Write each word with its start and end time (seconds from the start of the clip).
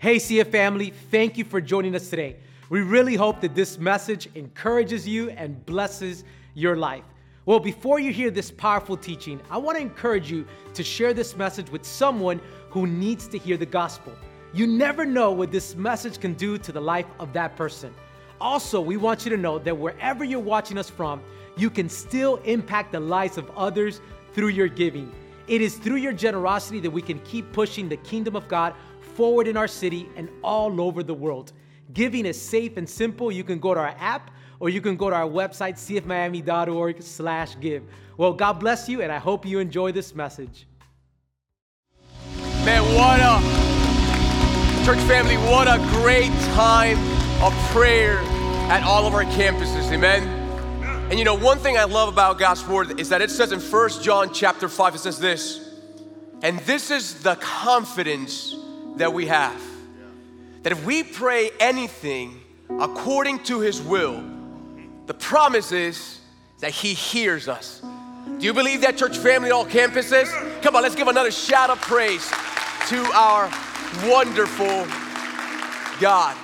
Hey, 0.00 0.16
CF 0.16 0.50
family, 0.50 0.94
thank 1.10 1.36
you 1.36 1.44
for 1.44 1.60
joining 1.60 1.94
us 1.94 2.08
today. 2.08 2.36
We 2.70 2.80
really 2.80 3.16
hope 3.16 3.42
that 3.42 3.54
this 3.54 3.76
message 3.76 4.30
encourages 4.34 5.06
you 5.06 5.28
and 5.28 5.62
blesses 5.66 6.24
your 6.54 6.74
life. 6.74 7.04
Well, 7.44 7.60
before 7.60 8.00
you 8.00 8.10
hear 8.10 8.30
this 8.30 8.50
powerful 8.50 8.96
teaching, 8.96 9.42
I 9.50 9.58
want 9.58 9.76
to 9.76 9.82
encourage 9.82 10.30
you 10.30 10.46
to 10.72 10.82
share 10.82 11.12
this 11.12 11.36
message 11.36 11.70
with 11.70 11.84
someone 11.84 12.40
who 12.70 12.86
needs 12.86 13.28
to 13.28 13.36
hear 13.36 13.58
the 13.58 13.66
gospel. 13.66 14.14
You 14.54 14.66
never 14.66 15.04
know 15.04 15.32
what 15.32 15.52
this 15.52 15.76
message 15.76 16.18
can 16.18 16.32
do 16.32 16.56
to 16.56 16.72
the 16.72 16.80
life 16.80 17.04
of 17.18 17.34
that 17.34 17.54
person. 17.54 17.92
Also, 18.40 18.80
we 18.80 18.96
want 18.96 19.26
you 19.26 19.30
to 19.32 19.36
know 19.36 19.58
that 19.58 19.76
wherever 19.76 20.24
you're 20.24 20.40
watching 20.40 20.78
us 20.78 20.88
from, 20.88 21.20
you 21.58 21.68
can 21.68 21.90
still 21.90 22.36
impact 22.44 22.92
the 22.92 23.00
lives 23.00 23.36
of 23.36 23.50
others 23.50 24.00
through 24.32 24.48
your 24.48 24.68
giving. 24.68 25.12
It 25.46 25.60
is 25.60 25.74
through 25.74 25.96
your 25.96 26.12
generosity 26.12 26.80
that 26.80 26.90
we 26.90 27.02
can 27.02 27.18
keep 27.20 27.52
pushing 27.52 27.88
the 27.88 27.96
kingdom 27.98 28.36
of 28.36 28.48
God 28.48 28.72
forward 29.10 29.46
in 29.46 29.56
our 29.56 29.68
city 29.68 30.08
and 30.16 30.28
all 30.42 30.80
over 30.80 31.02
the 31.02 31.14
world. 31.14 31.52
Giving 31.92 32.26
is 32.26 32.40
safe 32.40 32.76
and 32.76 32.88
simple. 32.88 33.32
You 33.32 33.44
can 33.44 33.58
go 33.58 33.74
to 33.74 33.80
our 33.80 33.94
app 33.98 34.30
or 34.60 34.68
you 34.68 34.80
can 34.80 34.96
go 34.96 35.10
to 35.10 35.16
our 35.16 35.28
website, 35.28 35.74
cfmiami.org 35.74 37.02
slash 37.02 37.58
give. 37.60 37.82
Well, 38.16 38.34
God 38.34 38.54
bless 38.54 38.88
you, 38.88 39.00
and 39.00 39.10
I 39.10 39.18
hope 39.18 39.46
you 39.46 39.58
enjoy 39.58 39.92
this 39.92 40.14
message. 40.14 40.66
Man, 42.64 42.82
what 42.94 43.18
a 43.20 44.84
church 44.84 44.98
family, 45.08 45.36
what 45.36 45.66
a 45.66 45.78
great 46.00 46.30
time 46.54 46.98
of 47.42 47.54
prayer 47.70 48.18
at 48.70 48.82
all 48.82 49.06
of 49.06 49.14
our 49.14 49.24
campuses. 49.24 49.90
Amen. 49.90 50.22
And 51.10 51.18
you 51.18 51.24
know, 51.24 51.34
one 51.34 51.58
thing 51.58 51.78
I 51.78 51.84
love 51.84 52.12
about 52.12 52.38
God's 52.38 52.64
word 52.68 53.00
is 53.00 53.08
that 53.08 53.22
it 53.22 53.30
says 53.30 53.50
in 53.50 53.60
First 53.60 54.04
John 54.04 54.32
chapter 54.32 54.68
5, 54.68 54.94
it 54.94 54.98
says 54.98 55.18
this, 55.18 55.74
and 56.42 56.58
this 56.60 56.90
is 56.90 57.22
the 57.22 57.36
confidence 57.36 58.54
that 59.00 59.12
we 59.12 59.26
have. 59.26 59.60
That 60.62 60.72
if 60.72 60.84
we 60.84 61.02
pray 61.02 61.50
anything 61.58 62.40
according 62.68 63.40
to 63.44 63.60
his 63.60 63.80
will, 63.80 64.22
the 65.06 65.14
promise 65.14 65.72
is 65.72 66.20
that 66.60 66.70
he 66.70 66.94
hears 66.94 67.48
us. 67.48 67.82
Do 68.38 68.46
you 68.46 68.52
believe 68.52 68.82
that, 68.82 68.96
church 68.96 69.16
family, 69.18 69.50
all 69.50 69.64
campuses? 69.64 70.30
Come 70.62 70.76
on, 70.76 70.82
let's 70.82 70.94
give 70.94 71.08
another 71.08 71.30
shout 71.30 71.70
of 71.70 71.80
praise 71.80 72.28
to 72.88 73.02
our 73.14 73.50
wonderful 74.04 74.86
God. 75.98 76.36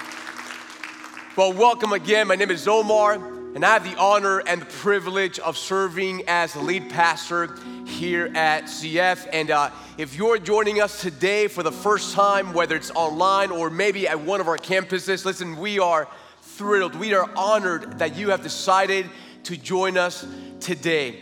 Well, 1.37 1.53
welcome 1.53 1.93
again. 1.93 2.27
My 2.27 2.37
name 2.37 2.51
is 2.51 2.67
Omar 2.67 3.36
and 3.57 3.65
I 3.65 3.73
have 3.73 3.85
the 3.85 3.97
honor 3.99 4.41
and 4.41 4.61
the 4.61 4.67
privilege 4.67 5.39
of 5.39 5.57
serving 5.57 6.25
as 6.29 6.53
the 6.53 6.61
lead 6.61 6.91
pastor 6.91 7.57
here 7.87 8.31
at 8.35 8.65
CF. 8.65 9.27
And 9.33 9.51
uh, 9.51 9.71
if 9.97 10.15
you're 10.15 10.37
joining 10.37 10.83
us 10.83 11.01
today 11.01 11.49
for 11.49 11.63
the 11.63 11.73
first 11.73 12.15
time, 12.15 12.53
whether 12.53 12.77
it's 12.77 12.91
online 12.91 13.51
or 13.51 13.71
maybe 13.71 14.07
at 14.07 14.21
one 14.21 14.43
of 14.43 14.49
our 14.49 14.59
campuses, 14.59 15.25
listen, 15.25 15.57
we 15.57 15.79
are 15.79 16.07
thrilled. 16.43 16.97
We 16.97 17.15
are 17.15 17.31
honored 17.35 17.99
that 17.99 18.15
you 18.15 18.29
have 18.29 18.43
decided 18.43 19.09
to 19.45 19.57
join 19.57 19.97
us 19.97 20.27
today. 20.61 21.21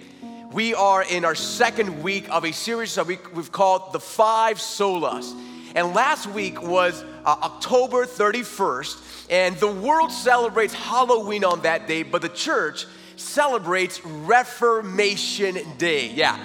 We 0.50 0.74
are 0.74 1.04
in 1.04 1.24
our 1.24 1.36
second 1.36 2.02
week 2.02 2.28
of 2.30 2.44
a 2.44 2.50
series 2.50 2.96
that 2.96 3.06
we, 3.06 3.14
have 3.14 3.52
called 3.52 3.92
The 3.92 4.00
Five 4.00 4.58
Solas. 4.58 5.32
And 5.76 5.94
last 5.94 6.26
week 6.26 6.60
was 6.60 7.04
uh, 7.24 7.36
October 7.42 8.06
31st. 8.06 9.26
And 9.30 9.56
the 9.56 9.70
world 9.70 10.12
celebrates 10.12 10.74
Halloween 10.74 11.44
on 11.44 11.62
that 11.62 11.86
day, 11.88 12.02
but 12.02 12.22
the 12.22 12.28
church 12.28 12.86
celebrates 13.16 14.04
Reformation 14.04 15.58
Day. 15.78 16.08
Yeah, 16.08 16.38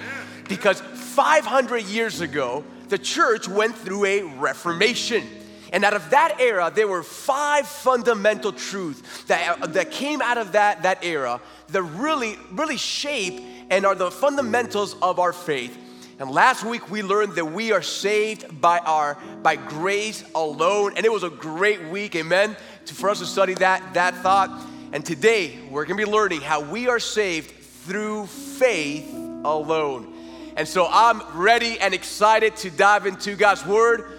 because 0.48 0.80
500 0.80 1.84
years 1.84 2.20
ago, 2.20 2.64
the 2.88 2.98
church 2.98 3.48
went 3.48 3.76
through 3.76 4.04
a 4.04 4.22
reformation. 4.22 5.26
And 5.72 5.84
out 5.84 5.94
of 5.94 6.10
that 6.10 6.40
era, 6.40 6.72
there 6.74 6.88
were 6.88 7.02
five 7.02 7.66
fundamental 7.66 8.52
truths 8.52 9.24
that, 9.24 9.72
that 9.72 9.92
came 9.92 10.20
out 10.20 10.38
of 10.38 10.52
that, 10.52 10.82
that 10.82 11.04
era 11.04 11.40
that 11.68 11.82
really, 11.82 12.36
really 12.50 12.76
shape 12.76 13.40
and 13.70 13.86
are 13.86 13.94
the 13.94 14.10
fundamentals 14.10 14.96
of 15.00 15.20
our 15.20 15.32
faith. 15.32 15.78
And 16.20 16.30
last 16.30 16.64
week 16.64 16.90
we 16.90 17.00
learned 17.00 17.36
that 17.36 17.46
we 17.46 17.72
are 17.72 17.80
saved 17.80 18.60
by 18.60 18.78
our 18.80 19.16
by 19.42 19.56
grace 19.56 20.22
alone. 20.34 20.92
And 20.98 21.06
it 21.06 21.10
was 21.10 21.22
a 21.22 21.30
great 21.30 21.82
week, 21.84 22.14
amen, 22.14 22.58
for 22.84 23.08
us 23.08 23.20
to 23.20 23.26
study 23.26 23.54
that, 23.54 23.94
that 23.94 24.14
thought. 24.16 24.50
And 24.92 25.02
today 25.02 25.58
we're 25.70 25.86
gonna 25.86 25.96
be 25.96 26.04
learning 26.04 26.42
how 26.42 26.60
we 26.60 26.88
are 26.88 26.98
saved 26.98 27.50
through 27.50 28.26
faith 28.26 29.10
alone. 29.46 30.12
And 30.56 30.68
so 30.68 30.86
I'm 30.90 31.22
ready 31.34 31.80
and 31.80 31.94
excited 31.94 32.54
to 32.56 32.70
dive 32.70 33.06
into 33.06 33.34
God's 33.34 33.64
Word. 33.64 34.18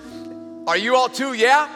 Are 0.65 0.77
you 0.77 0.95
all 0.95 1.07
too? 1.07 1.33
Yeah? 1.33 1.69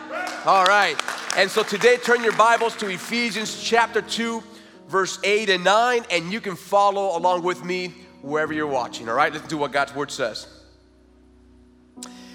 All 0.43 0.65
right. 0.65 0.99
And 1.37 1.51
so 1.51 1.61
today, 1.61 1.97
turn 1.97 2.23
your 2.23 2.35
Bibles 2.35 2.75
to 2.77 2.89
Ephesians 2.89 3.61
chapter 3.61 4.01
2, 4.01 4.41
verse 4.87 5.19
8 5.23 5.51
and 5.51 5.63
9, 5.63 6.05
and 6.09 6.33
you 6.33 6.41
can 6.41 6.55
follow 6.55 7.15
along 7.15 7.43
with 7.43 7.63
me 7.63 7.93
wherever 8.25 8.53
you're 8.53 8.67
watching, 8.67 9.07
all 9.07 9.15
right? 9.15 9.31
Let's 9.31 9.47
do 9.47 9.57
what 9.57 9.71
God's 9.71 9.93
word 9.93 10.11
says. 10.11 10.47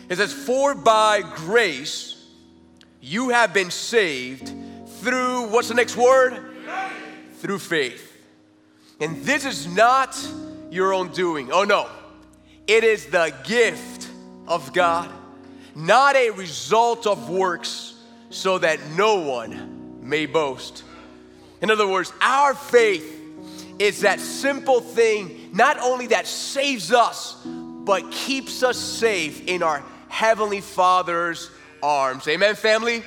It 0.08 0.16
says, 0.16 0.32
For 0.32 0.74
by 0.74 1.22
grace 1.22 2.24
you 3.00 3.30
have 3.30 3.52
been 3.52 3.70
saved 3.70 4.52
through, 5.00 5.48
what's 5.48 5.68
the 5.68 5.74
next 5.74 5.96
word? 5.96 6.38
Faith. 6.64 7.40
Through 7.40 7.58
faith. 7.58 8.06
And 9.00 9.22
this 9.24 9.44
is 9.44 9.66
not 9.66 10.16
your 10.70 10.92
own 10.92 11.08
doing. 11.08 11.50
Oh 11.52 11.64
no, 11.64 11.88
it 12.66 12.84
is 12.84 13.06
the 13.06 13.34
gift 13.44 14.08
of 14.46 14.72
God, 14.72 15.10
not 15.74 16.16
a 16.16 16.30
result 16.30 17.06
of 17.06 17.30
works, 17.30 17.94
so 18.28 18.58
that 18.58 18.78
no 18.96 19.16
one 19.20 19.98
may 20.02 20.26
boast. 20.26 20.84
In 21.62 21.70
other 21.70 21.86
words, 21.86 22.12
our 22.20 22.54
faith 22.54 23.18
is 23.78 24.02
that 24.02 24.20
simple 24.20 24.80
thing, 24.80 25.39
not 25.52 25.78
only 25.78 26.08
that 26.08 26.26
saves 26.26 26.92
us, 26.92 27.36
but 27.44 28.10
keeps 28.10 28.62
us 28.62 28.78
safe 28.78 29.46
in 29.46 29.62
our 29.62 29.82
Heavenly 30.08 30.60
Father's 30.60 31.50
arms. 31.82 32.28
Amen, 32.28 32.54
family? 32.54 33.02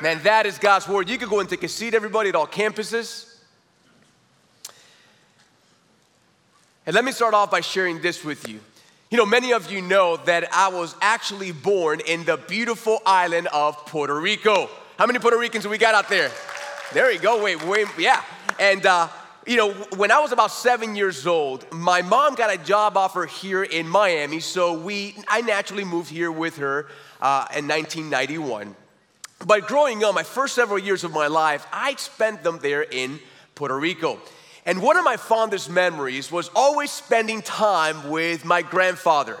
Man, 0.00 0.20
that 0.22 0.46
is 0.46 0.58
God's 0.58 0.86
word. 0.86 1.08
You 1.08 1.18
can 1.18 1.28
go 1.28 1.40
and 1.40 1.48
take 1.48 1.62
a 1.62 1.68
seat, 1.68 1.94
everybody, 1.94 2.28
at 2.28 2.36
all 2.36 2.46
campuses. 2.46 3.36
And 6.86 6.94
let 6.94 7.04
me 7.04 7.12
start 7.12 7.34
off 7.34 7.50
by 7.50 7.60
sharing 7.60 8.00
this 8.00 8.24
with 8.24 8.48
you. 8.48 8.60
You 9.10 9.18
know, 9.18 9.26
many 9.26 9.52
of 9.52 9.70
you 9.70 9.80
know 9.80 10.18
that 10.18 10.52
I 10.52 10.68
was 10.68 10.94
actually 11.00 11.52
born 11.52 12.00
in 12.00 12.24
the 12.24 12.36
beautiful 12.36 13.00
island 13.06 13.48
of 13.48 13.76
Puerto 13.86 14.18
Rico. 14.18 14.68
How 14.98 15.06
many 15.06 15.18
Puerto 15.18 15.38
Ricans 15.38 15.66
we 15.66 15.78
got 15.78 15.94
out 15.94 16.08
there? 16.08 16.30
There 16.92 17.10
you 17.10 17.18
go. 17.18 17.42
Wait, 17.42 17.62
wait, 17.64 17.86
yeah. 17.98 18.22
And 18.58 18.84
uh, 18.86 19.08
you 19.48 19.56
know, 19.56 19.72
when 19.96 20.10
I 20.10 20.18
was 20.18 20.32
about 20.32 20.50
seven 20.50 20.94
years 20.94 21.26
old, 21.26 21.64
my 21.72 22.02
mom 22.02 22.34
got 22.34 22.52
a 22.52 22.58
job 22.58 22.98
offer 22.98 23.24
here 23.24 23.62
in 23.62 23.88
Miami, 23.88 24.40
so 24.40 24.78
we, 24.78 25.14
I 25.26 25.40
naturally 25.40 25.84
moved 25.84 26.10
here 26.10 26.30
with 26.30 26.58
her 26.58 26.86
uh, 27.22 27.46
in 27.56 27.66
1991. 27.66 28.76
But 29.46 29.66
growing 29.66 30.04
up, 30.04 30.14
my 30.14 30.22
first 30.22 30.54
several 30.54 30.78
years 30.78 31.02
of 31.02 31.14
my 31.14 31.28
life, 31.28 31.66
I 31.72 31.94
spent 31.94 32.42
them 32.42 32.58
there 32.60 32.82
in 32.82 33.20
Puerto 33.54 33.78
Rico. 33.78 34.18
And 34.66 34.82
one 34.82 34.98
of 34.98 35.04
my 35.04 35.16
fondest 35.16 35.70
memories 35.70 36.30
was 36.30 36.50
always 36.54 36.90
spending 36.90 37.40
time 37.40 38.10
with 38.10 38.44
my 38.44 38.60
grandfather. 38.60 39.38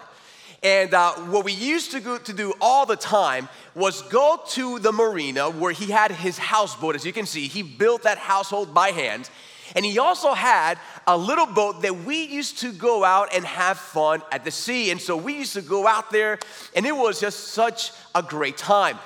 And 0.62 0.94
uh, 0.94 1.12
what 1.16 1.44
we 1.44 1.52
used 1.52 1.90
to, 1.90 2.00
go, 2.00 2.16
to 2.16 2.32
do 2.32 2.54
all 2.62 2.86
the 2.86 2.96
time 2.96 3.46
was 3.74 4.00
go 4.02 4.40
to 4.48 4.78
the 4.78 4.90
marina 4.90 5.50
where 5.50 5.72
he 5.72 5.92
had 5.92 6.12
his 6.12 6.38
houseboat. 6.38 6.94
As 6.94 7.04
you 7.04 7.12
can 7.12 7.26
see, 7.26 7.46
he 7.46 7.62
built 7.62 8.04
that 8.04 8.16
household 8.16 8.72
by 8.72 8.88
hand. 8.88 9.28
And 9.76 9.84
he 9.84 9.98
also 9.98 10.32
had 10.32 10.78
a 11.06 11.16
little 11.16 11.46
boat 11.46 11.82
that 11.82 12.04
we 12.04 12.24
used 12.24 12.58
to 12.58 12.72
go 12.72 13.04
out 13.04 13.34
and 13.34 13.44
have 13.44 13.78
fun 13.78 14.22
at 14.32 14.44
the 14.44 14.50
sea. 14.50 14.90
And 14.90 15.00
so 15.00 15.16
we 15.16 15.36
used 15.36 15.54
to 15.54 15.62
go 15.62 15.86
out 15.86 16.10
there, 16.10 16.38
and 16.74 16.86
it 16.86 16.96
was 16.96 17.20
just 17.20 17.48
such 17.48 17.92
a 18.14 18.22
great 18.22 18.56
time. 18.56 18.98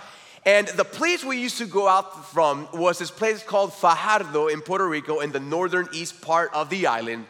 And 0.44 0.66
the 0.68 0.84
place 0.84 1.24
we 1.24 1.40
used 1.40 1.58
to 1.58 1.66
go 1.66 1.86
out 1.86 2.26
from 2.26 2.68
was 2.72 2.98
this 2.98 3.10
place 3.10 3.42
called 3.42 3.72
Fajardo 3.72 4.48
in 4.48 4.60
Puerto 4.60 4.88
Rico 4.88 5.20
in 5.20 5.30
the 5.30 5.40
northern 5.40 5.88
east 5.92 6.20
part 6.20 6.52
of 6.52 6.68
the 6.68 6.86
island. 6.88 7.26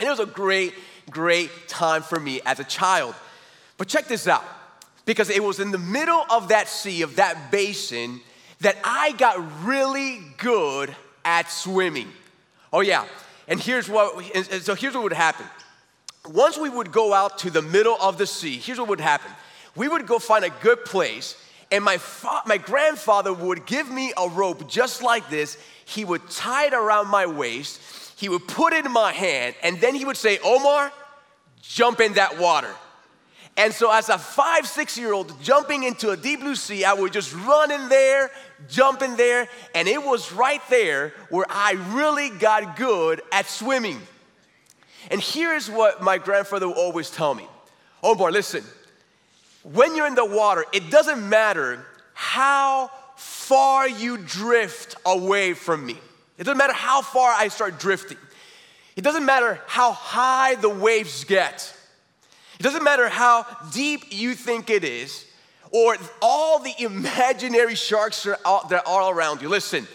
And 0.00 0.06
it 0.06 0.10
was 0.10 0.20
a 0.20 0.26
great, 0.26 0.72
great 1.10 1.50
time 1.68 2.02
for 2.02 2.18
me 2.18 2.40
as 2.46 2.58
a 2.58 2.64
child. 2.64 3.14
But 3.76 3.88
check 3.88 4.08
this 4.08 4.26
out 4.26 4.44
because 5.04 5.28
it 5.28 5.42
was 5.42 5.60
in 5.60 5.70
the 5.70 5.78
middle 5.78 6.24
of 6.30 6.48
that 6.48 6.68
sea, 6.68 7.02
of 7.02 7.16
that 7.16 7.50
basin, 7.50 8.20
that 8.60 8.76
I 8.82 9.12
got 9.12 9.64
really 9.64 10.20
good 10.38 10.94
at 11.24 11.50
swimming. 11.50 12.08
Oh, 12.72 12.80
yeah. 12.80 13.06
And 13.46 13.60
here's 13.60 13.88
what, 13.88 14.22
and 14.34 14.62
so 14.62 14.74
here's 14.74 14.94
what 14.94 15.04
would 15.04 15.12
happen. 15.12 15.46
Once 16.28 16.58
we 16.58 16.68
would 16.68 16.92
go 16.92 17.14
out 17.14 17.38
to 17.38 17.50
the 17.50 17.62
middle 17.62 17.96
of 18.00 18.18
the 18.18 18.26
sea, 18.26 18.58
here's 18.58 18.78
what 18.78 18.88
would 18.88 19.00
happen. 19.00 19.30
We 19.74 19.88
would 19.88 20.06
go 20.06 20.18
find 20.18 20.44
a 20.44 20.50
good 20.50 20.84
place, 20.84 21.42
and 21.70 21.82
my, 21.82 21.96
fa- 21.96 22.42
my 22.46 22.58
grandfather 22.58 23.32
would 23.32 23.64
give 23.64 23.90
me 23.90 24.12
a 24.16 24.28
rope 24.28 24.68
just 24.68 25.02
like 25.02 25.30
this. 25.30 25.56
He 25.86 26.04
would 26.04 26.28
tie 26.28 26.66
it 26.66 26.74
around 26.74 27.08
my 27.08 27.26
waist, 27.26 27.80
he 28.18 28.28
would 28.28 28.46
put 28.46 28.72
it 28.72 28.84
in 28.84 28.92
my 28.92 29.12
hand, 29.12 29.54
and 29.62 29.80
then 29.80 29.94
he 29.94 30.04
would 30.04 30.16
say, 30.16 30.38
Omar, 30.44 30.92
jump 31.62 32.00
in 32.00 32.14
that 32.14 32.38
water. 32.38 32.74
And 33.58 33.74
so, 33.74 33.90
as 33.90 34.08
a 34.08 34.18
five, 34.18 34.68
six 34.68 34.96
year 34.96 35.12
old 35.12 35.42
jumping 35.42 35.82
into 35.82 36.10
a 36.10 36.16
deep 36.16 36.40
blue 36.40 36.54
sea, 36.54 36.84
I 36.84 36.92
would 36.92 37.12
just 37.12 37.34
run 37.34 37.72
in 37.72 37.88
there, 37.88 38.30
jump 38.68 39.02
in 39.02 39.16
there, 39.16 39.48
and 39.74 39.88
it 39.88 40.00
was 40.00 40.32
right 40.32 40.62
there 40.70 41.12
where 41.28 41.44
I 41.50 41.72
really 41.90 42.30
got 42.30 42.76
good 42.76 43.20
at 43.32 43.46
swimming. 43.46 44.00
And 45.10 45.20
here's 45.20 45.68
what 45.68 46.00
my 46.00 46.18
grandfather 46.18 46.68
would 46.68 46.76
always 46.76 47.10
tell 47.10 47.34
me 47.34 47.46
Oh, 48.00 48.14
boy, 48.14 48.30
listen, 48.30 48.62
when 49.64 49.96
you're 49.96 50.06
in 50.06 50.14
the 50.14 50.24
water, 50.24 50.64
it 50.72 50.88
doesn't 50.88 51.28
matter 51.28 51.84
how 52.14 52.92
far 53.16 53.88
you 53.88 54.18
drift 54.18 54.94
away 55.04 55.54
from 55.54 55.84
me. 55.84 55.98
It 56.38 56.44
doesn't 56.44 56.58
matter 56.58 56.72
how 56.72 57.02
far 57.02 57.32
I 57.32 57.48
start 57.48 57.80
drifting. 57.80 58.18
It 58.94 59.02
doesn't 59.02 59.24
matter 59.24 59.60
how 59.66 59.90
high 59.90 60.54
the 60.54 60.68
waves 60.68 61.24
get. 61.24 61.74
It 62.58 62.62
doesn't 62.62 62.82
matter 62.82 63.08
how 63.08 63.46
deep 63.72 64.06
you 64.10 64.34
think 64.34 64.70
it 64.70 64.84
is 64.84 65.26
or 65.70 65.96
all 66.20 66.58
the 66.58 66.74
imaginary 66.78 67.74
sharks 67.74 68.24
that 68.24 68.82
are 68.86 69.14
around 69.14 69.42
you. 69.42 69.48
Listen, 69.48 69.86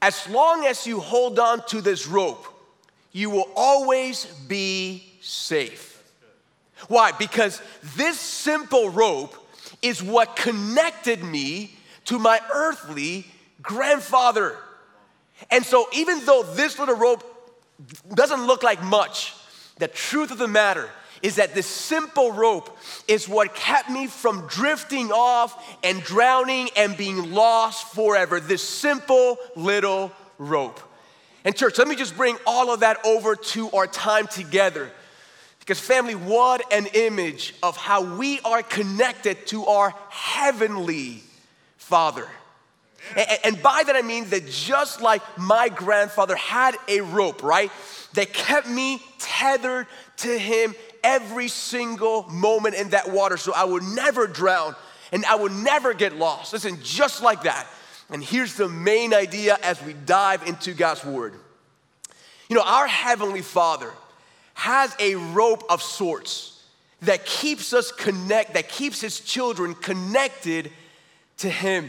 as 0.00 0.28
long 0.28 0.64
as 0.64 0.86
you 0.86 1.00
hold 1.00 1.38
on 1.38 1.64
to 1.68 1.80
this 1.80 2.06
rope, 2.06 2.46
you 3.12 3.30
will 3.30 3.48
always 3.54 4.24
be 4.24 5.12
safe. 5.20 6.02
Why? 6.88 7.12
Because 7.12 7.60
this 7.96 8.18
simple 8.18 8.88
rope 8.90 9.36
is 9.82 10.02
what 10.02 10.36
connected 10.36 11.22
me 11.22 11.74
to 12.06 12.18
my 12.18 12.40
earthly 12.52 13.26
grandfather. 13.62 14.56
And 15.50 15.64
so, 15.64 15.86
even 15.92 16.24
though 16.24 16.42
this 16.42 16.78
little 16.78 16.96
rope 16.96 17.24
doesn't 18.14 18.46
look 18.46 18.62
like 18.62 18.82
much, 18.82 19.34
the 19.78 19.88
truth 19.88 20.30
of 20.30 20.38
the 20.38 20.48
matter 20.48 20.88
is 21.22 21.36
that 21.36 21.54
this 21.54 21.66
simple 21.66 22.32
rope 22.32 22.76
is 23.06 23.28
what 23.28 23.54
kept 23.54 23.90
me 23.90 24.06
from 24.06 24.46
drifting 24.48 25.10
off 25.10 25.78
and 25.82 26.02
drowning 26.02 26.68
and 26.76 26.96
being 26.96 27.32
lost 27.32 27.94
forever. 27.94 28.40
This 28.40 28.62
simple 28.62 29.38
little 29.56 30.12
rope. 30.38 30.80
And, 31.44 31.56
church, 31.56 31.78
let 31.78 31.88
me 31.88 31.96
just 31.96 32.16
bring 32.16 32.36
all 32.46 32.72
of 32.72 32.80
that 32.80 33.04
over 33.04 33.34
to 33.36 33.70
our 33.70 33.86
time 33.86 34.26
together. 34.26 34.90
Because, 35.60 35.80
family, 35.80 36.14
what 36.14 36.72
an 36.72 36.86
image 36.94 37.54
of 37.62 37.76
how 37.76 38.16
we 38.16 38.40
are 38.40 38.62
connected 38.62 39.46
to 39.48 39.66
our 39.66 39.94
heavenly 40.08 41.22
Father. 41.76 42.26
And, 43.44 43.62
by 43.62 43.82
that 43.86 43.96
I 43.96 44.02
mean 44.02 44.28
that 44.30 44.48
just 44.48 45.00
like 45.00 45.22
my 45.38 45.68
grandfather 45.68 46.36
had 46.36 46.76
a 46.88 47.00
rope, 47.00 47.42
right, 47.42 47.70
that 48.14 48.32
kept 48.32 48.68
me 48.68 49.00
tethered 49.18 49.86
to 50.18 50.38
him 50.38 50.74
every 51.08 51.48
single 51.48 52.24
moment 52.28 52.74
in 52.74 52.90
that 52.90 53.10
water 53.10 53.38
so 53.38 53.54
I 53.54 53.64
would 53.64 53.82
never 53.82 54.26
drown 54.26 54.76
and 55.10 55.24
I 55.24 55.36
would 55.36 55.52
never 55.52 55.94
get 55.94 56.14
lost. 56.14 56.52
Listen, 56.52 56.78
just 56.82 57.22
like 57.22 57.44
that. 57.44 57.66
And 58.10 58.22
here's 58.22 58.56
the 58.56 58.68
main 58.68 59.14
idea 59.14 59.58
as 59.62 59.82
we 59.82 59.94
dive 59.94 60.46
into 60.46 60.74
God's 60.74 61.04
Word. 61.04 61.32
You 62.50 62.56
know, 62.56 62.62
our 62.62 62.86
Heavenly 62.86 63.40
Father 63.40 63.90
has 64.52 64.94
a 65.00 65.14
rope 65.14 65.64
of 65.70 65.82
sorts 65.82 66.62
that 67.02 67.24
keeps 67.24 67.72
us 67.72 67.90
connect, 67.90 68.52
that 68.52 68.68
keeps 68.68 69.00
His 69.00 69.20
children 69.20 69.74
connected 69.74 70.70
to 71.38 71.48
Him. 71.48 71.88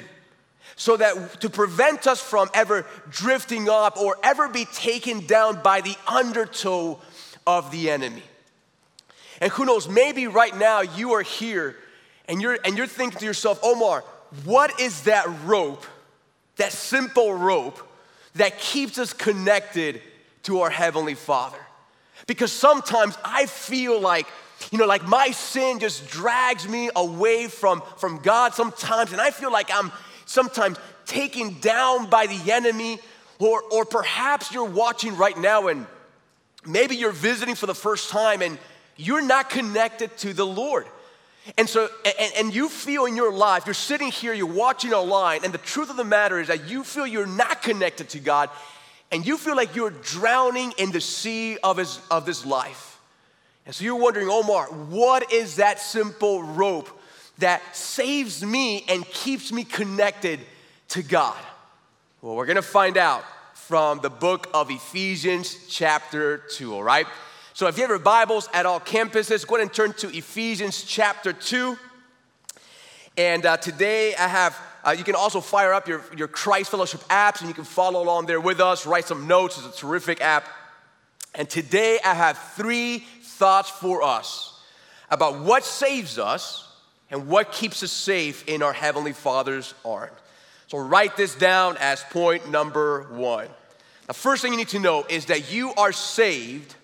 So 0.78 0.96
that 0.96 1.42
to 1.42 1.50
prevent 1.50 2.08
us 2.08 2.22
from 2.22 2.50
ever 2.54 2.86
drifting 3.10 3.68
up 3.68 3.98
or 3.98 4.16
ever 4.24 4.48
be 4.48 4.64
taken 4.64 5.26
down 5.26 5.62
by 5.62 5.82
the 5.82 5.96
undertow 6.08 7.02
of 7.46 7.72
the 7.72 7.90
enemy. 7.90 8.24
And 9.40 9.52
who 9.52 9.66
knows, 9.66 9.88
maybe 9.88 10.28
right 10.28 10.56
now 10.56 10.82
you 10.82 11.14
are 11.14 11.22
here 11.22 11.76
and 12.28 12.42
you're, 12.42 12.60
and 12.64 12.78
you're 12.78 12.88
thinking 12.88 13.20
to 13.20 13.26
yourself, 13.26 13.60
Omar, 13.64 14.04
what 14.44 14.80
is 14.80 15.04
that 15.04 15.26
rope, 15.46 15.86
that 16.58 16.72
simple 16.72 17.34
rope 17.34 17.80
that 18.36 18.60
keeps 18.60 18.98
us 18.98 19.14
connected 19.14 20.02
to 20.44 20.62
our 20.62 20.70
Heavenly 20.70 21.16
Father? 21.16 21.58
Because 22.28 22.52
sometimes 22.52 23.18
I 23.24 23.46
feel 23.46 24.00
like, 24.00 24.28
you 24.72 24.78
know, 24.78 24.86
like 24.86 25.08
my 25.08 25.32
sin 25.32 25.80
just 25.80 26.08
drags 26.10 26.68
me 26.68 26.90
away 26.96 27.48
from, 27.48 27.82
from 27.98 28.20
God 28.20 28.54
sometimes, 28.54 29.14
and 29.14 29.22
I 29.22 29.32
feel 29.32 29.52
like 29.52 29.72
I'm 29.74 29.92
sometimes 30.26 30.78
taken 31.06 31.60
down 31.60 32.10
by 32.10 32.28
the 32.28 32.52
enemy, 32.52 33.00
or, 33.40 33.64
or 33.72 33.86
perhaps 33.86 34.52
you're 34.52 34.66
watching 34.66 35.16
right 35.16 35.38
now 35.38 35.70
and 35.70 35.88
maybe 36.68 36.96
you're 36.96 37.12
visiting 37.12 37.56
for 37.56 37.66
the 37.66 37.74
first 37.74 38.10
time 38.10 38.42
and 38.42 38.60
you're 39.00 39.26
not 39.26 39.50
connected 39.50 40.16
to 40.18 40.34
the 40.34 40.46
Lord. 40.46 40.86
And 41.58 41.70
so, 41.70 41.88
and, 42.06 42.32
and, 42.38 42.54
you 42.54 42.68
feel 42.68 43.06
in 43.06 43.16
your 43.16 43.32
life, 43.32 43.66
you're 43.66 43.74
sitting 43.74 44.12
here, 44.12 44.34
you're 44.34 44.46
watching 44.46 44.94
online, 44.94 45.46
and 45.46 45.54
the 45.54 45.58
truth 45.58 45.90
of 45.90 45.96
the 45.96 46.04
matter 46.04 46.38
is 46.40 46.50
that 46.50 46.70
you 46.70 46.84
feel 46.84 47.08
you're 47.08 47.26
not 47.26 47.62
connected 47.62 48.10
to 48.10 48.20
God, 48.20 48.50
and 49.10 49.26
you 49.26 49.38
feel 49.38 49.56
like 49.56 49.74
you're 49.74 49.90
drowning 49.90 50.74
in 50.78 50.92
the 50.92 51.00
sea 51.00 51.58
of, 51.64 51.78
his, 51.78 52.00
of 52.12 52.26
this 52.26 52.46
life. 52.46 53.00
And 53.66 53.74
so 53.74 53.86
you're 53.86 53.96
wondering, 53.96 54.28
Omar, 54.28 54.66
what 54.66 55.32
is 55.32 55.56
that 55.56 55.80
simple 55.80 56.44
rope 56.44 56.90
that 57.38 57.76
saves 57.76 58.46
me 58.46 58.84
and 58.90 59.06
keeps 59.06 59.52
me 59.52 59.64
connected 59.64 60.42
to 60.90 61.02
God? 61.02 61.38
Well, 62.22 62.36
we're 62.36 62.46
gonna 62.46 62.62
find 62.62 62.98
out 62.98 63.24
from 63.54 64.02
the 64.02 64.10
book 64.10 64.50
of 64.54 64.70
Ephesians, 64.70 65.68
chapter 65.70 66.40
2, 66.50 66.76
all 66.76 66.84
right? 66.84 67.08
So 67.60 67.68
if 67.68 67.76
you 67.76 67.82
have 67.82 67.90
your 67.90 68.00
Bibles 68.00 68.48
at 68.54 68.66
all 68.66 68.80
campuses, 68.80 69.46
go 69.46 69.56
ahead 69.56 69.68
and 69.68 69.74
turn 69.74 69.92
to 69.96 70.08
Ephesians 70.18 70.82
chapter 70.82 71.34
2. 71.34 71.78
And 73.18 73.46
uh, 73.46 73.58
today 73.58 74.16
I 74.16 74.30
have, 74.30 74.58
uh, 74.82 74.96
you 74.98 75.04
can 75.04 75.14
also 75.14 75.42
fire 75.42 75.74
up 75.74 75.86
your, 75.86 76.02
your 76.16 76.30
Christ 76.30 76.72
Fellowship 76.72 77.02
apps 77.10 77.42
and 77.42 77.50
you 77.50 77.54
can 77.54 77.66
follow 77.66 78.02
along 78.02 78.28
there 78.28 78.40
with 78.40 78.62
us, 78.62 78.86
write 78.86 79.08
some 79.08 79.28
notes. 79.28 79.58
It's 79.58 79.76
a 79.76 79.78
terrific 79.78 80.22
app. 80.22 80.48
And 81.36 81.50
today 81.50 82.00
I 82.06 82.14
have 82.14 82.38
three 82.38 83.00
thoughts 83.24 83.70
for 83.70 84.04
us 84.04 84.58
about 85.12 85.42
what 85.42 85.66
saves 85.66 86.18
us 86.18 86.66
and 87.12 87.28
what 87.28 87.52
keeps 87.52 87.84
us 87.84 87.92
safe 87.92 88.48
in 88.48 88.64
our 88.64 88.72
Heavenly 88.72 89.12
Father's 89.12 89.74
arms. 89.84 90.14
So 90.68 90.78
write 90.78 91.18
this 91.18 91.36
down 91.36 91.76
as 91.82 92.06
point 92.06 92.50
number 92.50 93.04
one. 93.12 93.50
The 94.08 94.14
first 94.14 94.44
thing 94.44 94.54
you 94.54 94.58
need 94.58 94.70
to 94.70 94.80
know 94.80 95.04
is 95.10 95.26
that 95.26 95.52
you 95.52 95.74
are 95.74 95.92
saved 95.92 96.76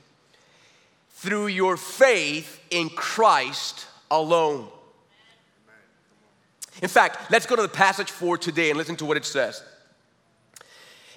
through 1.25 1.47
your 1.47 1.75
faith 1.75 2.61
in 2.69 2.87
Christ 2.87 3.87
alone. 4.11 4.67
In 6.83 6.87
fact, 6.87 7.31
let's 7.31 7.47
go 7.47 7.55
to 7.55 7.63
the 7.63 7.67
passage 7.67 8.11
for 8.11 8.37
today 8.37 8.69
and 8.69 8.77
listen 8.77 8.95
to 8.97 9.05
what 9.05 9.17
it 9.17 9.25
says. 9.25 9.63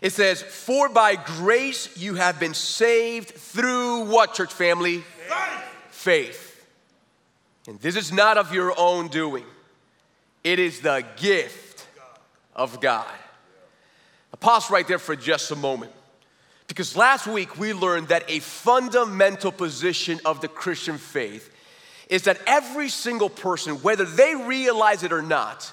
It 0.01 0.11
says, 0.11 0.41
For 0.41 0.89
by 0.89 1.17
grace 1.17 1.95
you 1.99 2.15
have 2.15 2.41
been 2.41 2.55
saved 2.55 3.31
through 3.33 4.07
what, 4.07 4.33
church 4.33 4.53
family? 4.53 5.01
Faith. 5.27 5.65
Faith. 5.91 6.67
And 7.67 7.79
this 7.81 7.95
is 7.95 8.11
not 8.11 8.39
of 8.39 8.55
your 8.55 8.73
own 8.79 9.09
doing, 9.09 9.45
it 10.43 10.59
is 10.59 10.81
the 10.81 11.05
gift 11.17 11.87
of 12.57 12.81
God. 12.81 13.07
pause 14.41 14.71
right 14.71 14.89
there 14.89 14.99
for 14.99 15.15
just 15.15 15.51
a 15.51 15.57
moment. 15.57 15.93
Because 16.69 16.97
last 16.97 17.27
week 17.27 17.59
we 17.59 17.73
learned 17.73 18.09
that 18.09 18.25
a 18.29 18.39
fundamental 18.39 19.51
position 19.51 20.21
of 20.25 20.41
the 20.41 20.49
Christian 20.49 20.99
faith 20.99 21.53
is 22.09 22.23
that 22.23 22.41
every 22.47 22.89
single 22.89 23.29
person, 23.29 23.77
whether 23.83 24.05
they 24.05 24.35
realize 24.35 25.03
it 25.03 25.13
or 25.13 25.23
not, 25.23 25.73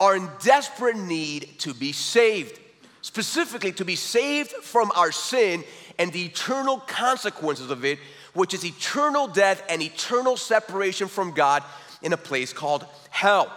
are 0.00 0.16
in 0.16 0.28
desperate 0.42 0.96
need 0.96 1.58
to 1.58 1.74
be 1.74 1.92
saved. 1.92 2.58
Specifically, 3.02 3.72
to 3.72 3.84
be 3.84 3.96
saved 3.96 4.50
from 4.50 4.90
our 4.96 5.12
sin 5.12 5.64
and 5.98 6.12
the 6.12 6.24
eternal 6.24 6.78
consequences 6.78 7.70
of 7.70 7.84
it, 7.84 7.98
which 8.34 8.52
is 8.52 8.64
eternal 8.64 9.28
death 9.28 9.62
and 9.68 9.80
eternal 9.80 10.36
separation 10.36 11.08
from 11.08 11.32
God 11.32 11.62
in 12.02 12.12
a 12.12 12.16
place 12.16 12.52
called 12.52 12.84
hell. 13.10 13.52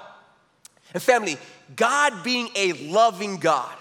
And 0.93 1.01
family, 1.01 1.37
God 1.75 2.23
being 2.23 2.49
a 2.55 2.73
loving 2.73 3.37
God, 3.37 3.75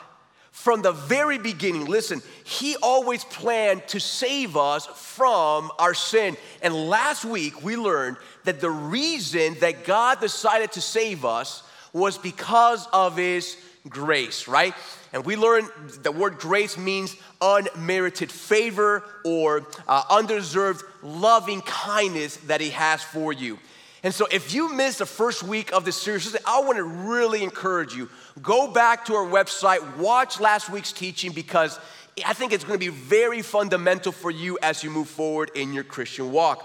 from 0.58 0.82
the 0.82 0.90
very 0.90 1.38
beginning, 1.38 1.84
listen, 1.84 2.20
He 2.42 2.74
always 2.82 3.22
planned 3.22 3.86
to 3.88 4.00
save 4.00 4.56
us 4.56 4.86
from 4.86 5.70
our 5.78 5.94
sin. 5.94 6.36
And 6.60 6.74
last 6.74 7.24
week 7.24 7.62
we 7.62 7.76
learned 7.76 8.16
that 8.42 8.60
the 8.60 8.68
reason 8.68 9.56
that 9.60 9.84
God 9.84 10.20
decided 10.20 10.72
to 10.72 10.80
save 10.80 11.24
us 11.24 11.62
was 11.92 12.18
because 12.18 12.88
of 12.92 13.16
His 13.16 13.56
grace, 13.88 14.48
right? 14.48 14.74
And 15.12 15.24
we 15.24 15.36
learned 15.36 15.68
the 16.02 16.10
word 16.10 16.38
grace 16.38 16.76
means 16.76 17.14
unmerited 17.40 18.32
favor 18.32 19.04
or 19.24 19.64
uh, 19.86 20.02
undeserved 20.10 20.82
loving 21.04 21.60
kindness 21.62 22.36
that 22.48 22.60
He 22.60 22.70
has 22.70 23.00
for 23.00 23.32
you. 23.32 23.60
And 24.02 24.14
so, 24.14 24.28
if 24.30 24.54
you 24.54 24.72
missed 24.72 24.98
the 24.98 25.06
first 25.06 25.42
week 25.42 25.72
of 25.72 25.84
this 25.84 25.96
series, 25.96 26.36
I 26.46 26.60
want 26.60 26.76
to 26.76 26.84
really 26.84 27.42
encourage 27.42 27.94
you 27.94 28.08
go 28.40 28.70
back 28.70 29.06
to 29.06 29.14
our 29.14 29.26
website, 29.26 29.96
watch 29.96 30.38
last 30.38 30.70
week's 30.70 30.92
teaching 30.92 31.32
because 31.32 31.80
I 32.24 32.32
think 32.32 32.52
it's 32.52 32.64
going 32.64 32.78
to 32.78 32.84
be 32.84 32.96
very 32.96 33.42
fundamental 33.42 34.12
for 34.12 34.30
you 34.30 34.58
as 34.62 34.84
you 34.84 34.90
move 34.90 35.08
forward 35.08 35.50
in 35.54 35.72
your 35.72 35.84
Christian 35.84 36.30
walk. 36.30 36.64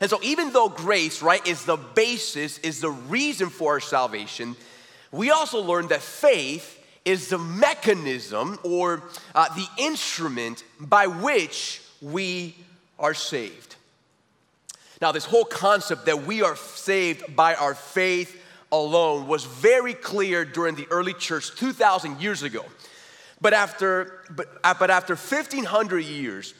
And 0.00 0.08
so, 0.08 0.20
even 0.22 0.52
though 0.52 0.68
grace, 0.68 1.20
right, 1.20 1.44
is 1.46 1.64
the 1.64 1.76
basis, 1.76 2.58
is 2.58 2.80
the 2.80 2.90
reason 2.90 3.48
for 3.48 3.72
our 3.72 3.80
salvation, 3.80 4.54
we 5.10 5.30
also 5.30 5.60
learned 5.60 5.88
that 5.88 6.00
faith 6.00 6.76
is 7.04 7.28
the 7.28 7.38
mechanism 7.38 8.58
or 8.62 9.02
uh, 9.34 9.52
the 9.54 9.66
instrument 9.78 10.62
by 10.78 11.06
which 11.06 11.82
we 12.00 12.54
are 12.98 13.14
saved. 13.14 13.76
Now, 15.00 15.12
this 15.12 15.24
whole 15.24 15.44
concept 15.44 16.06
that 16.06 16.24
we 16.24 16.42
are 16.42 16.56
saved 16.56 17.34
by 17.34 17.54
our 17.54 17.74
faith 17.74 18.36
alone 18.70 19.26
was 19.26 19.44
very 19.44 19.94
clear 19.94 20.44
during 20.44 20.74
the 20.74 20.86
early 20.90 21.14
church 21.14 21.54
2,000 21.56 22.20
years 22.20 22.42
ago. 22.42 22.64
But 23.40 23.54
after, 23.54 24.22
but, 24.30 24.48
uh, 24.62 24.74
but 24.78 24.90
after 24.90 25.14
1,500 25.16 26.00
years, 26.00 26.54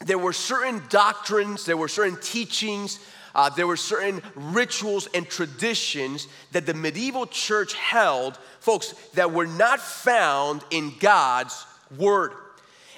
there 0.00 0.18
were 0.18 0.32
certain 0.32 0.82
doctrines, 0.90 1.64
there 1.64 1.76
were 1.76 1.88
certain 1.88 2.20
teachings, 2.20 2.98
uh, 3.34 3.48
there 3.48 3.66
were 3.66 3.78
certain 3.78 4.22
rituals 4.34 5.08
and 5.14 5.26
traditions 5.26 6.28
that 6.52 6.66
the 6.66 6.74
medieval 6.74 7.26
church 7.26 7.72
held, 7.74 8.36
folks, 8.60 8.92
that 9.14 9.32
were 9.32 9.46
not 9.46 9.80
found 9.80 10.62
in 10.70 10.92
God's 11.00 11.64
word. 11.96 12.32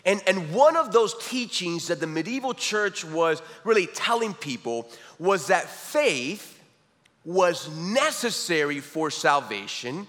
And, 0.04 0.22
and 0.26 0.52
one 0.52 0.76
of 0.76 0.92
those 0.92 1.14
teachings 1.26 1.88
that 1.88 2.00
the 2.00 2.06
medieval 2.06 2.52
church 2.52 3.04
was 3.04 3.40
really 3.64 3.86
telling 3.86 4.34
people 4.34 4.88
was 5.18 5.46
that 5.46 5.68
faith 5.68 6.60
was 7.24 7.74
necessary 7.74 8.80
for 8.80 9.10
salvation, 9.10 10.06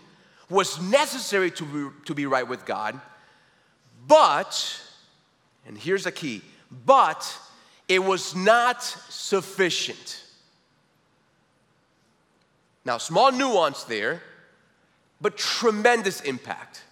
was 0.49 0.81
necessary 0.81 1.49
to 1.51 1.63
be, 1.63 2.05
to 2.05 2.13
be 2.13 2.25
right 2.25 2.47
with 2.47 2.65
God, 2.65 2.99
but, 4.07 4.81
and 5.65 5.77
here's 5.77 6.03
the 6.03 6.11
key, 6.11 6.41
but 6.85 7.39
it 7.87 8.03
was 8.03 8.35
not 8.35 8.83
sufficient. 8.83 10.23
Now, 12.83 12.97
small 12.97 13.31
nuance 13.31 13.83
there, 13.83 14.21
but 15.21 15.37
tremendous 15.37 16.21
impact. 16.21 16.83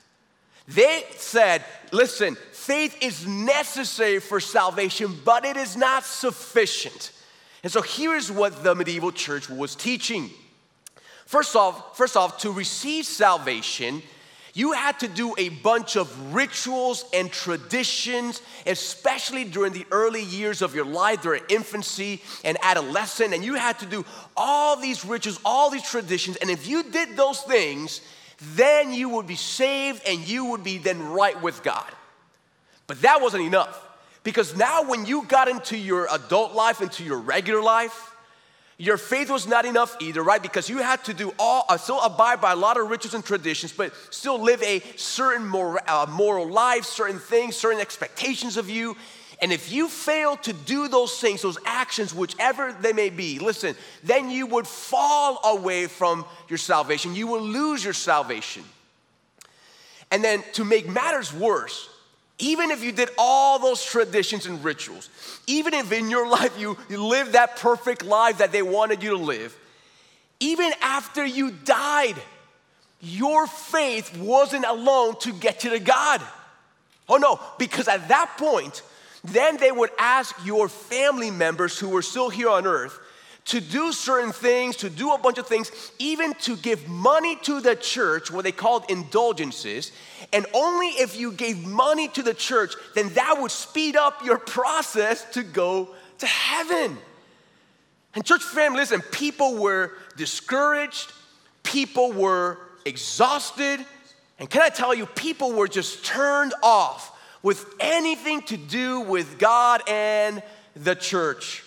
They 0.67 1.03
said, 1.17 1.63
listen, 1.91 2.35
faith 2.51 2.97
is 3.01 3.27
necessary 3.27 4.19
for 4.19 4.39
salvation, 4.39 5.17
but 5.25 5.43
it 5.43 5.57
is 5.57 5.75
not 5.75 6.03
sufficient. 6.03 7.11
And 7.63 7.71
so 7.71 7.81
here's 7.81 8.31
what 8.31 8.63
the 8.63 8.75
medieval 8.75 9.11
church 9.11 9.49
was 9.49 9.75
teaching. 9.75 10.29
First 11.25 11.55
off, 11.55 11.97
first 11.97 12.15
off, 12.15 12.39
to 12.39 12.51
receive 12.51 13.05
salvation, 13.05 14.01
you 14.53 14.73
had 14.73 14.99
to 14.99 15.07
do 15.07 15.33
a 15.37 15.49
bunch 15.49 15.95
of 15.95 16.33
rituals 16.33 17.05
and 17.13 17.31
traditions, 17.31 18.41
especially 18.67 19.45
during 19.45 19.73
the 19.73 19.85
early 19.89 20.21
years 20.21 20.61
of 20.61 20.75
your 20.75 20.85
life, 20.85 21.23
during 21.23 21.41
infancy 21.49 22.21
and 22.43 22.57
adolescence. 22.61 23.33
And 23.33 23.43
you 23.43 23.55
had 23.55 23.79
to 23.79 23.87
do 23.87 24.05
all 24.37 24.79
these 24.79 25.03
rituals, 25.03 25.39
all 25.43 25.71
these 25.71 25.89
traditions. 25.89 26.35
And 26.37 26.51
if 26.51 26.67
you 26.67 26.83
did 26.83 27.17
those 27.17 27.41
things, 27.41 28.01
then 28.55 28.93
you 28.93 29.09
would 29.09 29.27
be 29.27 29.35
saved 29.35 30.01
and 30.07 30.27
you 30.27 30.45
would 30.45 30.63
be 30.63 30.77
then 30.77 31.01
right 31.09 31.39
with 31.41 31.63
God. 31.63 31.91
But 32.87 33.01
that 33.01 33.21
wasn't 33.21 33.43
enough. 33.43 33.79
Because 34.23 34.55
now, 34.55 34.83
when 34.83 35.05
you 35.05 35.23
got 35.25 35.47
into 35.47 35.77
your 35.77 36.07
adult 36.11 36.53
life, 36.53 36.81
into 36.81 37.03
your 37.03 37.19
regular 37.19 37.61
life, 37.61 38.11
your 38.77 38.97
faith 38.97 39.29
was 39.29 39.47
not 39.47 39.65
enough 39.65 39.95
either, 40.01 40.23
right? 40.23 40.41
Because 40.41 40.69
you 40.69 40.79
had 40.79 41.03
to 41.05 41.13
do 41.13 41.33
all, 41.37 41.65
uh, 41.69 41.77
still 41.77 42.01
abide 42.01 42.41
by 42.41 42.53
a 42.53 42.55
lot 42.55 42.77
of 42.77 42.89
rituals 42.89 43.13
and 43.13 43.23
traditions, 43.23 43.71
but 43.71 43.93
still 44.09 44.39
live 44.39 44.63
a 44.63 44.79
certain 44.95 45.45
mor- 45.47 45.81
uh, 45.87 46.05
moral 46.09 46.49
life, 46.49 46.85
certain 46.85 47.19
things, 47.19 47.55
certain 47.55 47.79
expectations 47.79 48.57
of 48.57 48.69
you. 48.69 48.97
And 49.43 49.51
if 49.51 49.73
you 49.73 49.89
fail 49.89 50.37
to 50.37 50.53
do 50.53 50.87
those 50.87 51.19
things, 51.19 51.41
those 51.41 51.57
actions, 51.65 52.15
whichever 52.15 52.71
they 52.71 52.93
may 52.93 53.09
be, 53.09 53.39
listen, 53.39 53.75
then 54.01 54.31
you 54.31 54.47
would 54.47 54.65
fall 54.65 55.41
away 55.43 55.87
from 55.87 56.23
your 56.47 56.57
salvation. 56.57 57.13
You 57.13 57.27
will 57.27 57.41
lose 57.41 57.83
your 57.83 57.91
salvation. 57.91 58.63
And 60.11 60.23
then 60.23 60.45
to 60.53 60.63
make 60.63 60.87
matters 60.87 61.33
worse, 61.33 61.89
even 62.39 62.71
if 62.71 62.81
you 62.81 62.93
did 62.93 63.09
all 63.17 63.59
those 63.59 63.83
traditions 63.83 64.45
and 64.45 64.63
rituals, 64.63 65.09
even 65.45 65.73
if 65.73 65.91
in 65.91 66.09
your 66.09 66.25
life 66.39 66.57
you, 66.57 66.77
you 66.87 67.05
lived 67.05 67.33
that 67.33 67.57
perfect 67.57 68.01
life 68.01 68.37
that 68.37 68.53
they 68.53 68.61
wanted 68.61 69.03
you 69.03 69.09
to 69.09 69.17
live, 69.17 69.53
even 70.39 70.71
after 70.81 71.25
you 71.25 71.51
died, 71.51 72.15
your 73.01 73.45
faith 73.47 74.17
wasn't 74.17 74.63
alone 74.63 75.19
to 75.19 75.33
get 75.33 75.65
you 75.65 75.71
to 75.71 75.79
God. 75.79 76.21
Oh 77.09 77.17
no, 77.17 77.41
because 77.57 77.89
at 77.89 78.07
that 78.07 78.37
point, 78.37 78.81
then 79.23 79.57
they 79.57 79.71
would 79.71 79.91
ask 79.97 80.35
your 80.45 80.67
family 80.67 81.31
members 81.31 81.79
who 81.79 81.89
were 81.89 82.01
still 82.01 82.29
here 82.29 82.49
on 82.49 82.67
earth 82.67 82.99
to 83.45 83.59
do 83.59 83.91
certain 83.91 84.31
things, 84.31 84.77
to 84.77 84.89
do 84.89 85.11
a 85.11 85.17
bunch 85.17 85.37
of 85.37 85.47
things, 85.47 85.91
even 85.99 86.33
to 86.35 86.55
give 86.55 86.87
money 86.87 87.35
to 87.43 87.59
the 87.59 87.75
church, 87.75 88.31
what 88.31 88.43
they 88.43 88.51
called 88.51 88.85
indulgences. 88.89 89.91
And 90.31 90.45
only 90.53 90.87
if 90.87 91.19
you 91.19 91.31
gave 91.31 91.65
money 91.65 92.07
to 92.09 92.23
the 92.23 92.33
church, 92.33 92.73
then 92.95 93.09
that 93.09 93.37
would 93.39 93.51
speed 93.51 93.95
up 93.95 94.23
your 94.23 94.37
process 94.57 95.25
to 95.31 95.43
go 95.43 95.89
to 96.19 96.25
heaven. 96.25 96.97
And, 98.15 98.23
church 98.23 98.43
family, 98.43 98.79
listen, 98.79 99.01
people 99.01 99.55
were 99.55 99.91
discouraged, 100.15 101.11
people 101.63 102.13
were 102.13 102.59
exhausted, 102.85 103.83
and 104.39 104.49
can 104.49 104.61
I 104.61 104.69
tell 104.69 104.93
you, 104.93 105.05
people 105.05 105.51
were 105.53 105.67
just 105.67 106.05
turned 106.05 106.53
off 106.61 107.12
with 107.43 107.65
anything 107.79 108.41
to 108.43 108.57
do 108.57 109.01
with 109.01 109.37
God 109.37 109.81
and 109.87 110.41
the 110.75 110.95
church. 110.95 111.63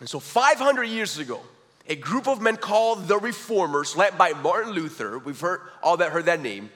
And 0.00 0.08
so 0.08 0.18
500 0.18 0.84
years 0.84 1.18
ago, 1.18 1.40
a 1.86 1.94
group 1.94 2.26
of 2.26 2.40
men 2.40 2.56
called 2.56 3.06
the 3.06 3.18
Reformers, 3.18 3.96
led 3.96 4.16
by 4.16 4.32
Martin 4.32 4.72
Luther, 4.72 5.18
we've 5.18 5.40
heard 5.40 5.60
all 5.82 5.98
that 5.98 6.10
heard 6.10 6.26
that 6.26 6.40
name, 6.40 6.70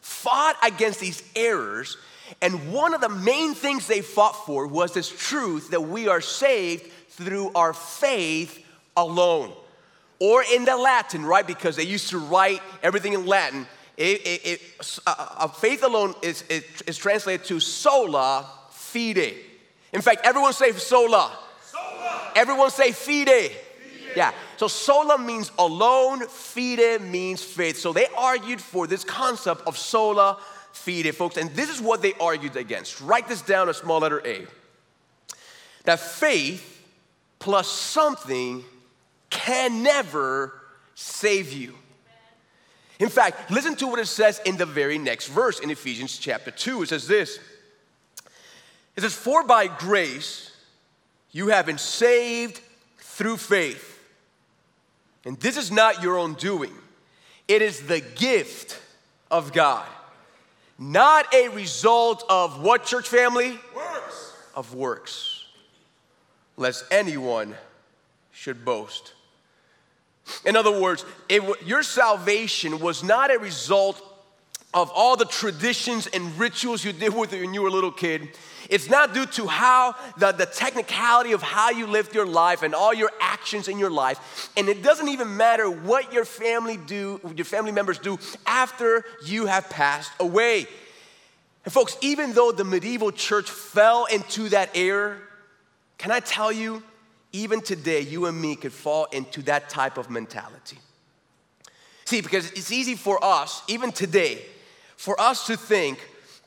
fought 0.00 0.56
against 0.62 1.00
these 1.00 1.22
errors. 1.36 1.98
And 2.40 2.72
one 2.72 2.94
of 2.94 3.00
the 3.00 3.08
main 3.08 3.54
things 3.54 3.86
they 3.86 4.00
fought 4.00 4.46
for 4.46 4.66
was 4.66 4.94
this 4.94 5.08
truth 5.08 5.70
that 5.70 5.82
we 5.82 6.08
are 6.08 6.20
saved 6.20 6.90
through 7.10 7.52
our 7.54 7.72
faith 7.72 8.64
alone. 8.96 9.52
Or 10.20 10.42
in 10.42 10.64
the 10.64 10.76
Latin, 10.76 11.24
right? 11.24 11.46
Because 11.46 11.76
they 11.76 11.84
used 11.84 12.10
to 12.10 12.18
write 12.18 12.60
everything 12.82 13.12
in 13.12 13.26
Latin. 13.26 13.66
It, 13.98 14.20
it, 14.24 14.40
it, 14.44 14.60
uh, 15.08 15.48
faith 15.48 15.82
alone 15.82 16.14
is, 16.22 16.42
is 16.42 16.96
translated 16.96 17.44
to 17.46 17.58
sola 17.58 18.48
fide. 18.70 19.34
In 19.92 20.00
fact, 20.00 20.20
everyone 20.22 20.52
say 20.52 20.70
sola. 20.70 21.36
Everyone 22.36 22.70
say 22.70 22.92
fide. 22.92 23.26
fide. 23.26 23.50
Yeah. 24.14 24.32
So 24.56 24.68
sola 24.68 25.18
means 25.18 25.50
alone, 25.58 26.28
fide 26.28 27.00
means 27.02 27.42
faith. 27.42 27.76
So 27.76 27.92
they 27.92 28.06
argued 28.16 28.60
for 28.60 28.86
this 28.86 29.02
concept 29.02 29.62
of 29.66 29.76
sola 29.76 30.38
fide, 30.72 31.12
folks. 31.16 31.36
And 31.36 31.50
this 31.56 31.68
is 31.68 31.80
what 31.80 32.00
they 32.00 32.14
argued 32.20 32.54
against. 32.54 33.00
Write 33.00 33.26
this 33.26 33.42
down 33.42 33.68
a 33.68 33.74
small 33.74 33.98
letter 33.98 34.24
A. 34.24 34.46
That 35.86 35.98
faith 35.98 36.86
plus 37.40 37.66
something 37.66 38.64
can 39.28 39.82
never 39.82 40.54
save 40.94 41.52
you. 41.52 41.74
In 42.98 43.08
fact, 43.08 43.50
listen 43.50 43.76
to 43.76 43.86
what 43.86 44.00
it 44.00 44.06
says 44.06 44.40
in 44.44 44.56
the 44.56 44.66
very 44.66 44.98
next 44.98 45.28
verse 45.28 45.60
in 45.60 45.70
Ephesians 45.70 46.18
chapter 46.18 46.50
2. 46.50 46.82
It 46.82 46.88
says 46.88 47.06
this 47.06 47.38
It 48.96 49.02
says, 49.02 49.14
For 49.14 49.44
by 49.44 49.68
grace 49.68 50.50
you 51.30 51.48
have 51.48 51.66
been 51.66 51.78
saved 51.78 52.60
through 52.98 53.36
faith. 53.36 53.94
And 55.24 55.38
this 55.40 55.56
is 55.56 55.70
not 55.70 56.02
your 56.02 56.18
own 56.18 56.34
doing, 56.34 56.72
it 57.46 57.62
is 57.62 57.86
the 57.86 58.00
gift 58.00 58.80
of 59.30 59.52
God, 59.52 59.86
not 60.78 61.32
a 61.34 61.48
result 61.48 62.24
of 62.28 62.60
what, 62.62 62.84
church 62.84 63.08
family? 63.08 63.58
Works. 63.76 64.32
Of 64.54 64.74
works, 64.74 65.44
lest 66.56 66.84
anyone 66.90 67.54
should 68.32 68.64
boast. 68.64 69.12
In 70.44 70.56
other 70.56 70.80
words, 70.80 71.04
it, 71.28 71.42
your 71.66 71.82
salvation 71.82 72.80
was 72.80 73.02
not 73.02 73.34
a 73.34 73.38
result 73.38 74.02
of 74.74 74.90
all 74.94 75.16
the 75.16 75.24
traditions 75.24 76.06
and 76.08 76.38
rituals 76.38 76.84
you 76.84 76.92
did 76.92 77.14
with 77.14 77.32
when 77.32 77.54
you 77.54 77.62
were 77.62 77.68
a 77.68 77.72
little 77.72 77.90
kid. 77.90 78.28
It's 78.68 78.90
not 78.90 79.14
due 79.14 79.24
to 79.24 79.46
how 79.46 79.94
the, 80.18 80.32
the 80.32 80.44
technicality 80.44 81.32
of 81.32 81.42
how 81.42 81.70
you 81.70 81.86
lived 81.86 82.14
your 82.14 82.26
life 82.26 82.62
and 82.62 82.74
all 82.74 82.92
your 82.92 83.10
actions 83.20 83.68
in 83.68 83.78
your 83.78 83.90
life. 83.90 84.50
And 84.58 84.68
it 84.68 84.82
doesn't 84.82 85.08
even 85.08 85.36
matter 85.38 85.70
what 85.70 86.12
your 86.12 86.26
family 86.26 86.76
do, 86.76 87.18
your 87.34 87.46
family 87.46 87.72
members 87.72 87.98
do 87.98 88.18
after 88.46 89.04
you 89.24 89.46
have 89.46 89.70
passed 89.70 90.12
away. 90.20 90.66
And 91.64 91.72
folks, 91.72 91.96
even 92.02 92.34
though 92.34 92.52
the 92.52 92.64
medieval 92.64 93.10
church 93.10 93.48
fell 93.50 94.04
into 94.04 94.50
that 94.50 94.70
error, 94.74 95.18
can 95.96 96.10
I 96.10 96.20
tell 96.20 96.52
you, 96.52 96.82
even 97.38 97.60
today, 97.60 98.00
you 98.00 98.26
and 98.26 98.40
me 98.40 98.56
could 98.56 98.72
fall 98.72 99.04
into 99.06 99.42
that 99.42 99.68
type 99.68 99.96
of 99.96 100.10
mentality. 100.10 100.78
See, 102.04 102.20
because 102.20 102.50
it's 102.52 102.72
easy 102.72 102.94
for 102.94 103.22
us, 103.22 103.62
even 103.68 103.92
today, 103.92 104.42
for 104.96 105.20
us 105.20 105.46
to 105.46 105.56
think 105.56 105.98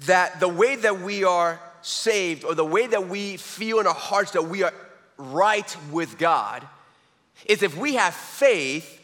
that 0.07 0.39
the 0.39 0.48
way 0.48 0.75
that 0.75 1.01
we 1.01 1.24
are 1.24 1.60
saved 1.81 2.43
or 2.43 2.55
the 2.55 2.65
way 2.65 2.88
that 2.88 3.07
we 3.07 3.38
feel 3.38 3.79
in 3.79 3.88
our 3.88 3.93
hearts 3.93 4.31
that 4.31 4.43
we 4.43 4.63
are 4.63 4.74
right 5.17 5.77
with 5.91 6.17
God 6.17 6.67
is 7.45 7.63
if 7.63 7.77
we 7.77 7.95
have 7.95 8.13
faith, 8.13 9.00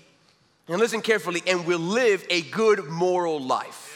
and 0.67 0.79
listen 0.79 1.01
carefully, 1.01 1.41
and 1.47 1.65
we 1.65 1.75
live 1.75 2.25
a 2.29 2.41
good 2.41 2.85
moral 2.85 3.39
life. 3.39 3.86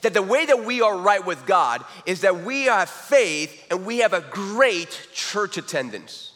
That 0.00 0.14
the 0.14 0.22
way 0.22 0.46
that 0.46 0.64
we 0.64 0.80
are 0.80 0.96
right 0.96 1.24
with 1.24 1.46
God 1.46 1.84
is 2.06 2.22
that 2.22 2.42
we 2.42 2.64
have 2.64 2.88
faith 2.88 3.66
and 3.70 3.84
we 3.84 3.98
have 3.98 4.14
a 4.14 4.22
great 4.22 5.08
church 5.12 5.58
attendance. 5.58 6.32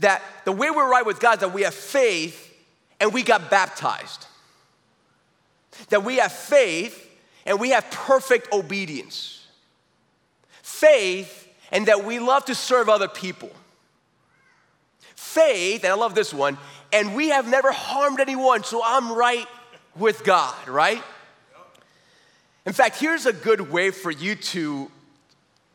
That 0.00 0.22
the 0.44 0.52
way 0.52 0.70
we're 0.70 0.90
right 0.90 1.06
with 1.06 1.18
God 1.18 1.34
is 1.34 1.40
that 1.40 1.54
we 1.54 1.62
have 1.62 1.74
faith 1.74 2.52
and 3.00 3.12
we 3.12 3.22
got 3.22 3.50
baptized. 3.50 4.26
That 5.88 6.04
we 6.04 6.16
have 6.16 6.32
faith 6.32 7.10
and 7.46 7.58
we 7.58 7.70
have 7.70 7.90
perfect 7.90 8.52
obedience. 8.52 9.46
Faith 10.62 11.48
and 11.72 11.86
that 11.86 12.04
we 12.04 12.18
love 12.18 12.44
to 12.46 12.54
serve 12.54 12.88
other 12.88 13.08
people. 13.08 13.50
Faith, 15.14 15.82
and 15.82 15.92
I 15.92 15.96
love 15.96 16.14
this 16.14 16.32
one, 16.32 16.58
and 16.92 17.16
we 17.16 17.30
have 17.30 17.48
never 17.48 17.72
harmed 17.72 18.20
anyone, 18.20 18.62
so 18.62 18.80
I'm 18.84 19.12
right 19.12 19.46
with 19.96 20.24
God, 20.24 20.68
right? 20.68 21.02
In 22.66 22.72
fact, 22.72 22.98
here's 22.98 23.26
a 23.26 23.32
good 23.32 23.70
way 23.70 23.90
for 23.90 24.10
you 24.10 24.34
to, 24.34 24.90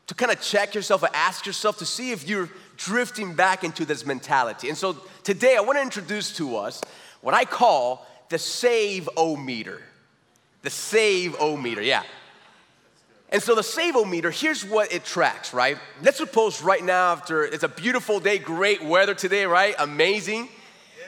to 0.08 0.16
kind 0.16 0.32
of 0.32 0.42
check 0.42 0.74
yourself 0.74 1.04
or 1.04 1.10
ask 1.14 1.46
yourself 1.46 1.78
to 1.80 1.86
see 1.86 2.12
if 2.12 2.28
you're 2.28 2.50
drifting 2.78 3.36
back 3.36 3.64
into 3.64 3.86
this 3.86 4.06
mentality. 4.06 4.70
And 4.70 4.78
so 4.78 4.98
today 5.24 5.56
I 5.56 5.62
want 5.62 5.78
to 5.78 5.84
introduce 5.84 6.36
to 6.38 6.58
us 6.58 6.82
what 7.22 7.36
I 7.36 7.46
call 7.46 8.08
the 8.30 8.40
save 8.40 9.10
o 9.18 9.36
meter. 9.36 9.82
The 10.62 10.70
save 10.70 11.36
o 11.40 11.56
meter, 11.56 11.82
yeah. 11.82 12.04
And 13.32 13.44
so 13.44 13.54
the 13.54 13.64
save 13.64 13.96
o 13.96 14.04
meter, 14.06 14.32
here's 14.32 14.66
what 14.66 14.92
it 14.92 15.06
tracks, 15.06 15.54
right? 15.54 15.78
Let's 16.02 16.18
suppose 16.18 16.64
right 16.64 16.84
now, 16.84 17.12
after 17.12 17.44
it's 17.44 17.64
a 17.64 17.68
beautiful 17.70 18.20
day, 18.20 18.40
great 18.40 18.84
weather 18.84 19.14
today, 19.14 19.46
right? 19.46 19.76
Amazing. 19.78 20.50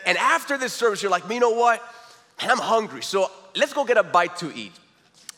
And 0.06 0.18
after 0.18 0.58
this 0.58 0.74
service, 0.74 1.02
you're 1.02 1.12
like, 1.12 1.28
you 1.30 1.40
know 1.40 1.52
what? 1.52 1.82
I'm 2.50 2.58
hungry, 2.58 3.04
so 3.04 3.30
let's 3.56 3.74
go 3.74 3.84
get 3.86 3.98
a 3.98 4.04
bite 4.04 4.38
to 4.38 4.54
eat. 4.56 4.72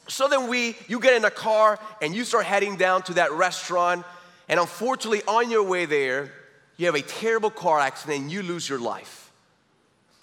So 0.07 0.27
then 0.27 0.47
we, 0.47 0.75
you 0.87 0.99
get 0.99 1.13
in 1.15 1.25
a 1.25 1.31
car 1.31 1.79
and 2.01 2.15
you 2.15 2.23
start 2.23 2.45
heading 2.45 2.75
down 2.75 3.03
to 3.03 3.13
that 3.15 3.31
restaurant, 3.31 4.05
and 4.49 4.59
unfortunately, 4.59 5.21
on 5.27 5.49
your 5.49 5.63
way 5.63 5.85
there, 5.85 6.31
you 6.77 6.85
have 6.85 6.95
a 6.95 7.01
terrible 7.01 7.49
car 7.49 7.79
accident 7.79 8.23
and 8.23 8.31
you 8.31 8.43
lose 8.43 8.67
your 8.67 8.79
life. 8.79 9.31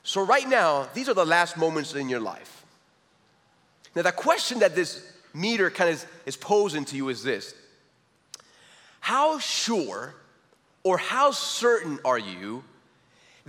So 0.02 0.24
right 0.24 0.48
now, 0.48 0.88
these 0.94 1.08
are 1.08 1.14
the 1.14 1.24
last 1.24 1.56
moments 1.56 1.94
in 1.94 2.08
your 2.08 2.20
life. 2.20 2.64
Now, 3.94 4.02
the 4.02 4.12
question 4.12 4.60
that 4.60 4.74
this 4.74 5.04
meter 5.34 5.70
kind 5.70 5.90
of 5.90 5.96
is, 5.96 6.06
is 6.26 6.36
posing 6.36 6.84
to 6.86 6.96
you 6.96 7.08
is 7.08 7.22
this 7.22 7.54
How 9.00 9.38
sure 9.38 10.14
or 10.82 10.98
how 10.98 11.30
certain 11.30 11.98
are 12.04 12.18
you 12.18 12.64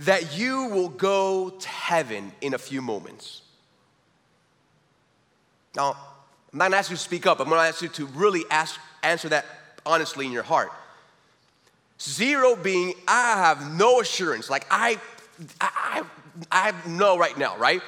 that 0.04 0.36
you 0.36 0.66
will 0.66 0.88
go 0.88 1.50
to 1.50 1.68
heaven 1.68 2.32
in 2.40 2.54
a 2.54 2.58
few 2.58 2.82
moments. 2.82 3.42
Now, 5.76 5.96
I'm 6.52 6.58
not 6.58 6.64
gonna 6.66 6.76
ask 6.76 6.90
you 6.90 6.96
to 6.96 7.02
speak 7.02 7.26
up, 7.26 7.40
I'm 7.40 7.48
gonna 7.48 7.68
ask 7.68 7.82
you 7.82 7.88
to 7.88 8.06
really 8.06 8.42
ask, 8.50 8.78
answer 9.02 9.28
that 9.30 9.46
honestly 9.86 10.26
in 10.26 10.32
your 10.32 10.42
heart. 10.42 10.70
Zero 12.00 12.56
being, 12.56 12.94
I 13.06 13.36
have 13.36 13.72
no 13.78 14.00
assurance, 14.00 14.50
like 14.50 14.66
I, 14.70 14.98
I, 15.60 16.02
I 16.50 16.74
know 16.86 17.16
right 17.16 17.36
now, 17.38 17.56
right? 17.56 17.80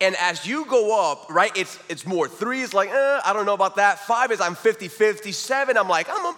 And 0.00 0.16
as 0.16 0.46
you 0.46 0.64
go 0.64 1.12
up, 1.12 1.30
right, 1.30 1.56
it's, 1.56 1.78
it's 1.88 2.06
more. 2.06 2.26
Three 2.26 2.62
is 2.62 2.74
like, 2.74 2.88
eh, 2.88 3.20
I 3.24 3.32
don't 3.32 3.46
know 3.46 3.54
about 3.54 3.76
that. 3.76 4.00
Five 4.00 4.32
is 4.32 4.40
I'm 4.40 4.56
50 4.56 4.88
50. 4.88 5.30
Seven, 5.30 5.76
I'm 5.76 5.88
like, 5.88 6.08
I'm, 6.10 6.34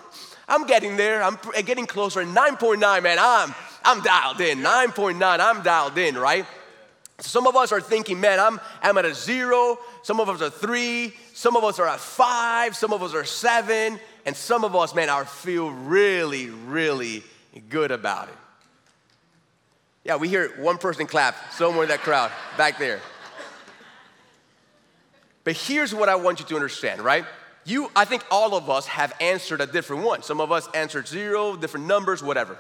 I'm 0.49 0.67
getting 0.67 0.99
there. 0.99 1.23
I'm 1.23 1.39
getting 1.65 1.87
closer. 1.87 2.23
9.9, 2.23 3.03
man, 3.03 3.17
I'm, 3.19 3.55
I'm 3.85 4.03
dialed 4.03 4.41
in. 4.41 4.59
9.9, 4.59 5.41
I'm 5.41 5.63
dialed 5.63 5.99
in, 5.99 6.17
right? 6.17 6.47
Some 7.21 7.47
of 7.47 7.55
us 7.55 7.71
are 7.71 7.81
thinking, 7.81 8.21
man, 8.21 8.41
I'm, 8.41 8.61
I'm 8.83 8.99
at 8.99 9.05
a 9.05 9.15
zero. 9.15 9.79
Some 10.03 10.21
of 10.21 10.29
us 10.29 10.43
are 10.43 10.51
three. 10.51 11.15
Some 11.33 11.57
of 11.57 11.63
us 11.63 11.79
are 11.79 11.87
at 11.87 12.01
five. 12.01 12.75
Some 12.75 12.93
of 12.93 13.03
us 13.03 13.15
are 13.15 13.25
seven. 13.25 14.01
And 14.27 14.37
some 14.37 14.65
of 14.65 14.75
us, 14.75 14.95
man, 14.95 15.09
are 15.09 15.25
feel 15.25 15.71
really, 15.71 16.49
really 16.49 17.23
good 17.69 17.91
about 17.91 18.29
it. 18.29 18.35
Yeah, 20.05 20.17
we 20.17 20.29
hear 20.29 20.51
one 20.61 20.79
person 20.79 21.07
clap 21.07 21.35
somewhere 21.53 21.85
in 21.85 21.89
that 21.89 22.01
crowd 22.01 22.31
back 22.59 22.79
there. 22.79 23.01
But 25.45 25.57
here's 25.57 25.95
what 25.95 26.09
I 26.09 26.17
want 26.17 26.41
you 26.41 26.47
to 26.47 26.55
understand, 26.57 27.03
right? 27.03 27.25
You, 27.65 27.91
I 27.95 28.05
think 28.05 28.25
all 28.31 28.55
of 28.55 28.69
us 28.69 28.87
have 28.87 29.15
answered 29.21 29.61
a 29.61 29.67
different 29.67 30.03
one. 30.05 30.23
Some 30.23 30.41
of 30.41 30.51
us 30.53 30.69
answered 30.75 31.07
zero, 31.07 31.57
different 31.57 31.87
numbers, 31.87 32.23
whatever. 32.23 32.59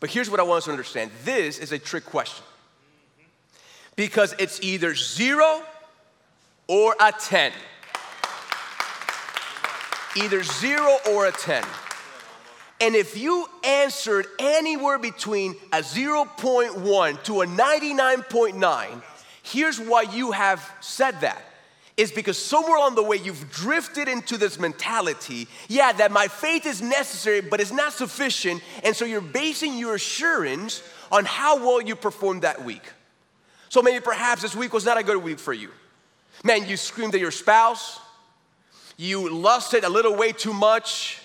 But 0.00 0.10
here's 0.10 0.30
what 0.30 0.40
I 0.40 0.42
want 0.42 0.58
us 0.58 0.64
to 0.64 0.70
understand 0.70 1.10
this 1.24 1.58
is 1.58 1.72
a 1.72 1.78
trick 1.78 2.06
question. 2.06 2.44
Because 3.96 4.34
it's 4.38 4.60
either 4.62 4.94
zero 4.94 5.62
or 6.66 6.96
a 6.98 7.12
10. 7.12 7.52
Either 10.16 10.42
zero 10.42 10.96
or 11.10 11.26
a 11.26 11.32
10. 11.32 11.62
And 12.80 12.94
if 12.96 13.16
you 13.16 13.46
answered 13.62 14.26
anywhere 14.38 14.98
between 14.98 15.54
a 15.70 15.80
0.1 15.80 17.22
to 17.24 17.42
a 17.42 17.46
99.9, 17.46 19.02
here's 19.42 19.78
why 19.78 20.02
you 20.02 20.32
have 20.32 20.66
said 20.80 21.20
that 21.20 21.44
is 22.00 22.10
because 22.10 22.38
somewhere 22.38 22.78
along 22.78 22.94
the 22.94 23.02
way 23.02 23.16
you've 23.16 23.50
drifted 23.50 24.08
into 24.08 24.38
this 24.38 24.58
mentality 24.58 25.46
yeah, 25.68 25.92
that 25.92 26.10
my 26.10 26.28
faith 26.28 26.64
is 26.64 26.80
necessary, 26.80 27.42
but 27.42 27.60
it's 27.60 27.72
not 27.72 27.92
sufficient. 27.92 28.62
And 28.82 28.96
so 28.96 29.04
you're 29.04 29.20
basing 29.20 29.76
your 29.76 29.96
assurance 29.96 30.82
on 31.12 31.26
how 31.26 31.58
well 31.58 31.82
you 31.82 31.94
performed 31.94 32.40
that 32.42 32.64
week. 32.64 32.90
So 33.68 33.82
maybe 33.82 34.00
perhaps 34.00 34.40
this 34.40 34.56
week 34.56 34.72
was 34.72 34.86
not 34.86 34.96
a 34.96 35.02
good 35.02 35.18
week 35.18 35.38
for 35.38 35.52
you. 35.52 35.68
Man, 36.42 36.66
you 36.66 36.78
screamed 36.78 37.14
at 37.14 37.20
your 37.20 37.30
spouse, 37.30 38.00
you 38.96 39.28
lusted 39.28 39.84
a 39.84 39.90
little 39.90 40.16
way 40.16 40.32
too 40.32 40.54
much. 40.54 41.20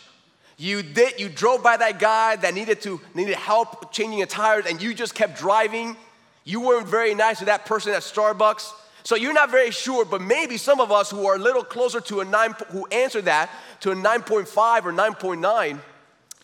You 0.58 0.84
did, 0.84 1.22
you 1.22 1.30
drove 1.30 1.64
by 1.64 1.78
that 1.78 2.00
guy 2.00 2.36
that 2.36 2.54
needed 2.54 2.82
to 2.82 3.00
needed 3.14 3.36
help 3.36 3.94
changing 3.94 4.22
a 4.22 4.26
tires, 4.26 4.66
and 4.66 4.82
you 4.82 4.94
just 4.94 5.16
kept 5.16 5.38
driving. 5.38 5.96
You 6.44 6.60
weren't 6.62 6.88
very 6.88 7.16
nice 7.16 7.40
to 7.40 7.46
that 7.46 7.66
person 7.66 7.94
at 7.94 8.02
Starbucks. 8.02 8.72
So 9.06 9.16
you're 9.16 9.34
not 9.34 9.52
very 9.52 9.72
sure, 9.72 10.04
but 10.04 10.20
maybe 10.20 10.58
some 10.58 10.82
of 10.82 10.92
us 10.92 11.12
who 11.12 11.26
are 11.28 11.36
a 11.36 11.40
little 11.40 11.64
closer 11.64 12.02
to 12.02 12.20
a 12.20 12.26
nine, 12.26 12.56
who 12.70 12.86
answer 12.88 13.22
that 13.22 13.50
to 13.82 13.92
a 13.92 13.96
9.5 13.96 14.86
or 14.86 14.92
9.9, 14.92 15.80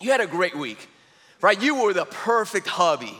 you 0.00 0.10
had 0.10 0.20
a 0.20 0.26
great 0.26 0.56
week, 0.56 0.88
right? 1.40 1.60
You 1.60 1.82
were 1.82 1.92
the 1.92 2.06
perfect 2.06 2.66
hubby 2.68 3.16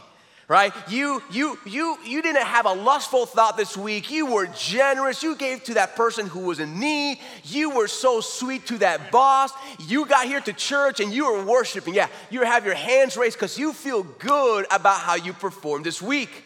right? 0.49 0.75
You 0.91 1.23
you 1.31 1.59
you 1.65 1.97
you 2.05 2.21
didn't 2.21 2.45
have 2.45 2.67
a 2.67 2.73
lustful 2.75 3.25
thought 3.25 3.57
this 3.57 3.75
week. 3.75 4.11
You 4.11 4.27
were 4.27 4.47
generous. 4.49 5.23
You 5.23 5.35
gave 5.35 5.65
to 5.65 5.75
that 5.75 5.97
person 5.97 6.27
who 6.27 6.41
was 6.41 6.61
in 6.61 6.79
need. 6.79 7.21
You 7.45 7.71
were 7.71 7.89
so 7.89 8.21
sweet 8.21 8.67
to 8.67 8.77
that 8.79 9.11
boss. 9.11 9.51
You 9.79 10.05
got 10.05 10.27
here 10.27 10.43
to 10.43 10.53
church 10.53 11.01
and 11.01 11.11
you 11.11 11.33
were 11.33 11.45
worshiping. 11.45 11.95
Yeah 11.95 12.09
you 12.31 12.43
have 12.43 12.67
your 12.67 12.75
hands 12.75 13.17
raised 13.17 13.37
because 13.37 13.59
you 13.59 13.73
feel 13.73 14.03
good 14.03 14.67
about 14.71 15.01
how 15.01 15.15
you 15.15 15.33
performed 15.33 15.87
this 15.87 16.03
week 16.03 16.45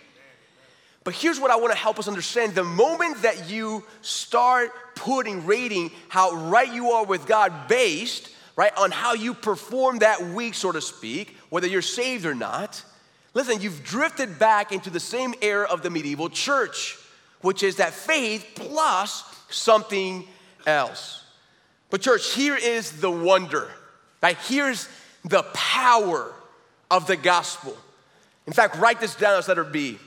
but 1.07 1.15
here's 1.15 1.39
what 1.39 1.53
I 1.53 1.57
want 1.57 1.73
to 1.73 1.79
help 1.79 2.01
us 2.01 2.09
understand. 2.09 2.57
The 2.57 2.65
moment 2.65 3.23
that 3.23 3.49
you 3.49 3.85
start 4.03 4.73
putting, 4.97 5.47
rating 5.47 5.93
how 6.09 6.33
right 6.33 6.75
you 6.75 6.91
are 6.91 7.07
with 7.07 7.29
God 7.29 7.69
based, 7.69 8.29
right, 8.57 8.73
on 8.77 8.91
how 8.91 9.15
you 9.15 9.33
perform 9.33 10.01
that 10.01 10.21
week, 10.21 10.55
so 10.55 10.73
to 10.73 10.81
speak, 10.81 11.37
whether 11.49 11.69
you're 11.69 11.81
saved 11.81 12.27
or 12.27 12.35
not, 12.35 12.83
listen, 13.35 13.61
you've 13.61 13.85
drifted 13.85 14.41
back 14.41 14.73
into 14.73 14.91
the 14.91 14.99
same 14.99 15.33
era 15.43 15.69
of 15.71 15.83
the 15.83 15.91
medieval 15.91 16.29
church, 16.29 16.99
which 17.41 17.63
is 17.63 17.77
that 17.77 17.93
faith 17.93 18.45
plus 18.57 19.23
something 19.49 20.27
else. 20.67 21.23
But, 21.89 22.01
church, 22.01 22.35
here 22.35 22.57
is 22.57 23.01
the 23.01 23.13
wonder, 23.13 23.71
right? 24.21 24.37
Here's 24.49 24.89
the 25.25 25.45
power 25.55 26.35
of 26.91 27.07
the 27.07 27.17
gospel. 27.17 27.77
In 28.49 28.53
fact, 28.53 28.77
write 28.79 28.99
this 28.99 29.15
down 29.15 29.39
as 29.39 29.47
letter 29.47 29.63
B 29.63 30.01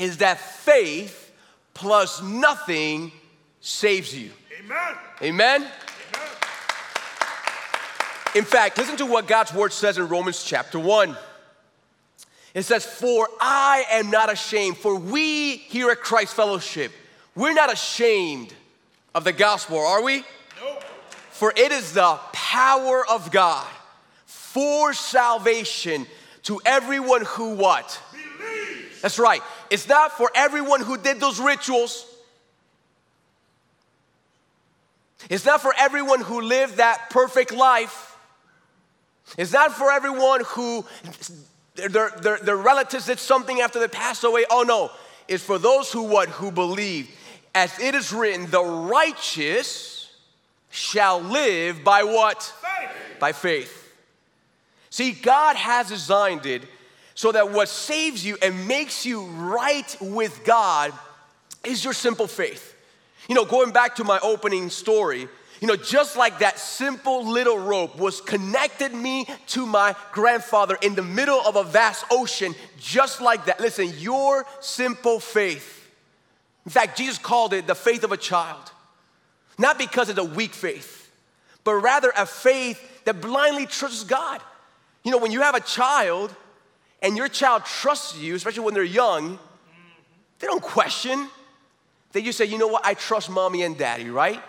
is 0.00 0.16
that 0.18 0.40
faith 0.40 1.32
plus 1.74 2.22
nothing 2.22 3.12
saves 3.60 4.16
you. 4.16 4.30
Amen. 4.58 4.78
Amen. 5.22 5.62
Amen. 5.62 5.72
In 8.34 8.44
fact, 8.44 8.78
listen 8.78 8.96
to 8.96 9.06
what 9.06 9.26
God's 9.26 9.52
word 9.52 9.72
says 9.72 9.98
in 9.98 10.08
Romans 10.08 10.42
chapter 10.44 10.78
1. 10.78 11.16
It 12.54 12.62
says, 12.62 12.84
For 12.84 13.28
I 13.40 13.84
am 13.90 14.10
not 14.10 14.32
ashamed, 14.32 14.76
for 14.76 14.96
we 14.96 15.56
here 15.56 15.90
at 15.90 16.00
Christ 16.00 16.34
Fellowship, 16.34 16.92
we're 17.34 17.52
not 17.52 17.72
ashamed 17.72 18.54
of 19.14 19.24
the 19.24 19.32
gospel, 19.32 19.78
are 19.78 20.02
we? 20.02 20.24
Nope. 20.62 20.84
For 21.30 21.52
it 21.56 21.72
is 21.72 21.92
the 21.92 22.18
power 22.32 23.04
of 23.08 23.30
God 23.30 23.66
for 24.26 24.92
salvation 24.92 26.06
to 26.44 26.60
everyone 26.64 27.24
who 27.24 27.54
what? 27.54 28.00
Believes. 28.12 29.00
That's 29.02 29.18
right. 29.18 29.42
It's 29.70 29.88
not 29.88 30.12
for 30.12 30.30
everyone 30.34 30.80
who 30.80 30.98
did 30.98 31.20
those 31.20 31.40
rituals. 31.40 32.06
It's 35.28 35.44
not 35.44 35.60
for 35.60 35.72
everyone 35.78 36.20
who 36.20 36.40
lived 36.40 36.78
that 36.78 37.10
perfect 37.10 37.52
life. 37.52 38.16
It's 39.38 39.52
not 39.52 39.72
for 39.72 39.92
everyone 39.92 40.42
who 40.44 40.84
their, 41.76 42.10
their, 42.10 42.38
their 42.38 42.56
relatives 42.56 43.06
did 43.06 43.20
something 43.20 43.60
after 43.60 43.78
they 43.78 43.88
passed 43.88 44.24
away. 44.24 44.44
Oh 44.50 44.62
no, 44.62 44.90
it's 45.28 45.44
for 45.44 45.58
those 45.58 45.92
who 45.92 46.02
what? 46.02 46.28
Who 46.28 46.50
believe. 46.50 47.08
As 47.54 47.78
it 47.78 47.94
is 47.94 48.12
written, 48.12 48.50
the 48.50 48.62
righteous 48.62 50.10
shall 50.70 51.20
live 51.20 51.84
by 51.84 52.02
what? 52.02 52.42
Faith. 52.42 52.90
By 53.20 53.32
faith. 53.32 53.94
See, 54.88 55.12
God 55.12 55.54
has 55.56 55.88
designed 55.88 56.46
it 56.46 56.62
so 57.20 57.30
that 57.32 57.50
what 57.50 57.68
saves 57.68 58.24
you 58.24 58.38
and 58.40 58.66
makes 58.66 59.04
you 59.04 59.24
right 59.24 59.94
with 60.00 60.42
God 60.42 60.90
is 61.62 61.84
your 61.84 61.92
simple 61.92 62.26
faith. 62.26 62.74
You 63.28 63.34
know, 63.34 63.44
going 63.44 63.72
back 63.72 63.96
to 63.96 64.04
my 64.04 64.18
opening 64.22 64.70
story, 64.70 65.28
you 65.60 65.68
know, 65.68 65.76
just 65.76 66.16
like 66.16 66.38
that 66.38 66.58
simple 66.58 67.30
little 67.30 67.58
rope 67.58 67.98
was 67.98 68.22
connected 68.22 68.94
me 68.94 69.26
to 69.48 69.66
my 69.66 69.94
grandfather 70.12 70.78
in 70.80 70.94
the 70.94 71.02
middle 71.02 71.38
of 71.42 71.56
a 71.56 71.62
vast 71.62 72.06
ocean, 72.10 72.54
just 72.78 73.20
like 73.20 73.44
that. 73.44 73.60
Listen, 73.60 73.92
your 73.98 74.46
simple 74.60 75.20
faith. 75.20 75.90
In 76.64 76.70
fact, 76.70 76.96
Jesus 76.96 77.18
called 77.18 77.52
it 77.52 77.66
the 77.66 77.74
faith 77.74 78.02
of 78.02 78.12
a 78.12 78.16
child. 78.16 78.72
Not 79.58 79.76
because 79.76 80.08
it's 80.08 80.18
a 80.18 80.24
weak 80.24 80.54
faith, 80.54 81.12
but 81.64 81.74
rather 81.74 82.10
a 82.16 82.24
faith 82.24 83.04
that 83.04 83.20
blindly 83.20 83.66
trusts 83.66 84.04
God. 84.04 84.40
You 85.04 85.10
know, 85.10 85.18
when 85.18 85.32
you 85.32 85.42
have 85.42 85.54
a 85.54 85.60
child 85.60 86.34
and 87.02 87.16
your 87.16 87.28
child 87.28 87.64
trusts 87.64 88.18
you, 88.18 88.34
especially 88.34 88.64
when 88.64 88.74
they're 88.74 88.82
young, 88.82 89.38
they 90.38 90.46
don't 90.46 90.62
question. 90.62 91.28
They 92.12 92.22
just 92.22 92.38
say, 92.38 92.46
you 92.46 92.58
know 92.58 92.66
what, 92.66 92.84
I 92.84 92.94
trust 92.94 93.30
mommy 93.30 93.62
and 93.62 93.76
daddy, 93.78 94.10
right? 94.10 94.42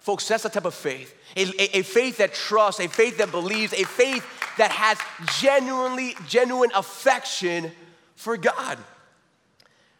Folks, 0.00 0.28
that's 0.28 0.42
the 0.42 0.48
type 0.50 0.66
of 0.66 0.74
faith. 0.74 1.14
A, 1.36 1.42
a, 1.42 1.78
a, 1.78 1.82
faith 1.82 2.18
that 2.18 2.34
trusts, 2.34 2.80
a 2.80 2.88
faith 2.88 3.18
that 3.18 3.30
believes, 3.30 3.72
a 3.72 3.84
faith 3.84 4.26
that 4.58 4.70
has 4.70 4.98
genuinely, 5.40 6.14
genuine 6.28 6.70
affection 6.74 7.72
for 8.14 8.36
God. 8.36 8.78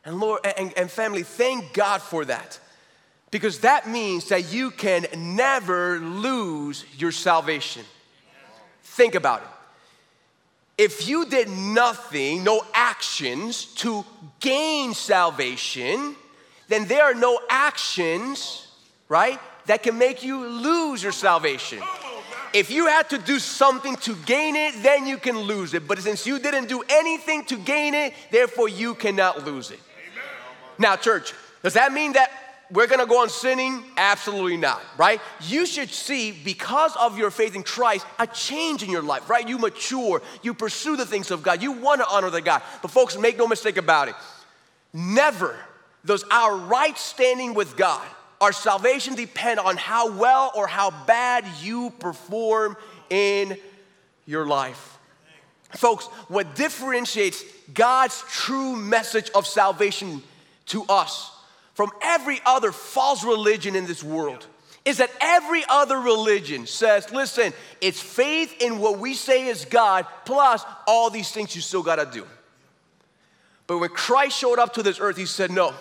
And 0.04 0.20
Lord 0.20 0.40
and, 0.58 0.76
and 0.76 0.90
family, 0.90 1.22
thank 1.22 1.72
God 1.72 2.02
for 2.02 2.24
that. 2.26 2.60
Because 3.30 3.60
that 3.60 3.88
means 3.88 4.28
that 4.28 4.52
you 4.52 4.70
can 4.70 5.06
never 5.16 5.98
lose 5.98 6.84
your 6.98 7.10
salvation. 7.10 7.84
Think 8.82 9.14
about 9.14 9.42
it. 9.42 9.48
If 10.76 11.08
you 11.08 11.26
did 11.26 11.48
nothing, 11.48 12.42
no 12.42 12.62
actions 12.72 13.66
to 13.76 14.04
gain 14.40 14.94
salvation, 14.94 16.16
then 16.68 16.86
there 16.86 17.04
are 17.04 17.14
no 17.14 17.38
actions, 17.48 18.66
right, 19.08 19.38
that 19.66 19.82
can 19.82 19.96
make 19.98 20.24
you 20.24 20.44
lose 20.46 21.02
your 21.02 21.12
salvation. 21.12 21.80
If 22.52 22.70
you 22.70 22.86
had 22.86 23.10
to 23.10 23.18
do 23.18 23.38
something 23.38 23.96
to 23.96 24.14
gain 24.26 24.54
it, 24.56 24.82
then 24.82 25.06
you 25.06 25.16
can 25.16 25.38
lose 25.38 25.74
it. 25.74 25.88
But 25.88 25.98
since 25.98 26.26
you 26.26 26.38
didn't 26.38 26.68
do 26.68 26.82
anything 26.88 27.44
to 27.46 27.56
gain 27.56 27.94
it, 27.94 28.14
therefore 28.30 28.68
you 28.68 28.94
cannot 28.94 29.44
lose 29.44 29.70
it. 29.70 29.80
Now, 30.78 30.96
church, 30.96 31.32
does 31.62 31.74
that 31.74 31.92
mean 31.92 32.12
that 32.12 32.30
we're 32.70 32.86
gonna 32.86 33.06
go 33.06 33.22
on 33.22 33.28
sinning? 33.28 33.82
Absolutely 33.96 34.56
not, 34.56 34.82
right? 34.96 35.20
You 35.42 35.66
should 35.66 35.90
see, 35.90 36.32
because 36.32 36.96
of 36.96 37.18
your 37.18 37.30
faith 37.30 37.54
in 37.54 37.62
Christ, 37.62 38.06
a 38.18 38.26
change 38.26 38.82
in 38.82 38.90
your 38.90 39.02
life, 39.02 39.28
right? 39.28 39.48
You 39.48 39.58
mature, 39.58 40.22
you 40.42 40.54
pursue 40.54 40.96
the 40.96 41.06
things 41.06 41.30
of 41.30 41.42
God, 41.42 41.62
you 41.62 41.72
wanna 41.72 42.04
honor 42.10 42.30
the 42.30 42.40
God. 42.40 42.62
But, 42.82 42.90
folks, 42.90 43.16
make 43.16 43.38
no 43.38 43.46
mistake 43.46 43.76
about 43.76 44.08
it. 44.08 44.14
Never 44.92 45.56
does 46.04 46.24
our 46.30 46.56
right 46.56 46.96
standing 46.96 47.54
with 47.54 47.76
God 47.76 48.06
our 48.44 48.52
salvation 48.52 49.14
depend 49.14 49.58
on 49.58 49.78
how 49.78 50.12
well 50.18 50.52
or 50.54 50.66
how 50.66 50.90
bad 51.06 51.46
you 51.62 51.90
perform 51.98 52.76
in 53.08 53.56
your 54.26 54.46
life. 54.46 54.98
Folks, 55.70 56.04
what 56.28 56.54
differentiates 56.54 57.42
God's 57.72 58.22
true 58.30 58.76
message 58.76 59.30
of 59.30 59.46
salvation 59.46 60.22
to 60.66 60.84
us 60.90 61.30
from 61.74 61.90
every 62.02 62.40
other 62.46 62.72
false 62.72 63.24
religion 63.24 63.76
in 63.76 63.86
this 63.86 64.02
world 64.02 64.46
is 64.84 64.98
that 64.98 65.10
every 65.20 65.62
other 65.68 65.98
religion 65.98 66.66
says, 66.66 67.10
listen, 67.10 67.52
it's 67.80 68.00
faith 68.00 68.54
in 68.60 68.78
what 68.78 68.98
we 68.98 69.14
say 69.14 69.46
is 69.46 69.64
God, 69.64 70.06
plus 70.24 70.64
all 70.86 71.10
these 71.10 71.30
things 71.30 71.54
you 71.54 71.62
still 71.62 71.82
gotta 71.82 72.06
do. 72.10 72.26
But 73.66 73.78
when 73.78 73.90
Christ 73.90 74.38
showed 74.38 74.58
up 74.58 74.74
to 74.74 74.82
this 74.82 75.00
earth, 75.00 75.16
he 75.16 75.26
said, 75.26 75.50
no. 75.50 75.72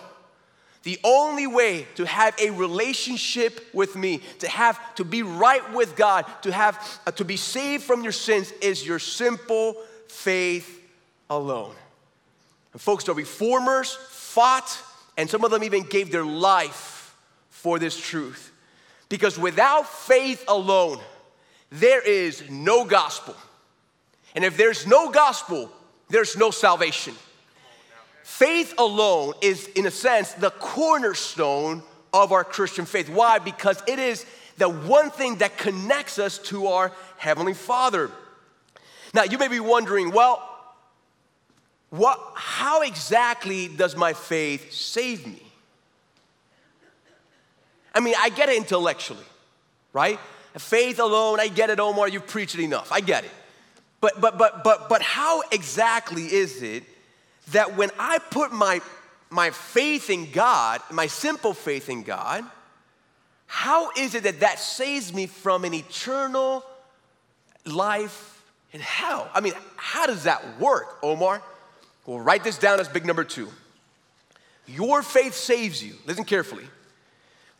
The 0.83 0.99
only 1.03 1.47
way 1.47 1.87
to 1.95 2.05
have 2.05 2.35
a 2.39 2.49
relationship 2.49 3.69
with 3.73 3.95
me, 3.95 4.21
to 4.39 4.49
have 4.49 4.79
to 4.95 5.05
be 5.05 5.23
right 5.23 5.73
with 5.73 5.95
God, 5.95 6.25
to 6.41 6.51
have 6.51 7.01
uh, 7.07 7.11
to 7.11 7.23
be 7.23 7.37
saved 7.37 7.83
from 7.83 8.03
your 8.03 8.11
sins 8.11 8.51
is 8.61 8.85
your 8.85 8.99
simple 8.99 9.77
faith 10.09 10.81
alone. 11.29 11.73
And 12.73 12.81
folks, 12.81 13.05
the 13.05 13.13
reformers 13.13 13.97
fought 14.09 14.77
and 15.17 15.29
some 15.29 15.43
of 15.43 15.51
them 15.51 15.63
even 15.63 15.83
gave 15.83 16.11
their 16.11 16.25
life 16.25 17.15
for 17.49 17.79
this 17.79 17.99
truth. 17.99 18.51
Because 19.09 19.37
without 19.37 19.87
faith 19.87 20.43
alone, 20.47 20.99
there 21.69 22.01
is 22.01 22.43
no 22.49 22.85
gospel. 22.85 23.35
And 24.35 24.43
if 24.43 24.57
there's 24.57 24.87
no 24.87 25.11
gospel, 25.11 25.71
there's 26.09 26.35
no 26.35 26.51
salvation. 26.51 27.13
Faith 28.23 28.73
alone 28.77 29.33
is, 29.41 29.67
in 29.69 29.85
a 29.85 29.91
sense, 29.91 30.33
the 30.33 30.49
cornerstone 30.51 31.83
of 32.13 32.31
our 32.31 32.43
Christian 32.43 32.85
faith. 32.85 33.09
Why? 33.09 33.39
Because 33.39 33.81
it 33.87 33.99
is 33.99 34.25
the 34.57 34.69
one 34.69 35.09
thing 35.09 35.37
that 35.37 35.57
connects 35.57 36.19
us 36.19 36.37
to 36.39 36.67
our 36.67 36.91
Heavenly 37.17 37.53
Father. 37.53 38.11
Now, 39.13 39.23
you 39.23 39.37
may 39.37 39.47
be 39.47 39.59
wondering, 39.59 40.11
well, 40.11 40.52
what, 41.93 42.19
how 42.33 42.81
exactly 42.81 43.67
does 43.67 43.95
my 43.95 44.13
faith 44.13 44.73
save 44.73 45.27
me? 45.27 45.43
I 47.93 47.99
mean, 47.99 48.15
I 48.17 48.29
get 48.29 48.49
it 48.49 48.57
intellectually, 48.57 49.23
right? 49.93 50.19
Faith 50.57 50.99
alone, 50.99 51.39
I 51.39 51.49
get 51.49 51.69
it, 51.69 51.79
Omar, 51.79 52.07
you've 52.07 52.25
preached 52.25 52.55
it 52.55 52.61
enough. 52.61 52.91
I 52.91 52.99
get 52.99 53.25
it. 53.25 53.31
But 54.01 54.19
but 54.19 54.39
but 54.39 54.63
but 54.63 54.89
but 54.89 55.03
how 55.03 55.43
exactly 55.51 56.23
is 56.23 56.63
it 56.63 56.83
that 57.51 57.77
when 57.77 57.91
I 57.99 58.17
put 58.17 58.51
my, 58.51 58.81
my 59.29 59.51
faith 59.51 60.09
in 60.09 60.31
God, 60.31 60.81
my 60.89 61.05
simple 61.05 61.53
faith 61.53 61.89
in 61.89 62.01
God, 62.01 62.43
how 63.45 63.91
is 63.91 64.15
it 64.15 64.23
that 64.23 64.39
that 64.39 64.57
saves 64.57 65.13
me 65.13 65.27
from 65.27 65.63
an 65.63 65.75
eternal 65.75 66.65
life 67.67 68.41
in 68.71 68.79
hell? 68.79 69.29
I 69.31 69.41
mean, 69.41 69.53
how 69.75 70.07
does 70.07 70.23
that 70.23 70.59
work, 70.59 70.97
Omar? 71.03 71.43
Well, 72.05 72.19
write 72.19 72.43
this 72.43 72.57
down 72.57 72.79
as 72.79 72.87
big 72.87 73.05
number 73.05 73.23
two. 73.23 73.49
Your 74.67 75.01
faith 75.01 75.33
saves 75.33 75.83
you, 75.83 75.95
listen 76.05 76.25
carefully, 76.25 76.65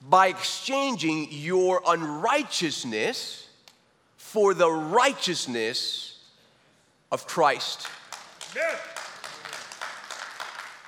by 0.02 0.28
exchanging 0.28 1.28
your 1.32 1.82
unrighteousness 1.86 3.48
for 4.18 4.54
the 4.54 4.70
righteousness 4.70 6.20
of 7.12 7.28
Christ. 7.28 7.88
Yeah. 8.56 8.76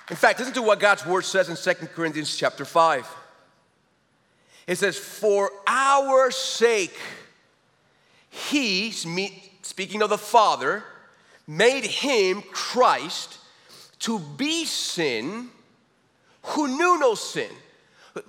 In 0.09 0.15
fact, 0.15 0.39
listen 0.39 0.53
to 0.53 0.61
what 0.61 0.79
God's 0.79 1.05
word 1.05 1.23
says 1.23 1.49
in 1.49 1.55
2 1.55 1.87
Corinthians 1.87 2.35
chapter 2.37 2.65
5. 2.65 3.07
It 4.67 4.77
says, 4.77 4.97
For 4.97 5.49
our 5.67 6.31
sake, 6.31 6.97
He, 8.29 8.91
speaking 8.91 10.01
of 10.01 10.09
the 10.09 10.17
Father, 10.17 10.83
made 11.47 11.85
Him, 11.85 12.43
Christ, 12.51 13.37
to 14.05 14.19
be 14.19 14.65
sin 14.65 15.49
who 16.43 16.67
knew 16.67 16.99
no 16.99 17.15
sin, 17.15 17.49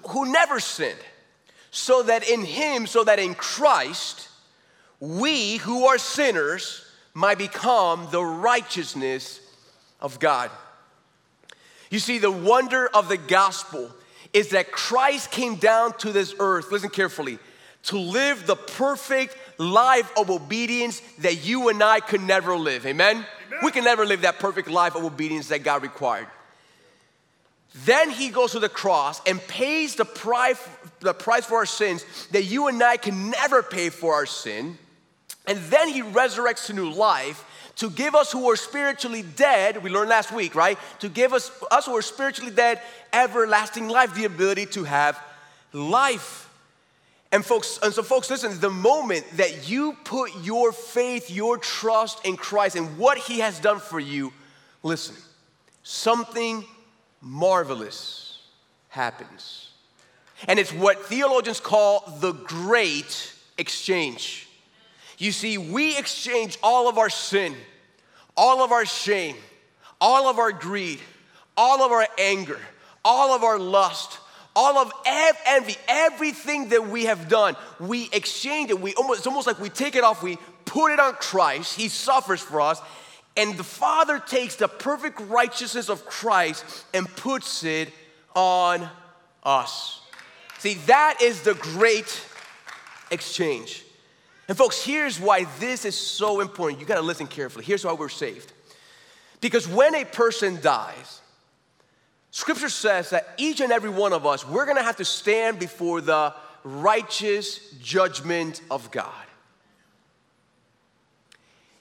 who 0.08 0.32
never 0.32 0.58
sinned, 0.58 0.98
so 1.70 2.02
that 2.02 2.26
in 2.26 2.42
Him, 2.42 2.86
so 2.86 3.04
that 3.04 3.18
in 3.18 3.34
Christ, 3.34 4.30
we 5.00 5.58
who 5.58 5.84
are 5.84 5.98
sinners 5.98 6.82
might 7.12 7.36
become 7.36 8.08
the 8.10 8.24
righteousness 8.24 9.38
of 10.00 10.18
God. 10.18 10.50
You 11.90 11.98
see, 11.98 12.16
the 12.18 12.30
wonder 12.30 12.88
of 12.88 13.10
the 13.10 13.18
gospel 13.18 13.90
is 14.32 14.48
that 14.50 14.72
Christ 14.72 15.30
came 15.30 15.56
down 15.56 15.92
to 15.98 16.10
this 16.10 16.34
earth, 16.38 16.72
listen 16.72 16.88
carefully, 16.88 17.38
to 17.84 17.98
live 17.98 18.46
the 18.46 18.56
perfect 18.56 19.36
life 19.58 20.10
of 20.16 20.30
obedience 20.30 21.00
that 21.18 21.44
you 21.44 21.68
and 21.68 21.82
I 21.82 22.00
could 22.00 22.22
never 22.22 22.56
live. 22.56 22.86
Amen? 22.86 23.26
We 23.62 23.70
can 23.70 23.84
never 23.84 24.04
live 24.04 24.22
that 24.22 24.38
perfect 24.38 24.68
life 24.68 24.94
of 24.94 25.04
obedience 25.04 25.48
that 25.48 25.62
God 25.62 25.82
required. 25.82 26.26
Then 27.84 28.10
he 28.10 28.30
goes 28.30 28.52
to 28.52 28.58
the 28.58 28.68
cross 28.68 29.20
and 29.26 29.40
pays 29.48 29.96
the 29.96 30.04
price, 30.04 30.58
the 31.00 31.12
price 31.12 31.44
for 31.44 31.56
our 31.56 31.66
sins 31.66 32.04
that 32.32 32.44
you 32.44 32.68
and 32.68 32.82
I 32.82 32.96
can 32.96 33.30
never 33.30 33.62
pay 33.62 33.90
for 33.90 34.14
our 34.14 34.26
sin. 34.26 34.78
And 35.46 35.58
then 35.58 35.88
he 35.88 36.02
resurrects 36.02 36.66
to 36.66 36.72
new 36.72 36.90
life 36.90 37.44
to 37.76 37.90
give 37.90 38.14
us 38.14 38.32
who 38.32 38.50
are 38.50 38.56
spiritually 38.56 39.22
dead, 39.22 39.82
we 39.82 39.90
learned 39.90 40.08
last 40.08 40.32
week, 40.32 40.54
right? 40.54 40.78
To 41.00 41.08
give 41.10 41.34
us, 41.34 41.50
us 41.70 41.84
who 41.84 41.96
are 41.96 42.02
spiritually 42.02 42.50
dead, 42.50 42.80
everlasting 43.12 43.88
life, 43.88 44.14
the 44.14 44.24
ability 44.24 44.66
to 44.66 44.84
have 44.84 45.20
life. 45.72 46.45
And 47.32 47.44
folks, 47.44 47.78
and 47.82 47.92
so 47.92 48.02
folks, 48.02 48.30
listen, 48.30 48.58
the 48.60 48.70
moment 48.70 49.24
that 49.36 49.68
you 49.68 49.96
put 50.04 50.30
your 50.42 50.72
faith, 50.72 51.30
your 51.30 51.58
trust 51.58 52.24
in 52.24 52.36
Christ 52.36 52.76
and 52.76 52.96
what 52.98 53.18
he 53.18 53.40
has 53.40 53.58
done 53.58 53.80
for 53.80 53.98
you, 53.98 54.32
listen, 54.82 55.16
something 55.82 56.64
marvelous 57.20 58.42
happens. 58.88 59.70
And 60.46 60.58
it's 60.58 60.72
what 60.72 61.04
theologians 61.06 61.60
call 61.60 62.18
the 62.20 62.32
great 62.32 63.34
exchange. 63.58 64.48
You 65.18 65.32
see, 65.32 65.58
we 65.58 65.96
exchange 65.96 66.58
all 66.62 66.88
of 66.88 66.98
our 66.98 67.10
sin, 67.10 67.54
all 68.36 68.62
of 68.62 68.70
our 68.70 68.84
shame, 68.84 69.36
all 70.00 70.28
of 70.28 70.38
our 70.38 70.52
greed, 70.52 71.00
all 71.56 71.82
of 71.82 71.90
our 71.90 72.06
anger, 72.18 72.60
all 73.04 73.34
of 73.34 73.42
our 73.42 73.58
lust, 73.58 74.18
all 74.56 74.78
of 74.78 74.90
envy, 75.46 75.76
everything 75.86 76.70
that 76.70 76.88
we 76.88 77.04
have 77.04 77.28
done, 77.28 77.54
we 77.78 78.08
exchange 78.12 78.70
it. 78.70 78.80
We 78.80 78.94
almost, 78.94 79.18
it's 79.18 79.26
almost 79.26 79.46
like 79.46 79.60
we 79.60 79.68
take 79.68 79.94
it 79.94 80.02
off, 80.02 80.22
we 80.22 80.38
put 80.64 80.92
it 80.92 80.98
on 80.98 81.12
Christ. 81.14 81.76
He 81.76 81.88
suffers 81.88 82.40
for 82.40 82.60
us. 82.60 82.80
And 83.36 83.56
the 83.56 83.64
Father 83.64 84.18
takes 84.18 84.56
the 84.56 84.66
perfect 84.66 85.20
righteousness 85.20 85.90
of 85.90 86.06
Christ 86.06 86.64
and 86.94 87.06
puts 87.16 87.64
it 87.64 87.92
on 88.34 88.88
us. 89.44 90.00
See, 90.58 90.74
that 90.86 91.18
is 91.20 91.42
the 91.42 91.54
great 91.54 92.20
exchange. 93.10 93.84
And 94.48 94.56
folks, 94.56 94.82
here's 94.82 95.20
why 95.20 95.44
this 95.60 95.84
is 95.84 95.94
so 95.94 96.40
important. 96.40 96.80
You 96.80 96.86
got 96.86 96.94
to 96.94 97.02
listen 97.02 97.26
carefully. 97.26 97.64
Here's 97.64 97.84
why 97.84 97.92
we're 97.92 98.08
saved. 98.08 98.52
Because 99.42 99.68
when 99.68 99.94
a 99.94 100.04
person 100.04 100.60
dies, 100.62 101.20
Scripture 102.36 102.68
says 102.68 103.08
that 103.08 103.32
each 103.38 103.62
and 103.62 103.72
every 103.72 103.88
one 103.88 104.12
of 104.12 104.26
us, 104.26 104.46
we're 104.46 104.66
gonna 104.66 104.82
have 104.82 104.96
to 104.96 105.06
stand 105.06 105.58
before 105.58 106.02
the 106.02 106.34
righteous 106.64 107.70
judgment 107.80 108.60
of 108.70 108.90
God. 108.90 109.24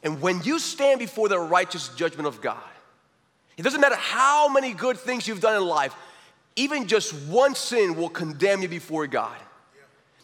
And 0.01 0.21
when 0.21 0.41
you 0.43 0.57
stand 0.59 0.99
before 0.99 1.27
the 1.27 1.37
righteous 1.37 1.89
judgment 1.89 2.25
of 2.25 2.39
God, 2.39 2.63
it 3.57 3.63
doesn't 3.63 3.81
matter 3.81 3.97
how 3.97 4.47
many 4.47 4.71
good 4.71 4.95
things 4.95 5.27
you've 5.27 5.41
done 5.41 5.61
in 5.61 5.67
life, 5.67 5.93
even 6.55 6.87
just 6.87 7.13
one 7.27 7.53
sin 7.53 7.97
will 7.97 8.07
condemn 8.07 8.61
you 8.61 8.69
before 8.69 9.07
God. 9.07 9.37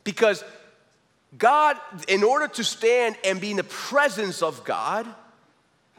Because 0.06 0.46
God, 1.38 1.76
in 2.08 2.24
order 2.24 2.48
to 2.48 2.64
stand 2.64 3.18
and 3.26 3.42
be 3.42 3.52
in 3.52 3.58
the 3.58 3.66
presence 3.66 4.42
of 4.42 4.64
God, 4.64 5.06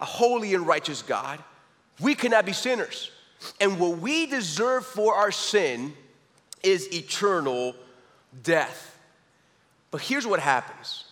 a 0.01 0.07
holy 0.07 0.55
and 0.55 0.67
righteous 0.67 1.03
God, 1.03 1.39
we 2.01 2.15
cannot 2.15 2.47
be 2.47 2.55
sinners. 2.55 3.11
And 3.61 3.79
what 3.79 3.99
we 3.99 4.27
deserve 4.27 4.85
for 4.87 5.15
our 5.15 5.31
sin 5.31 5.95
is 6.63 6.93
eternal 6.93 7.75
death. 8.43 8.99
But 9.91 10.01
here's 10.01 10.27
what 10.27 10.41
happens 10.41 11.05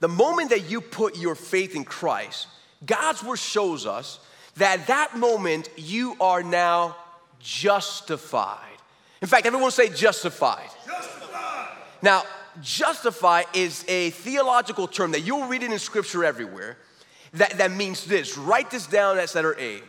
the 0.00 0.08
moment 0.08 0.50
that 0.50 0.70
you 0.70 0.80
put 0.80 1.16
your 1.16 1.34
faith 1.34 1.74
in 1.74 1.84
Christ, 1.84 2.48
God's 2.84 3.22
word 3.24 3.38
shows 3.38 3.86
us 3.86 4.20
that 4.56 4.86
that 4.88 5.16
moment 5.16 5.68
you 5.76 6.16
are 6.20 6.42
now 6.42 6.96
justified. 7.40 8.60
In 9.22 9.28
fact, 9.28 9.46
everyone 9.46 9.70
say 9.70 9.88
justified. 9.88 10.68
Justified. 10.86 11.68
Now, 12.02 12.24
justify 12.60 13.44
is 13.54 13.84
a 13.88 14.10
theological 14.10 14.86
term 14.86 15.12
that 15.12 15.20
you'll 15.20 15.46
read 15.46 15.62
it 15.62 15.72
in 15.72 15.78
scripture 15.78 16.24
everywhere 16.24 16.76
that, 17.32 17.58
that 17.58 17.72
means 17.72 18.04
this. 18.04 18.36
Write 18.36 18.70
this 18.70 18.86
down 18.86 19.18
as 19.18 19.34
letter 19.34 19.56
A 19.58 19.82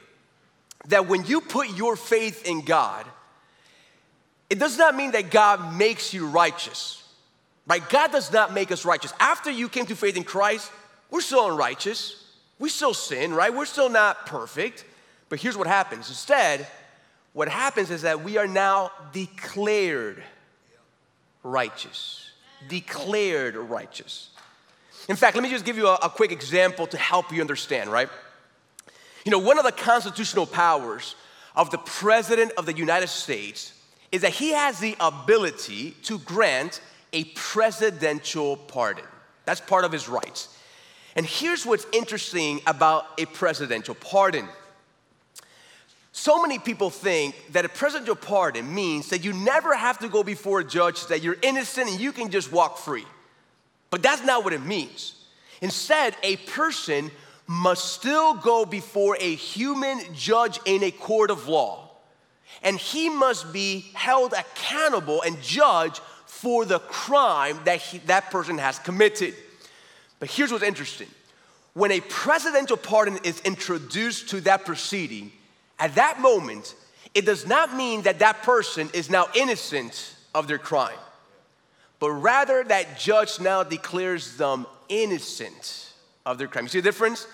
that 0.88 1.08
when 1.08 1.26
you 1.26 1.42
put 1.42 1.70
your 1.76 1.96
faith 1.96 2.46
in 2.48 2.62
God, 2.62 3.06
it 4.50 4.60
does 4.60 4.78
not 4.78 4.96
mean 4.96 5.12
that 5.12 5.30
God 5.30 5.78
makes 5.78 6.14
you 6.14 6.28
righteous. 6.28 7.04
Right? 7.68 7.88
God 7.90 8.12
does 8.12 8.32
not 8.32 8.54
make 8.54 8.72
us 8.72 8.86
righteous. 8.86 9.14
After 9.20 9.52
you 9.52 9.68
came 9.68 9.86
to 9.88 9.96
faith 9.96 10.16
in 10.16 10.24
Christ, 10.24 10.72
we're 11.12 11.22
still 11.22 11.52
unrighteous. 11.52 12.24
We 12.60 12.70
still 12.70 12.94
sin, 12.94 13.34
right? 13.34 13.54
We're 13.54 13.66
still 13.66 13.90
not 13.90 14.26
perfect. 14.26 14.86
But 15.30 15.40
here's 15.40 15.58
what 15.58 15.68
happens. 15.68 16.08
Instead, 16.08 16.66
what 17.34 17.50
happens 17.50 17.92
is 17.92 18.04
that 18.04 18.24
we 18.24 18.38
are 18.38 18.48
now 18.48 18.92
declared 19.12 20.24
righteous. 21.44 22.32
Declared 22.70 23.56
righteous. 23.56 24.30
In 25.10 25.18
fact, 25.18 25.36
let 25.36 25.44
me 25.44 25.50
just 25.50 25.66
give 25.66 25.78
you 25.78 25.88
a, 25.88 25.96
a 25.96 26.10
quick 26.10 26.32
example 26.32 26.88
to 26.88 26.98
help 26.98 27.32
you 27.32 27.42
understand, 27.42 27.92
right? 27.92 28.10
You 29.28 29.32
know, 29.32 29.40
one 29.40 29.58
of 29.60 29.66
the 29.66 29.74
constitutional 29.74 30.46
powers 30.46 31.16
of 31.54 31.70
the 31.70 31.78
President 31.80 32.54
of 32.58 32.66
the 32.66 32.72
United 32.72 33.10
States 33.10 33.74
is 34.10 34.22
that 34.22 34.32
he 34.32 34.52
has 34.52 34.80
the 34.80 34.96
ability 35.02 35.92
to 36.04 36.18
grant 36.20 36.80
a 37.12 37.26
presidential 37.36 38.56
pardon. 38.56 39.04
That's 39.44 39.60
part 39.60 39.84
of 39.84 39.92
his 39.92 40.08
rights. 40.08 40.58
And 41.18 41.26
here's 41.26 41.66
what's 41.66 41.86
interesting 41.92 42.62
about 42.66 43.06
a 43.18 43.26
presidential 43.26 43.96
pardon. 43.96 44.48
So 46.14 46.42
many 46.42 46.58
people 46.58 46.90
think 46.90 47.36
that 47.52 47.66
a 47.66 47.70
presidential 47.70 48.16
pardon 48.16 48.74
means 48.74 49.10
that 49.10 49.26
you 49.26 49.34
never 49.34 49.76
have 49.76 50.00
to 50.00 50.08
go 50.08 50.24
before 50.24 50.62
a 50.62 50.64
judge, 50.64 51.06
that 51.08 51.22
you're 51.22 51.36
innocent 51.42 51.90
and 51.90 52.00
you 52.00 52.14
can 52.14 52.30
just 52.30 52.50
walk 52.50 52.78
free. 52.78 53.06
But 53.90 54.02
that's 54.02 54.24
not 54.24 54.46
what 54.46 54.54
it 54.54 54.64
means. 54.64 55.16
Instead, 55.60 56.16
a 56.24 56.38
person 56.38 57.12
must 57.48 57.94
still 57.94 58.34
go 58.34 58.66
before 58.66 59.18
a 59.20 59.36
human 59.36 60.02
judge 60.14 60.60
in 60.66 60.84
a 60.84 60.92
court 60.92 61.32
of 61.32 61.48
law. 61.48 61.90
And 62.62 62.78
he 62.78 63.10
must 63.10 63.54
be 63.54 63.90
held 63.94 64.34
accountable 64.34 65.22
and 65.22 65.42
judged 65.42 66.00
for 66.26 66.66
the 66.66 66.80
crime 66.80 67.60
that 67.64 67.80
he, 67.80 68.00
that 68.00 68.30
person 68.32 68.58
has 68.58 68.80
committed. 68.80 69.34
But 70.20 70.30
here's 70.30 70.52
what's 70.52 70.64
interesting 70.64 71.08
when 71.74 71.92
a 71.92 72.02
presidential 72.02 72.76
pardon 72.76 73.20
is 73.24 73.40
introduced 73.42 74.30
to 74.30 74.42
that 74.42 74.66
proceeding, 74.66 75.32
at 75.80 75.94
that 75.96 76.20
moment, 76.20 76.76
it 77.14 77.24
does 77.26 77.46
not 77.46 77.76
mean 77.76 78.02
that 78.02 78.20
that 78.20 78.42
person 78.42 78.90
is 78.94 79.12
now 79.12 79.28
innocent 79.36 80.16
of 80.34 80.48
their 80.48 80.58
crime, 80.58 80.98
but 82.00 82.10
rather 82.12 82.64
that 82.64 83.00
judge 83.00 83.40
now 83.40 83.62
declares 83.64 84.38
them 84.38 84.66
innocent 84.90 85.87
of 86.28 86.38
their 86.38 86.48
crime. 86.48 86.66
You 86.66 86.70
see 86.70 86.80
the 86.80 86.84
difference? 86.84 87.26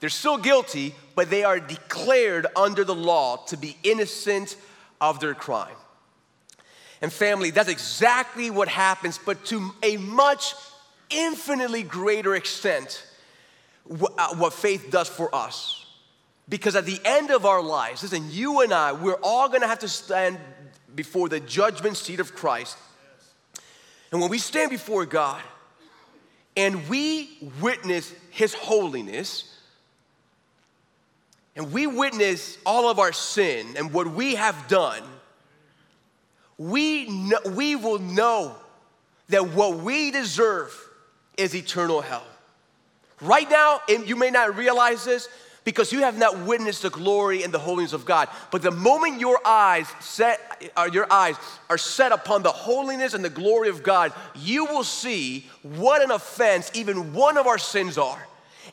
They're 0.00 0.10
still 0.10 0.38
guilty, 0.38 0.94
but 1.14 1.30
they 1.30 1.44
are 1.44 1.60
declared 1.60 2.46
under 2.56 2.84
the 2.84 2.94
law 2.94 3.36
to 3.46 3.56
be 3.56 3.76
innocent 3.82 4.56
of 5.00 5.20
their 5.20 5.34
crime. 5.34 5.76
And 7.02 7.12
family, 7.12 7.50
that's 7.50 7.68
exactly 7.68 8.50
what 8.50 8.68
happens, 8.68 9.18
but 9.18 9.44
to 9.46 9.70
a 9.82 9.96
much 9.96 10.54
infinitely 11.08 11.82
greater 11.82 12.34
extent, 12.34 13.06
uh, 13.90 14.34
what 14.36 14.52
faith 14.52 14.88
does 14.90 15.08
for 15.08 15.34
us. 15.34 15.86
Because 16.48 16.76
at 16.76 16.84
the 16.84 17.00
end 17.04 17.30
of 17.30 17.46
our 17.46 17.62
lives, 17.62 18.02
listen, 18.02 18.26
you 18.30 18.60
and 18.60 18.72
I, 18.72 18.92
we're 18.92 19.20
all 19.22 19.48
gonna 19.48 19.68
have 19.68 19.78
to 19.80 19.88
stand 19.88 20.38
before 20.94 21.28
the 21.28 21.40
judgment 21.40 21.96
seat 21.96 22.20
of 22.20 22.34
Christ. 22.34 22.76
And 24.10 24.20
when 24.20 24.30
we 24.30 24.38
stand 24.38 24.70
before 24.70 25.06
God 25.06 25.40
and 26.56 26.88
we 26.88 27.38
witness 27.60 28.12
His 28.30 28.54
holiness, 28.54 29.44
and 31.56 31.72
we 31.72 31.86
witness 31.86 32.58
all 32.64 32.90
of 32.90 32.98
our 32.98 33.12
sin 33.12 33.76
and 33.76 33.92
what 33.92 34.06
we 34.08 34.34
have 34.34 34.68
done, 34.68 35.02
we, 36.58 37.08
know, 37.08 37.38
we 37.50 37.76
will 37.76 37.98
know 37.98 38.54
that 39.28 39.48
what 39.50 39.78
we 39.78 40.10
deserve 40.10 40.76
is 41.36 41.54
eternal 41.54 42.00
hell. 42.00 42.26
Right 43.20 43.48
now, 43.50 43.80
and 43.88 44.08
you 44.08 44.16
may 44.16 44.30
not 44.30 44.56
realize 44.56 45.04
this 45.04 45.28
because 45.70 45.92
you 45.92 46.00
have 46.00 46.18
not 46.18 46.36
witnessed 46.40 46.82
the 46.82 46.90
glory 46.90 47.44
and 47.44 47.54
the 47.54 47.58
holiness 47.58 47.92
of 47.92 48.04
God. 48.04 48.28
But 48.50 48.62
the 48.62 48.72
moment 48.72 49.20
your 49.20 49.38
eyes 49.46 49.86
set, 50.00 50.70
uh, 50.76 50.90
your 50.92 51.10
eyes 51.12 51.36
are 51.68 51.78
set 51.78 52.10
upon 52.10 52.42
the 52.42 52.50
holiness 52.50 53.14
and 53.14 53.24
the 53.24 53.30
glory 53.30 53.68
of 53.68 53.84
God, 53.84 54.12
you 54.34 54.64
will 54.64 54.82
see 54.82 55.46
what 55.62 56.02
an 56.02 56.10
offense 56.10 56.72
even 56.74 57.14
one 57.14 57.36
of 57.36 57.46
our 57.46 57.58
sins 57.58 57.98
are 57.98 58.26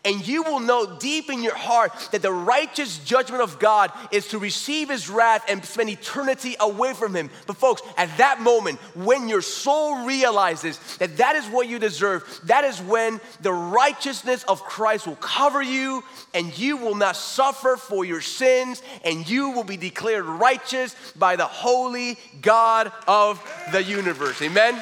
and 0.05 0.25
you 0.27 0.43
will 0.43 0.59
know 0.59 0.97
deep 0.99 1.29
in 1.29 1.43
your 1.43 1.55
heart 1.55 1.91
that 2.11 2.21
the 2.21 2.31
righteous 2.31 2.99
judgment 2.99 3.41
of 3.41 3.59
God 3.59 3.91
is 4.11 4.27
to 4.29 4.39
receive 4.39 4.89
his 4.89 5.09
wrath 5.09 5.45
and 5.49 5.63
spend 5.63 5.89
eternity 5.89 6.55
away 6.59 6.93
from 6.93 7.15
him. 7.15 7.29
But, 7.45 7.57
folks, 7.57 7.81
at 7.97 8.15
that 8.17 8.41
moment, 8.41 8.79
when 8.95 9.27
your 9.27 9.41
soul 9.41 10.05
realizes 10.05 10.79
that 10.97 11.17
that 11.17 11.35
is 11.35 11.47
what 11.47 11.67
you 11.67 11.79
deserve, 11.79 12.41
that 12.45 12.63
is 12.63 12.81
when 12.81 13.19
the 13.41 13.53
righteousness 13.53 14.43
of 14.43 14.63
Christ 14.63 15.07
will 15.07 15.15
cover 15.17 15.61
you 15.61 16.03
and 16.33 16.57
you 16.57 16.77
will 16.77 16.95
not 16.95 17.15
suffer 17.15 17.75
for 17.77 18.05
your 18.05 18.21
sins 18.21 18.81
and 19.03 19.27
you 19.29 19.51
will 19.51 19.63
be 19.63 19.77
declared 19.77 20.25
righteous 20.25 20.95
by 21.13 21.35
the 21.35 21.45
holy 21.45 22.17
God 22.41 22.91
of 23.07 23.41
the 23.71 23.83
universe. 23.83 24.41
Amen. 24.41 24.81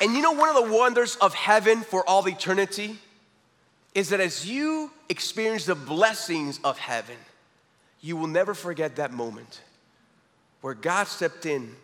And 0.00 0.14
you 0.14 0.22
know, 0.22 0.32
one 0.32 0.48
of 0.48 0.64
the 0.64 0.76
wonders 0.76 1.16
of 1.16 1.34
heaven 1.34 1.80
for 1.80 2.08
all 2.08 2.26
eternity 2.28 2.98
is 3.94 4.10
that 4.10 4.20
as 4.20 4.48
you 4.48 4.92
experience 5.08 5.64
the 5.64 5.74
blessings 5.74 6.60
of 6.62 6.78
heaven, 6.78 7.16
you 8.00 8.16
will 8.16 8.28
never 8.28 8.54
forget 8.54 8.96
that 8.96 9.12
moment 9.12 9.60
where 10.60 10.74
God 10.74 11.08
stepped 11.08 11.46
in 11.46 11.74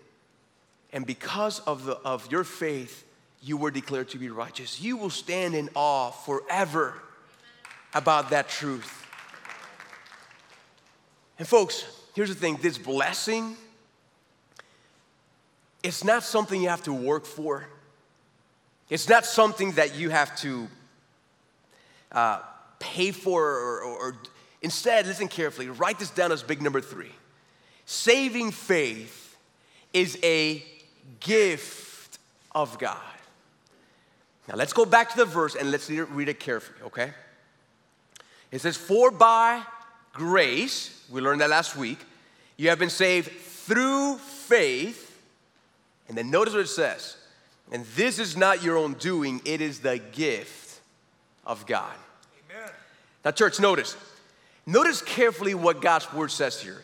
and 0.92 1.04
because 1.04 1.58
of, 1.60 1.86
the, 1.86 1.96
of 2.04 2.30
your 2.30 2.44
faith, 2.44 3.04
you 3.42 3.56
were 3.56 3.72
declared 3.72 4.10
to 4.10 4.18
be 4.18 4.30
righteous. 4.30 4.80
You 4.80 4.96
will 4.96 5.10
stand 5.10 5.56
in 5.56 5.68
awe 5.74 6.12
forever 6.12 6.94
about 7.94 8.30
that 8.30 8.48
truth. 8.48 9.04
And, 11.36 11.48
folks, 11.48 11.84
here's 12.14 12.28
the 12.28 12.36
thing 12.36 12.58
this 12.62 12.78
blessing, 12.78 13.56
it's 15.82 16.04
not 16.04 16.22
something 16.22 16.62
you 16.62 16.68
have 16.68 16.84
to 16.84 16.92
work 16.92 17.26
for, 17.26 17.66
it's 18.90 19.08
not 19.08 19.24
something 19.24 19.72
that 19.72 19.96
you 19.96 20.10
have 20.10 20.36
to 20.40 20.68
uh, 22.12 22.40
pay 22.78 23.10
for 23.10 23.42
or, 23.42 23.80
or, 23.80 23.96
or 23.96 24.16
instead, 24.62 25.06
listen 25.06 25.28
carefully, 25.28 25.68
write 25.68 25.98
this 25.98 26.10
down 26.10 26.32
as 26.32 26.42
big 26.42 26.62
number 26.62 26.80
three. 26.80 27.12
Saving 27.86 28.50
faith 28.50 29.36
is 29.92 30.18
a 30.22 30.64
gift 31.20 32.18
of 32.54 32.78
God. 32.78 32.98
Now 34.48 34.56
let's 34.56 34.72
go 34.72 34.84
back 34.84 35.10
to 35.10 35.16
the 35.16 35.24
verse 35.24 35.54
and 35.54 35.70
let's 35.70 35.88
read 35.88 36.28
it 36.28 36.38
carefully, 36.40 36.86
okay? 36.86 37.12
It 38.50 38.60
says, 38.60 38.76
For 38.76 39.10
by 39.10 39.62
grace, 40.12 41.06
we 41.10 41.20
learned 41.20 41.40
that 41.40 41.50
last 41.50 41.76
week, 41.76 41.98
you 42.56 42.68
have 42.68 42.78
been 42.78 42.90
saved 42.90 43.30
through 43.30 44.16
faith. 44.16 45.10
And 46.08 46.16
then 46.16 46.30
notice 46.30 46.54
what 46.54 46.60
it 46.60 46.68
says. 46.68 47.16
And 47.72 47.84
this 47.96 48.18
is 48.18 48.36
not 48.36 48.62
your 48.62 48.76
own 48.76 48.94
doing, 48.94 49.40
it 49.44 49.60
is 49.60 49.80
the 49.80 49.98
gift 49.98 50.80
of 51.44 51.66
God. 51.66 51.94
Amen. 52.50 52.70
Now, 53.24 53.30
church, 53.30 53.58
notice. 53.58 53.96
Notice 54.66 55.02
carefully 55.02 55.54
what 55.54 55.80
God's 55.80 56.10
word 56.12 56.30
says 56.30 56.60
here. 56.60 56.82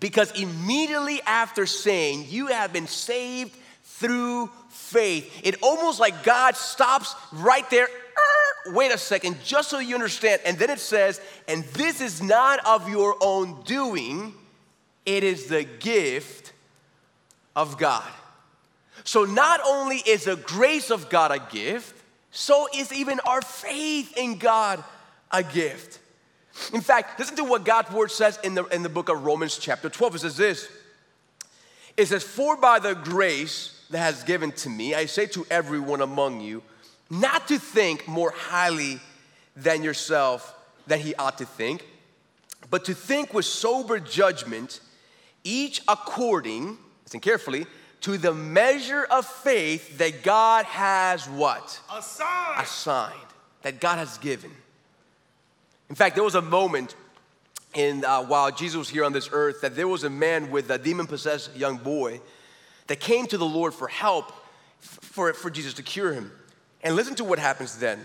Because 0.00 0.32
immediately 0.32 1.20
after 1.22 1.66
saying, 1.66 2.26
You 2.28 2.48
have 2.48 2.72
been 2.72 2.86
saved 2.86 3.56
through 3.84 4.50
faith, 4.70 5.40
it 5.44 5.56
almost 5.62 6.00
like 6.00 6.24
God 6.24 6.56
stops 6.56 7.14
right 7.32 7.68
there. 7.70 7.84
Er, 7.84 8.72
wait 8.72 8.92
a 8.92 8.98
second, 8.98 9.36
just 9.44 9.68
so 9.68 9.78
you 9.78 9.94
understand. 9.94 10.40
And 10.44 10.58
then 10.58 10.70
it 10.70 10.80
says, 10.80 11.20
And 11.48 11.64
this 11.64 12.00
is 12.00 12.22
not 12.22 12.64
of 12.66 12.88
your 12.88 13.16
own 13.20 13.62
doing, 13.62 14.34
it 15.04 15.22
is 15.22 15.46
the 15.46 15.64
gift 15.64 16.52
of 17.54 17.78
God. 17.78 18.08
So 19.04 19.24
not 19.24 19.60
only 19.66 19.96
is 19.96 20.24
the 20.24 20.36
grace 20.36 20.90
of 20.90 21.08
God 21.08 21.30
a 21.30 21.38
gift, 21.52 21.94
so 22.30 22.68
is 22.74 22.92
even 22.92 23.20
our 23.20 23.42
faith 23.42 24.16
in 24.16 24.38
God 24.38 24.82
a 25.30 25.42
gift. 25.42 25.98
In 26.72 26.80
fact, 26.80 27.18
listen 27.18 27.36
to 27.36 27.44
what 27.44 27.64
God's 27.64 27.90
word 27.90 28.10
says 28.10 28.38
in 28.44 28.54
the, 28.54 28.64
in 28.66 28.82
the 28.82 28.88
book 28.88 29.08
of 29.08 29.24
Romans, 29.24 29.58
chapter 29.58 29.88
12. 29.88 30.16
It 30.16 30.18
says 30.20 30.36
this 30.36 30.68
It 31.96 32.06
says, 32.06 32.22
For 32.22 32.56
by 32.56 32.78
the 32.78 32.94
grace 32.94 33.84
that 33.90 33.98
has 33.98 34.22
given 34.24 34.52
to 34.52 34.68
me, 34.68 34.94
I 34.94 35.06
say 35.06 35.26
to 35.26 35.46
everyone 35.50 36.00
among 36.00 36.40
you, 36.40 36.62
not 37.08 37.48
to 37.48 37.58
think 37.58 38.06
more 38.06 38.30
highly 38.30 39.00
than 39.56 39.82
yourself 39.82 40.54
than 40.86 41.00
he 41.00 41.14
ought 41.16 41.38
to 41.38 41.44
think, 41.44 41.86
but 42.70 42.84
to 42.84 42.94
think 42.94 43.34
with 43.34 43.44
sober 43.44 43.98
judgment, 43.98 44.80
each 45.42 45.82
according, 45.88 46.78
listen 47.04 47.20
carefully, 47.20 47.66
to 48.02 48.16
the 48.16 48.32
measure 48.32 49.04
of 49.04 49.26
faith 49.26 49.98
that 49.98 50.22
God 50.22 50.64
has 50.64 51.28
what? 51.28 51.80
Assigned. 51.94 52.60
Assigned. 52.60 53.18
That 53.62 53.80
God 53.80 53.98
has 53.98 54.18
given. 54.18 54.50
In 55.88 55.94
fact, 55.96 56.14
there 56.14 56.24
was 56.24 56.34
a 56.34 56.42
moment 56.42 56.94
in 57.74 58.04
uh, 58.04 58.22
while 58.22 58.50
Jesus 58.50 58.76
was 58.76 58.88
here 58.88 59.04
on 59.04 59.12
this 59.12 59.28
earth 59.32 59.60
that 59.60 59.76
there 59.76 59.88
was 59.88 60.04
a 60.04 60.10
man 60.10 60.50
with 60.50 60.70
a 60.70 60.78
demon 60.78 61.06
possessed 61.06 61.54
young 61.56 61.76
boy 61.76 62.20
that 62.86 63.00
came 63.00 63.26
to 63.26 63.38
the 63.38 63.46
Lord 63.46 63.74
for 63.74 63.86
help 63.88 64.32
for, 64.80 65.32
for 65.34 65.50
Jesus 65.50 65.74
to 65.74 65.82
cure 65.82 66.12
him. 66.12 66.32
And 66.82 66.96
listen 66.96 67.14
to 67.16 67.24
what 67.24 67.38
happens 67.38 67.78
then. 67.78 68.04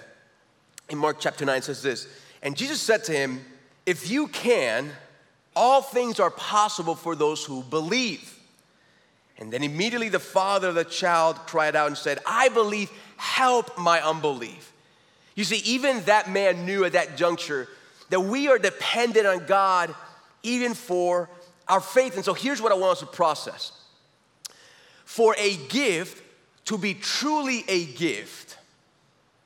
In 0.89 0.97
Mark 0.97 1.17
chapter 1.19 1.45
9 1.45 1.61
says 1.61 1.81
this 1.81 2.07
And 2.41 2.55
Jesus 2.55 2.81
said 2.81 3.03
to 3.05 3.11
him, 3.11 3.43
If 3.85 4.09
you 4.09 4.27
can, 4.27 4.91
all 5.55 5.81
things 5.81 6.19
are 6.19 6.31
possible 6.31 6.95
for 6.95 7.15
those 7.15 7.43
who 7.45 7.63
believe. 7.63 8.34
And 9.37 9.51
then 9.51 9.63
immediately 9.63 10.09
the 10.09 10.19
father 10.19 10.69
of 10.69 10.75
the 10.75 10.85
child 10.85 11.35
cried 11.47 11.75
out 11.75 11.87
and 11.87 11.97
said, 11.97 12.19
I 12.25 12.49
believe, 12.49 12.89
help 13.17 13.77
my 13.77 14.01
unbelief. 14.01 14.71
You 15.35 15.43
see, 15.43 15.57
even 15.65 16.01
that 16.03 16.29
man 16.29 16.65
knew 16.65 16.85
at 16.85 16.93
that 16.93 17.17
juncture 17.17 17.67
that 18.09 18.21
we 18.21 18.47
are 18.47 18.57
dependent 18.57 19.25
on 19.27 19.45
God 19.45 19.93
even 20.43 20.73
for 20.73 21.29
our 21.67 21.81
faith. 21.81 22.15
And 22.15 22.23
so 22.23 22.33
here's 22.33 22.61
what 22.61 22.71
I 22.71 22.75
want 22.75 22.93
us 22.93 22.99
to 22.99 23.05
process 23.07 23.71
for 25.05 25.35
a 25.37 25.55
gift 25.69 26.23
to 26.65 26.77
be 26.77 26.93
truly 26.95 27.63
a 27.67 27.85
gift, 27.85 28.57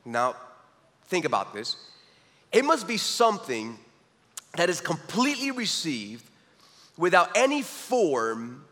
now 0.05 0.35
think 1.07 1.25
about 1.25 1.53
this, 1.53 1.75
it 2.51 2.65
must 2.65 2.87
be 2.87 2.97
something 2.97 3.77
that 4.55 4.69
is 4.69 4.81
completely 4.81 5.51
received 5.51 6.23
without 6.97 7.29
any 7.35 7.61
form 7.61 8.65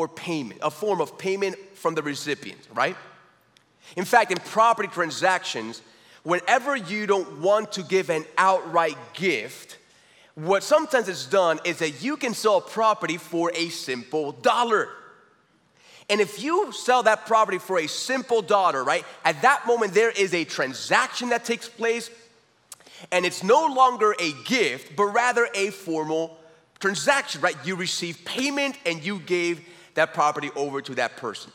or 0.00 0.08
payment, 0.08 0.58
a 0.62 0.70
form 0.70 0.98
of 0.98 1.18
payment 1.18 1.54
from 1.74 1.94
the 1.94 2.02
recipient, 2.02 2.58
right? 2.74 2.96
In 3.96 4.06
fact, 4.06 4.30
in 4.30 4.38
property 4.38 4.88
transactions, 4.88 5.82
whenever 6.22 6.74
you 6.74 7.06
don't 7.06 7.42
want 7.42 7.72
to 7.72 7.82
give 7.82 8.08
an 8.08 8.24
outright 8.38 8.96
gift, 9.12 9.76
what 10.36 10.62
sometimes 10.62 11.06
is 11.06 11.26
done 11.26 11.60
is 11.66 11.80
that 11.80 12.02
you 12.02 12.16
can 12.16 12.32
sell 12.32 12.62
property 12.62 13.18
for 13.18 13.52
a 13.54 13.68
simple 13.68 14.32
dollar. 14.32 14.88
And 16.08 16.18
if 16.18 16.42
you 16.42 16.72
sell 16.72 17.02
that 17.02 17.26
property 17.26 17.58
for 17.58 17.78
a 17.78 17.86
simple 17.86 18.40
dollar, 18.40 18.82
right, 18.82 19.04
at 19.22 19.42
that 19.42 19.66
moment 19.66 19.92
there 19.92 20.10
is 20.10 20.32
a 20.32 20.44
transaction 20.44 21.28
that 21.28 21.44
takes 21.44 21.68
place, 21.68 22.10
and 23.12 23.26
it's 23.26 23.42
no 23.42 23.66
longer 23.66 24.14
a 24.18 24.32
gift, 24.46 24.96
but 24.96 25.04
rather 25.04 25.46
a 25.54 25.68
formal 25.68 26.38
transaction, 26.78 27.42
right? 27.42 27.56
You 27.66 27.76
receive 27.76 28.24
payment 28.24 28.78
and 28.86 29.04
you 29.04 29.18
gave 29.18 29.60
that 29.94 30.14
property 30.14 30.50
over 30.56 30.80
to 30.82 30.94
that 30.96 31.16
person. 31.16 31.52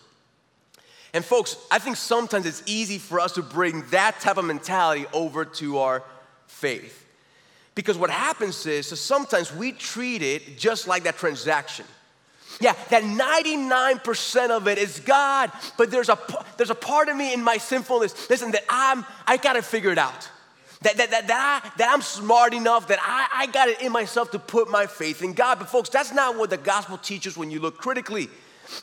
And 1.13 1.23
folks, 1.23 1.55
I 1.71 1.79
think 1.79 1.95
sometimes 1.95 2.45
it's 2.45 2.61
easy 2.65 2.97
for 2.97 3.19
us 3.19 3.33
to 3.33 3.41
bring 3.41 3.83
that 3.91 4.19
type 4.19 4.37
of 4.37 4.45
mentality 4.45 5.05
over 5.13 5.45
to 5.45 5.77
our 5.77 6.03
faith. 6.47 7.05
Because 7.73 7.97
what 7.97 8.09
happens 8.09 8.65
is, 8.65 8.87
so 8.87 8.95
sometimes 8.95 9.53
we 9.53 9.71
treat 9.71 10.21
it 10.21 10.57
just 10.57 10.87
like 10.87 11.03
that 11.03 11.17
transaction. 11.17 11.85
Yeah, 12.59 12.73
that 12.89 13.03
99% 13.03 14.49
of 14.49 14.67
it 14.67 14.77
is 14.77 14.99
God, 15.01 15.51
but 15.77 15.91
there's 15.91 16.09
a, 16.09 16.17
there's 16.57 16.69
a 16.69 16.75
part 16.75 17.09
of 17.09 17.17
me 17.17 17.33
in 17.33 17.43
my 17.43 17.57
sinfulness, 17.57 18.29
listen, 18.29 18.51
that 18.51 18.63
I'm, 18.69 19.05
I 19.27 19.37
gotta 19.37 19.61
figure 19.61 19.91
it 19.91 19.97
out. 19.97 20.29
That, 20.85 20.97
that, 20.97 21.09
that, 21.09 21.27
that, 21.29 21.63
I, 21.63 21.77
that 21.79 21.91
I'm 21.91 22.03
smart 22.03 22.53
enough, 22.53 22.89
that 22.89 22.99
I, 23.01 23.27
I 23.33 23.47
got 23.47 23.69
it 23.69 23.81
in 23.81 23.91
myself 23.91 24.29
to 24.31 24.39
put 24.39 24.69
my 24.69 24.85
faith 24.85 25.23
in 25.23 25.33
God. 25.33 25.57
But 25.57 25.67
folks, 25.67 25.89
that's 25.89 26.13
not 26.13 26.37
what 26.37 26.51
the 26.51 26.57
gospel 26.57 26.99
teaches 26.99 27.35
when 27.35 27.49
you 27.49 27.59
look 27.59 27.79
critically. 27.79 28.29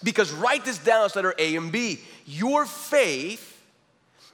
Because 0.02 0.32
write 0.32 0.64
this 0.64 0.78
down 0.78 1.04
as 1.04 1.14
letter 1.14 1.32
A 1.38 1.54
and 1.54 1.70
B. 1.70 2.00
Your 2.26 2.66
faith 2.66 3.62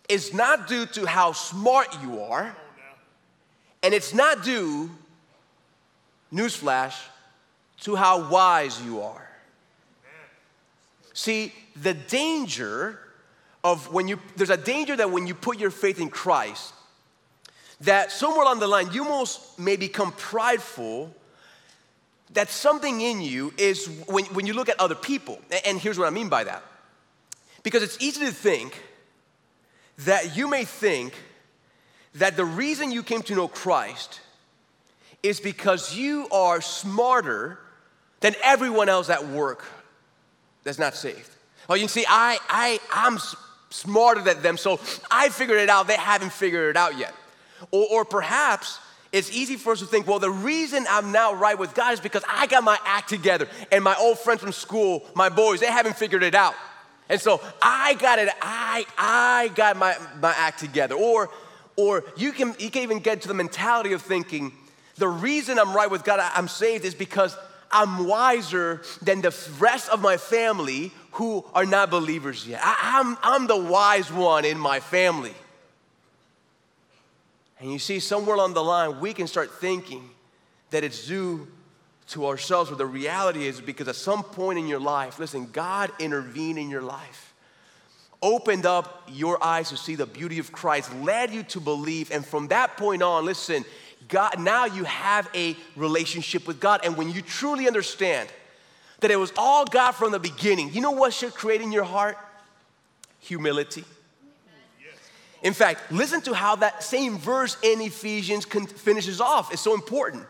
is 0.08 0.32
not 0.32 0.66
due 0.66 0.86
to 0.86 1.04
how 1.04 1.32
smart 1.32 1.94
you 2.02 2.22
are, 2.22 2.56
and 3.82 3.92
it's 3.92 4.14
not 4.14 4.42
due, 4.42 4.90
newsflash, 6.32 6.98
to 7.80 7.96
how 7.96 8.30
wise 8.30 8.82
you 8.82 9.02
are. 9.02 9.28
See, 11.12 11.52
the 11.76 11.92
danger 11.92 12.98
of 13.62 13.92
when 13.92 14.08
you, 14.08 14.20
there's 14.36 14.48
a 14.48 14.56
danger 14.56 14.96
that 14.96 15.10
when 15.10 15.26
you 15.26 15.34
put 15.34 15.60
your 15.60 15.70
faith 15.70 16.00
in 16.00 16.08
Christ, 16.08 16.72
that 17.82 18.10
somewhere 18.10 18.42
along 18.42 18.58
the 18.58 18.66
line 18.66 18.92
you 18.92 19.04
most 19.04 19.58
may 19.58 19.76
become 19.76 20.12
prideful 20.12 21.14
that 22.32 22.50
something 22.50 23.00
in 23.00 23.20
you 23.20 23.52
is 23.56 23.86
when, 24.06 24.24
when 24.26 24.46
you 24.46 24.52
look 24.52 24.68
at 24.68 24.78
other 24.80 24.94
people 24.94 25.38
and 25.64 25.78
here's 25.78 25.98
what 25.98 26.06
i 26.06 26.10
mean 26.10 26.28
by 26.28 26.44
that. 26.44 26.62
Because 27.62 27.82
it's 27.82 27.98
easy 28.00 28.20
to 28.20 28.32
think 28.32 28.80
that 29.98 30.36
you 30.36 30.48
may 30.48 30.64
think 30.64 31.12
that 32.14 32.36
the 32.36 32.44
reason 32.44 32.92
you 32.92 33.02
came 33.02 33.22
to 33.22 33.34
know 33.34 33.48
christ 33.48 34.20
is 35.22 35.40
because 35.40 35.94
you 35.94 36.28
are 36.30 36.60
smarter 36.60 37.58
than 38.20 38.34
everyone 38.42 38.88
else 38.88 39.10
at 39.10 39.26
work 39.28 39.64
that's 40.64 40.78
not 40.78 40.94
saved. 40.94 41.30
Oh 41.68 41.74
you 41.74 41.86
see 41.88 42.04
i 42.08 42.38
i 42.48 42.80
i'm 42.92 43.18
smarter 43.70 44.20
than 44.20 44.42
them 44.42 44.56
so 44.56 44.80
i 45.10 45.28
figured 45.28 45.58
it 45.60 45.68
out. 45.68 45.86
They 45.86 45.96
haven't 45.96 46.32
figured 46.32 46.70
it 46.70 46.76
out 46.76 46.98
yet 46.98 47.14
or, 47.70 47.86
or 47.90 48.04
perhaps 48.04 48.78
it's 49.12 49.32
easy 49.32 49.56
for 49.56 49.72
us 49.72 49.78
to 49.78 49.86
think, 49.86 50.06
well, 50.06 50.18
the 50.18 50.30
reason 50.30 50.86
I'm 50.88 51.12
now 51.12 51.32
right 51.34 51.58
with 51.58 51.74
God 51.74 51.94
is 51.94 52.00
because 52.00 52.22
I 52.28 52.46
got 52.46 52.62
my 52.62 52.78
act 52.84 53.08
together 53.08 53.48
and 53.72 53.82
my 53.82 53.96
old 53.96 54.18
friends 54.18 54.42
from 54.42 54.52
school, 54.52 55.06
my 55.14 55.28
boys, 55.28 55.60
they 55.60 55.66
haven't 55.66 55.96
figured 55.96 56.22
it 56.22 56.34
out. 56.34 56.54
And 57.08 57.18
so 57.18 57.40
I 57.62 57.94
got 57.94 58.18
it, 58.18 58.28
I, 58.42 58.84
I 58.98 59.50
got 59.54 59.78
my, 59.78 59.96
my 60.20 60.34
act 60.36 60.60
together. 60.60 60.94
Or, 60.94 61.30
or 61.76 62.04
you, 62.16 62.32
can, 62.32 62.54
you 62.58 62.70
can 62.70 62.82
even 62.82 62.98
get 62.98 63.22
to 63.22 63.28
the 63.28 63.34
mentality 63.34 63.92
of 63.94 64.02
thinking, 64.02 64.52
the 64.96 65.08
reason 65.08 65.58
I'm 65.58 65.74
right 65.74 65.90
with 65.90 66.04
God, 66.04 66.20
I'm 66.34 66.48
saved, 66.48 66.84
is 66.84 66.94
because 66.94 67.34
I'm 67.70 68.06
wiser 68.06 68.82
than 69.00 69.22
the 69.22 69.34
rest 69.58 69.88
of 69.88 70.02
my 70.02 70.16
family 70.16 70.92
who 71.12 71.44
are 71.54 71.64
not 71.64 71.90
believers 71.90 72.46
yet. 72.46 72.60
I, 72.62 73.00
I'm, 73.00 73.16
I'm 73.22 73.46
the 73.46 73.56
wise 73.56 74.12
one 74.12 74.44
in 74.44 74.58
my 74.58 74.80
family. 74.80 75.34
And 77.60 77.72
you 77.72 77.78
see, 77.78 77.98
somewhere 77.98 78.36
along 78.36 78.54
the 78.54 78.62
line, 78.62 79.00
we 79.00 79.12
can 79.12 79.26
start 79.26 79.50
thinking 79.60 80.08
that 80.70 80.84
it's 80.84 81.06
due 81.06 81.48
to 82.08 82.26
ourselves, 82.26 82.70
but 82.70 82.78
the 82.78 82.86
reality 82.86 83.46
is 83.46 83.60
because 83.60 83.88
at 83.88 83.96
some 83.96 84.22
point 84.22 84.58
in 84.58 84.66
your 84.66 84.80
life, 84.80 85.18
listen, 85.18 85.48
God 85.52 85.90
intervened 85.98 86.58
in 86.58 86.70
your 86.70 86.82
life, 86.82 87.34
opened 88.22 88.64
up 88.64 89.08
your 89.08 89.42
eyes 89.44 89.68
to 89.70 89.76
see 89.76 89.94
the 89.94 90.06
beauty 90.06 90.38
of 90.38 90.50
Christ, 90.50 90.94
led 90.96 91.32
you 91.32 91.42
to 91.44 91.60
believe, 91.60 92.10
and 92.10 92.24
from 92.24 92.48
that 92.48 92.76
point 92.76 93.02
on, 93.02 93.24
listen, 93.24 93.64
God, 94.08 94.38
now 94.38 94.64
you 94.64 94.84
have 94.84 95.28
a 95.34 95.54
relationship 95.76 96.46
with 96.46 96.60
God. 96.60 96.80
And 96.84 96.96
when 96.96 97.10
you 97.10 97.20
truly 97.20 97.66
understand 97.66 98.30
that 99.00 99.10
it 99.10 99.16
was 99.16 99.32
all 99.36 99.64
God 99.66 99.92
from 99.92 100.12
the 100.12 100.18
beginning, 100.18 100.72
you 100.72 100.80
know 100.80 100.92
what 100.92 101.12
should 101.12 101.34
create 101.34 101.60
in 101.60 101.72
your 101.72 101.84
heart? 101.84 102.16
Humility. 103.20 103.84
In 105.42 105.54
fact, 105.54 105.92
listen 105.92 106.20
to 106.22 106.34
how 106.34 106.56
that 106.56 106.82
same 106.82 107.18
verse 107.18 107.56
in 107.62 107.80
Ephesians 107.80 108.44
finishes 108.44 109.20
off. 109.20 109.52
It's 109.52 109.62
so 109.62 109.74
important. 109.74 110.26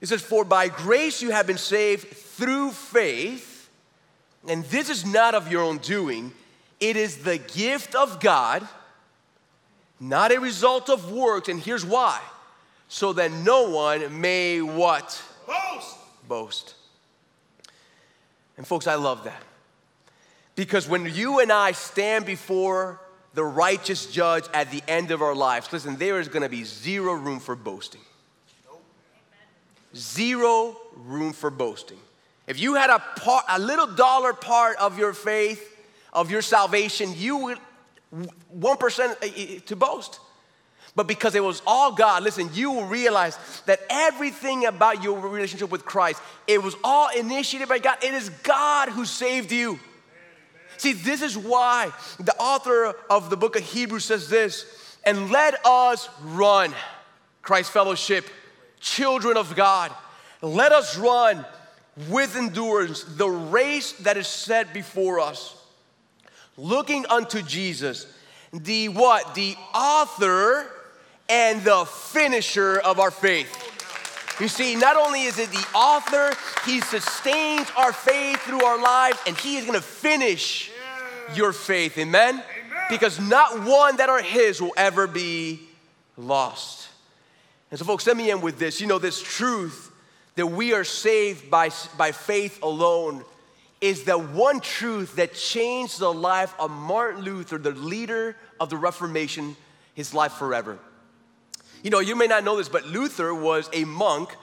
It 0.00 0.08
says, 0.08 0.22
For 0.22 0.44
by 0.44 0.68
grace 0.68 1.22
you 1.22 1.30
have 1.30 1.46
been 1.46 1.58
saved 1.58 2.08
through 2.08 2.70
faith, 2.70 3.70
and 4.48 4.64
this 4.64 4.88
is 4.88 5.06
not 5.06 5.34
of 5.34 5.50
your 5.50 5.62
own 5.62 5.78
doing, 5.78 6.32
it 6.80 6.96
is 6.96 7.18
the 7.18 7.38
gift 7.38 7.94
of 7.94 8.18
God, 8.18 8.66
not 10.00 10.32
a 10.32 10.40
result 10.40 10.90
of 10.90 11.12
works. 11.12 11.48
And 11.48 11.60
here's 11.60 11.84
why 11.84 12.20
so 12.88 13.12
that 13.14 13.30
no 13.30 13.70
one 13.70 14.20
may 14.20 14.60
what? 14.60 15.22
Boast. 15.46 15.96
Boast. 16.28 16.74
And 18.56 18.66
folks, 18.66 18.86
I 18.86 18.96
love 18.96 19.24
that. 19.24 19.42
Because 20.56 20.88
when 20.88 21.06
you 21.06 21.40
and 21.40 21.50
I 21.50 21.72
stand 21.72 22.26
before 22.26 23.00
the 23.34 23.44
righteous 23.44 24.06
judge 24.06 24.44
at 24.52 24.70
the 24.70 24.82
end 24.86 25.10
of 25.10 25.22
our 25.22 25.34
lives, 25.34 25.72
listen, 25.72 25.96
there 25.96 26.20
is 26.20 26.28
going 26.28 26.42
to 26.42 26.48
be 26.48 26.64
zero 26.64 27.14
room 27.14 27.40
for 27.40 27.56
boasting. 27.56 28.00
Zero 29.94 30.76
room 30.94 31.32
for 31.32 31.50
boasting. 31.50 31.98
If 32.46 32.60
you 32.60 32.74
had 32.74 32.90
a, 32.90 32.98
part, 32.98 33.44
a 33.48 33.58
little 33.58 33.86
dollar 33.86 34.32
part 34.32 34.76
of 34.78 34.98
your 34.98 35.12
faith, 35.12 35.68
of 36.12 36.30
your 36.30 36.42
salvation, 36.42 37.14
you 37.16 37.36
would 37.38 37.58
1% 38.58 39.16
eh, 39.22 39.30
eh, 39.36 39.58
to 39.66 39.76
boast. 39.76 40.20
But 40.94 41.06
because 41.06 41.34
it 41.34 41.42
was 41.42 41.62
all 41.66 41.92
God, 41.92 42.22
listen, 42.22 42.50
you 42.52 42.70
will 42.70 42.84
realize 42.84 43.38
that 43.64 43.80
everything 43.88 44.66
about 44.66 45.02
your 45.02 45.18
relationship 45.18 45.70
with 45.70 45.86
Christ, 45.86 46.20
it 46.46 46.62
was 46.62 46.76
all 46.84 47.08
initiated 47.16 47.68
by 47.68 47.78
God. 47.78 47.96
It 48.02 48.12
is 48.12 48.28
God 48.28 48.90
who 48.90 49.06
saved 49.06 49.52
you. 49.52 49.78
See, 50.82 50.94
this 50.94 51.22
is 51.22 51.38
why 51.38 51.92
the 52.18 52.34
author 52.38 52.96
of 53.08 53.30
the 53.30 53.36
book 53.36 53.54
of 53.54 53.62
Hebrews 53.62 54.04
says 54.04 54.28
this, 54.28 54.66
and 55.04 55.30
let 55.30 55.64
us 55.64 56.08
run, 56.24 56.74
Christ 57.40 57.70
Fellowship, 57.70 58.28
children 58.80 59.36
of 59.36 59.54
God, 59.54 59.92
let 60.40 60.72
us 60.72 60.98
run 60.98 61.46
with 62.08 62.34
endurance 62.34 63.04
the 63.04 63.28
race 63.28 63.92
that 64.00 64.16
is 64.16 64.26
set 64.26 64.74
before 64.74 65.20
us, 65.20 65.56
looking 66.56 67.06
unto 67.06 67.42
Jesus, 67.42 68.12
the 68.52 68.88
what? 68.88 69.36
The 69.36 69.54
author 69.72 70.66
and 71.28 71.62
the 71.62 71.84
finisher 71.84 72.80
of 72.80 72.98
our 72.98 73.12
faith. 73.12 73.56
You 74.40 74.48
see, 74.48 74.74
not 74.74 74.96
only 74.96 75.22
is 75.22 75.38
it 75.38 75.50
the 75.50 75.66
author, 75.76 76.34
he 76.66 76.80
sustains 76.80 77.70
our 77.76 77.92
faith 77.92 78.40
through 78.40 78.64
our 78.64 78.82
lives, 78.82 79.20
and 79.28 79.38
he 79.38 79.58
is 79.58 79.64
gonna 79.64 79.80
finish 79.80 80.71
your 81.36 81.52
faith. 81.52 81.98
Amen? 81.98 82.34
Amen? 82.34 82.44
Because 82.90 83.20
not 83.20 83.64
one 83.64 83.96
that 83.96 84.08
are 84.08 84.22
his 84.22 84.60
will 84.60 84.74
ever 84.76 85.06
be 85.06 85.60
lost. 86.16 86.88
And 87.70 87.78
so, 87.78 87.84
folks, 87.84 88.06
let 88.06 88.16
me 88.16 88.30
end 88.30 88.42
with 88.42 88.58
this. 88.58 88.80
You 88.80 88.86
know, 88.86 88.98
this 88.98 89.22
truth 89.22 89.90
that 90.34 90.46
we 90.46 90.74
are 90.74 90.84
saved 90.84 91.50
by, 91.50 91.70
by 91.96 92.12
faith 92.12 92.62
alone 92.62 93.24
is 93.80 94.04
the 94.04 94.16
one 94.16 94.60
truth 94.60 95.16
that 95.16 95.34
changed 95.34 95.98
the 95.98 96.12
life 96.12 96.54
of 96.58 96.70
Martin 96.70 97.22
Luther, 97.22 97.58
the 97.58 97.72
leader 97.72 98.36
of 98.60 98.70
the 98.70 98.76
Reformation, 98.76 99.56
his 99.94 100.14
life 100.14 100.32
forever. 100.32 100.78
You 101.82 101.90
know, 101.90 101.98
you 101.98 102.14
may 102.14 102.28
not 102.28 102.44
know 102.44 102.56
this, 102.56 102.68
but 102.68 102.86
Luther 102.86 103.34
was 103.34 103.68
a 103.72 103.84
monk 103.84 104.36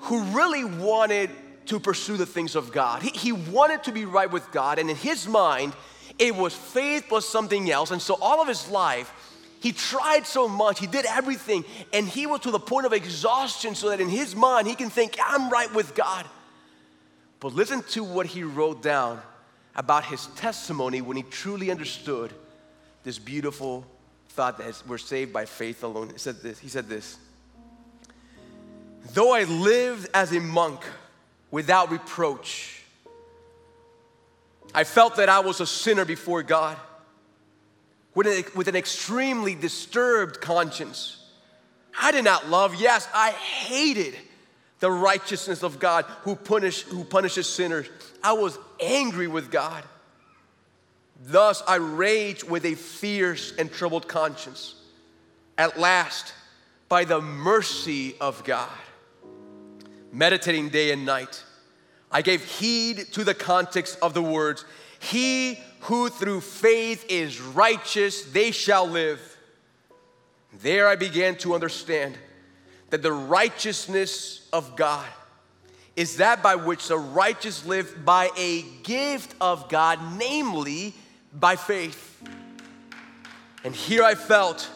who 0.00 0.22
really 0.24 0.64
wanted 0.64 1.30
to 1.66 1.78
pursue 1.78 2.16
the 2.16 2.26
things 2.26 2.56
of 2.56 2.72
God. 2.72 3.02
He, 3.02 3.10
he 3.10 3.32
wanted 3.32 3.84
to 3.84 3.92
be 3.92 4.04
right 4.04 4.30
with 4.30 4.50
God, 4.52 4.78
and 4.78 4.90
in 4.90 4.96
his 4.96 5.26
mind, 5.28 5.72
it 6.18 6.34
was 6.34 6.54
faith 6.54 7.06
plus 7.08 7.26
something 7.26 7.70
else. 7.70 7.90
And 7.90 8.02
so, 8.02 8.16
all 8.20 8.40
of 8.40 8.48
his 8.48 8.68
life, 8.68 9.12
he 9.60 9.72
tried 9.72 10.26
so 10.26 10.48
much, 10.48 10.78
he 10.78 10.86
did 10.86 11.06
everything, 11.06 11.64
and 11.92 12.08
he 12.08 12.26
was 12.26 12.40
to 12.40 12.50
the 12.50 12.58
point 12.58 12.86
of 12.86 12.92
exhaustion 12.92 13.74
so 13.74 13.90
that 13.90 14.00
in 14.00 14.08
his 14.08 14.34
mind, 14.34 14.66
he 14.66 14.74
can 14.74 14.90
think, 14.90 15.18
I'm 15.22 15.50
right 15.50 15.72
with 15.74 15.94
God. 15.94 16.26
But 17.40 17.54
listen 17.54 17.82
to 17.90 18.04
what 18.04 18.26
he 18.26 18.42
wrote 18.42 18.82
down 18.82 19.20
about 19.74 20.04
his 20.04 20.26
testimony 20.36 21.00
when 21.00 21.16
he 21.16 21.22
truly 21.22 21.70
understood 21.70 22.32
this 23.02 23.18
beautiful 23.18 23.86
thought 24.30 24.58
that 24.58 24.82
we're 24.86 24.98
saved 24.98 25.32
by 25.32 25.44
faith 25.46 25.82
alone. 25.82 26.10
He 26.10 26.18
said 26.18 26.42
this. 26.42 26.58
He 26.58 26.68
said 26.68 26.88
this. 26.88 27.18
Though 29.12 29.32
I 29.32 29.44
lived 29.44 30.08
as 30.12 30.32
a 30.32 30.40
monk 30.40 30.80
without 31.50 31.90
reproach, 31.90 32.82
I 34.74 34.84
felt 34.84 35.16
that 35.16 35.28
I 35.28 35.40
was 35.40 35.60
a 35.60 35.66
sinner 35.66 36.04
before 36.04 36.42
God 36.42 36.76
with 38.14 38.26
an, 38.26 38.44
with 38.54 38.68
an 38.68 38.76
extremely 38.76 39.54
disturbed 39.54 40.40
conscience. 40.40 41.16
I 42.00 42.12
did 42.12 42.24
not 42.24 42.48
love, 42.48 42.74
yes, 42.76 43.08
I 43.14 43.30
hated 43.30 44.14
the 44.78 44.90
righteousness 44.90 45.62
of 45.62 45.78
God 45.78 46.04
who, 46.22 46.34
punish, 46.36 46.82
who 46.82 47.04
punishes 47.04 47.48
sinners. 47.48 47.86
I 48.22 48.32
was 48.32 48.58
angry 48.80 49.28
with 49.28 49.50
God. 49.50 49.84
Thus 51.22 51.62
I 51.68 51.76
rage 51.76 52.44
with 52.44 52.64
a 52.64 52.74
fierce 52.74 53.52
and 53.58 53.70
troubled 53.70 54.08
conscience. 54.08 54.74
At 55.58 55.78
last, 55.78 56.32
by 56.88 57.04
the 57.04 57.20
mercy 57.20 58.14
of 58.20 58.42
God, 58.44 58.70
meditating 60.12 60.70
day 60.70 60.92
and 60.92 61.04
night, 61.04 61.44
I 62.10 62.22
gave 62.22 62.44
heed 62.44 63.12
to 63.12 63.24
the 63.24 63.34
context 63.34 63.98
of 64.02 64.14
the 64.14 64.22
words 64.22 64.64
He 64.98 65.58
who 65.80 66.08
through 66.08 66.42
faith 66.42 67.06
is 67.08 67.40
righteous, 67.40 68.24
they 68.24 68.50
shall 68.50 68.86
live. 68.86 69.20
There 70.62 70.88
I 70.88 70.96
began 70.96 71.36
to 71.36 71.54
understand 71.54 72.18
that 72.90 73.02
the 73.02 73.12
righteousness 73.12 74.48
of 74.52 74.76
God 74.76 75.06
is 75.96 76.16
that 76.16 76.42
by 76.42 76.56
which 76.56 76.88
the 76.88 76.98
righteous 76.98 77.64
live 77.64 78.04
by 78.04 78.30
a 78.36 78.62
gift 78.82 79.34
of 79.40 79.68
God, 79.68 79.98
namely 80.18 80.94
by 81.32 81.56
faith. 81.56 82.22
And 83.64 83.74
here 83.74 84.02
I 84.02 84.14
felt 84.14 84.68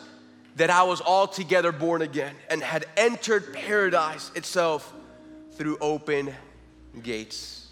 that 0.56 0.70
I 0.70 0.84
was 0.84 1.00
altogether 1.00 1.72
born 1.72 2.02
again 2.02 2.34
and 2.48 2.62
had 2.62 2.86
entered 2.96 3.52
paradise 3.52 4.30
itself 4.34 4.92
through 5.56 5.78
open 5.80 6.34
gates. 7.02 7.68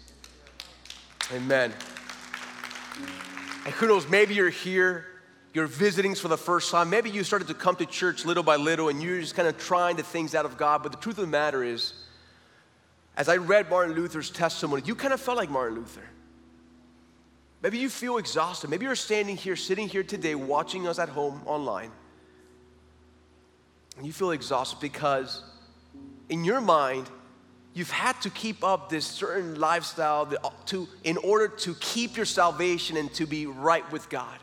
Amen. 1.33 1.73
And 3.65 3.73
who 3.75 3.87
knows, 3.87 4.07
maybe 4.09 4.33
you're 4.33 4.49
here, 4.49 5.05
you're 5.53 5.67
visiting 5.67 6.15
for 6.15 6.27
the 6.27 6.37
first 6.37 6.71
time. 6.71 6.89
Maybe 6.89 7.09
you 7.09 7.23
started 7.23 7.47
to 7.47 7.53
come 7.53 7.75
to 7.77 7.85
church 7.85 8.25
little 8.25 8.43
by 8.43 8.55
little 8.55 8.89
and 8.89 9.01
you're 9.01 9.19
just 9.19 9.35
kind 9.35 9.47
of 9.47 9.57
trying 9.57 9.95
the 9.95 10.03
things 10.03 10.35
out 10.35 10.45
of 10.45 10.57
God. 10.57 10.83
But 10.83 10.91
the 10.91 10.97
truth 10.97 11.17
of 11.17 11.25
the 11.25 11.31
matter 11.31 11.63
is, 11.63 11.93
as 13.15 13.29
I 13.29 13.37
read 13.37 13.69
Martin 13.69 13.95
Luther's 13.95 14.29
testimony, 14.29 14.81
you 14.85 14.95
kind 14.95 15.13
of 15.13 15.21
felt 15.21 15.37
like 15.37 15.49
Martin 15.49 15.77
Luther. 15.77 16.03
Maybe 17.61 17.77
you 17.77 17.89
feel 17.89 18.17
exhausted. 18.17 18.69
Maybe 18.69 18.85
you're 18.85 18.95
standing 18.95 19.37
here, 19.37 19.55
sitting 19.55 19.87
here 19.87 20.03
today, 20.03 20.35
watching 20.35 20.87
us 20.87 20.99
at 20.99 21.09
home 21.09 21.41
online. 21.45 21.91
And 23.97 24.05
you 24.05 24.11
feel 24.11 24.31
exhausted 24.31 24.79
because 24.81 25.43
in 26.27 26.43
your 26.43 26.59
mind, 26.59 27.09
you've 27.73 27.91
had 27.91 28.19
to 28.21 28.29
keep 28.29 28.63
up 28.63 28.89
this 28.89 29.05
certain 29.05 29.59
lifestyle 29.59 30.31
uh, 30.43 30.49
to, 30.67 30.87
in 31.03 31.17
order 31.17 31.47
to 31.47 31.75
keep 31.75 32.15
your 32.17 32.25
salvation 32.25 32.97
and 32.97 33.13
to 33.15 33.25
be 33.25 33.45
right 33.45 33.89
with 33.91 34.09
God. 34.09 34.37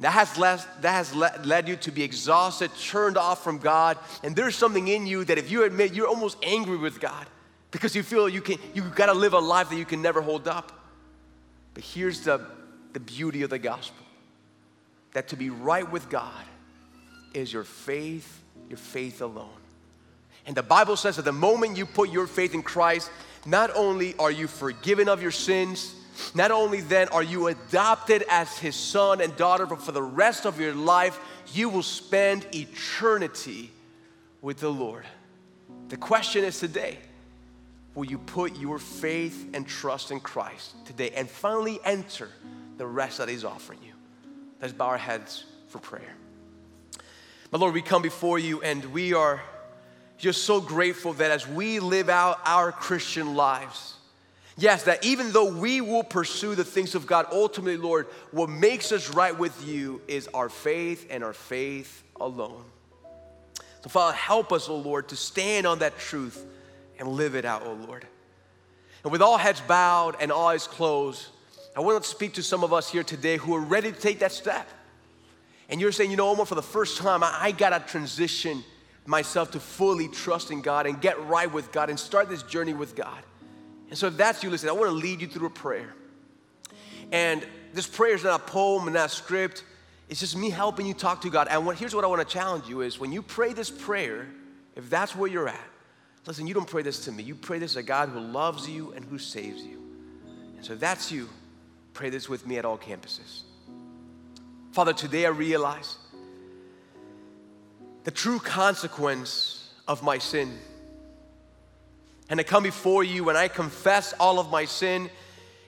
That 0.00 0.10
has, 0.10 0.36
led, 0.36 0.60
that 0.80 0.90
has 0.90 1.14
led 1.14 1.68
you 1.68 1.76
to 1.76 1.92
be 1.92 2.02
exhausted, 2.02 2.72
turned 2.76 3.16
off 3.16 3.44
from 3.44 3.58
God, 3.58 3.98
and 4.24 4.34
there's 4.34 4.56
something 4.56 4.88
in 4.88 5.06
you 5.06 5.24
that 5.24 5.38
if 5.38 5.48
you 5.48 5.62
admit 5.62 5.94
you're 5.94 6.08
almost 6.08 6.38
angry 6.42 6.76
with 6.76 6.98
God 6.98 7.26
because 7.70 7.94
you 7.94 8.02
feel 8.02 8.28
you 8.28 8.42
can 8.42 8.58
you 8.74 8.82
gotta 8.82 9.14
live 9.14 9.32
a 9.32 9.38
life 9.38 9.70
that 9.70 9.76
you 9.76 9.84
can 9.84 10.02
never 10.02 10.20
hold 10.20 10.48
up. 10.48 10.72
But 11.74 11.84
here's 11.84 12.20
the, 12.20 12.44
the 12.92 13.00
beauty 13.00 13.42
of 13.42 13.50
the 13.50 13.58
gospel 13.58 14.04
that 15.12 15.28
to 15.28 15.36
be 15.36 15.50
right 15.50 15.90
with 15.90 16.08
God 16.08 16.44
is 17.32 17.52
your 17.52 17.64
faith, 17.64 18.42
your 18.68 18.78
faith 18.78 19.22
alone. 19.22 19.61
And 20.46 20.56
the 20.56 20.62
Bible 20.62 20.96
says 20.96 21.16
that 21.16 21.24
the 21.24 21.32
moment 21.32 21.76
you 21.76 21.86
put 21.86 22.10
your 22.10 22.26
faith 22.26 22.54
in 22.54 22.62
Christ, 22.62 23.10
not 23.46 23.70
only 23.74 24.14
are 24.16 24.30
you 24.30 24.48
forgiven 24.48 25.08
of 25.08 25.22
your 25.22 25.30
sins, 25.30 25.94
not 26.34 26.50
only 26.50 26.80
then 26.80 27.08
are 27.08 27.22
you 27.22 27.48
adopted 27.48 28.24
as 28.28 28.58
his 28.58 28.76
son 28.76 29.20
and 29.20 29.34
daughter, 29.36 29.66
but 29.66 29.82
for 29.82 29.92
the 29.92 30.02
rest 30.02 30.46
of 30.46 30.60
your 30.60 30.74
life, 30.74 31.18
you 31.52 31.68
will 31.68 31.82
spend 31.82 32.46
eternity 32.54 33.70
with 34.40 34.58
the 34.58 34.70
Lord. 34.70 35.04
The 35.88 35.96
question 35.96 36.44
is 36.44 36.58
today 36.58 36.98
will 37.94 38.06
you 38.06 38.18
put 38.18 38.56
your 38.56 38.78
faith 38.78 39.50
and 39.52 39.66
trust 39.66 40.10
in 40.10 40.20
Christ 40.20 40.74
today 40.86 41.10
and 41.10 41.28
finally 41.28 41.78
enter 41.84 42.30
the 42.78 42.86
rest 42.86 43.18
that 43.18 43.28
He's 43.28 43.44
offering 43.44 43.80
you? 43.84 43.92
Let's 44.60 44.72
bow 44.72 44.86
our 44.86 44.98
heads 44.98 45.44
for 45.68 45.78
prayer. 45.78 46.14
My 47.50 47.58
Lord, 47.58 47.74
we 47.74 47.82
come 47.82 48.00
before 48.00 48.38
you 48.38 48.62
and 48.62 48.84
we 48.86 49.12
are 49.12 49.42
just 50.22 50.44
so 50.44 50.60
grateful 50.60 51.14
that 51.14 51.32
as 51.32 51.48
we 51.48 51.80
live 51.80 52.08
out 52.08 52.38
our 52.44 52.70
Christian 52.70 53.34
lives, 53.34 53.94
yes, 54.56 54.84
that 54.84 55.04
even 55.04 55.32
though 55.32 55.52
we 55.52 55.80
will 55.80 56.04
pursue 56.04 56.54
the 56.54 56.62
things 56.62 56.94
of 56.94 57.08
God, 57.08 57.26
ultimately, 57.32 57.76
Lord, 57.76 58.06
what 58.30 58.48
makes 58.48 58.92
us 58.92 59.12
right 59.12 59.36
with 59.36 59.66
you 59.66 60.00
is 60.06 60.28
our 60.28 60.48
faith 60.48 61.08
and 61.10 61.24
our 61.24 61.32
faith 61.32 62.04
alone. 62.20 62.62
So, 63.82 63.88
Father, 63.88 64.14
help 64.14 64.52
us, 64.52 64.68
O 64.68 64.74
oh 64.74 64.76
Lord, 64.76 65.08
to 65.08 65.16
stand 65.16 65.66
on 65.66 65.80
that 65.80 65.98
truth 65.98 66.46
and 67.00 67.08
live 67.08 67.34
it 67.34 67.44
out, 67.44 67.62
O 67.62 67.72
oh 67.72 67.84
Lord. 67.84 68.06
And 69.02 69.10
with 69.10 69.22
all 69.22 69.38
heads 69.38 69.60
bowed 69.62 70.14
and 70.20 70.32
eyes 70.32 70.68
closed, 70.68 71.26
I 71.76 71.80
want 71.80 72.00
to 72.00 72.08
speak 72.08 72.34
to 72.34 72.44
some 72.44 72.62
of 72.62 72.72
us 72.72 72.88
here 72.88 73.02
today 73.02 73.38
who 73.38 73.56
are 73.56 73.60
ready 73.60 73.90
to 73.90 73.98
take 73.98 74.20
that 74.20 74.30
step 74.30 74.68
and 75.68 75.80
you're 75.80 75.90
saying, 75.90 76.10
you 76.10 76.18
know, 76.18 76.28
Omar, 76.28 76.44
for 76.44 76.54
the 76.54 76.62
first 76.62 76.98
time, 76.98 77.24
I, 77.24 77.34
I 77.40 77.50
got 77.50 77.70
to 77.70 77.90
transition 77.90 78.62
myself 79.06 79.50
to 79.52 79.60
fully 79.60 80.08
trust 80.08 80.50
in 80.50 80.60
God 80.60 80.86
and 80.86 81.00
get 81.00 81.20
right 81.26 81.52
with 81.52 81.72
God 81.72 81.90
and 81.90 81.98
start 81.98 82.28
this 82.28 82.42
journey 82.42 82.74
with 82.74 82.94
God. 82.94 83.22
And 83.88 83.98
so, 83.98 84.06
if 84.06 84.16
that's 84.16 84.42
you, 84.42 84.50
listen, 84.50 84.68
I 84.68 84.72
want 84.72 84.86
to 84.86 84.96
lead 84.96 85.20
you 85.20 85.26
through 85.26 85.48
a 85.48 85.50
prayer. 85.50 85.94
And 87.10 87.46
this 87.74 87.86
prayer 87.86 88.14
is 88.14 88.24
not 88.24 88.40
a 88.40 88.44
poem 88.44 88.86
and 88.86 88.94
not 88.94 89.06
a 89.06 89.08
script. 89.14 89.64
It's 90.08 90.20
just 90.20 90.36
me 90.36 90.50
helping 90.50 90.86
you 90.86 90.94
talk 90.94 91.22
to 91.22 91.30
God. 91.30 91.48
And 91.48 91.66
what, 91.66 91.76
here's 91.76 91.94
what 91.94 92.04
I 92.04 92.06
want 92.06 92.26
to 92.26 92.32
challenge 92.32 92.68
you 92.68 92.80
is 92.82 92.98
when 92.98 93.12
you 93.12 93.22
pray 93.22 93.52
this 93.52 93.70
prayer, 93.70 94.28
if 94.76 94.88
that's 94.88 95.14
where 95.16 95.28
you're 95.28 95.48
at, 95.48 95.68
listen, 96.26 96.46
you 96.46 96.54
don't 96.54 96.68
pray 96.68 96.82
this 96.82 97.04
to 97.06 97.12
me. 97.12 97.22
You 97.22 97.34
pray 97.34 97.58
this 97.58 97.74
to 97.74 97.82
God 97.82 98.08
who 98.08 98.20
loves 98.20 98.68
you 98.68 98.92
and 98.92 99.04
who 99.04 99.18
saves 99.18 99.62
you. 99.62 99.82
And 100.56 100.64
so 100.64 100.74
if 100.74 100.80
that's 100.80 101.10
you, 101.10 101.28
pray 101.92 102.10
this 102.10 102.28
with 102.28 102.46
me 102.46 102.58
at 102.58 102.64
all 102.64 102.78
campuses. 102.78 103.42
Father, 104.72 104.92
today 104.92 105.26
I 105.26 105.30
realize 105.30 105.96
the 108.04 108.10
true 108.10 108.38
consequence 108.38 109.70
of 109.86 110.02
my 110.02 110.18
sin. 110.18 110.58
And 112.28 112.40
I 112.40 112.42
come 112.42 112.62
before 112.62 113.04
you 113.04 113.28
and 113.28 113.38
I 113.38 113.48
confess 113.48 114.14
all 114.18 114.38
of 114.38 114.50
my 114.50 114.64
sin. 114.64 115.10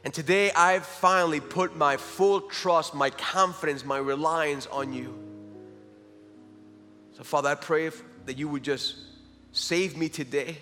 And 0.05 0.13
today 0.13 0.51
I've 0.53 0.87
finally 0.87 1.41
put 1.41 1.77
my 1.77 1.97
full 1.97 2.43
trust, 2.43 2.95
my 2.95 3.11
confidence, 3.11 3.85
my 3.85 3.99
reliance 3.99 4.67
on 4.67 4.93
you. 4.93 5.15
So, 7.17 7.23
Father, 7.23 7.51
I 7.51 7.55
pray 7.55 7.91
that 8.27 8.39
you 8.39 8.49
would 8.49 8.65
just 8.65 8.97
save 9.53 9.97
me 9.97 10.09
today 10.09 10.59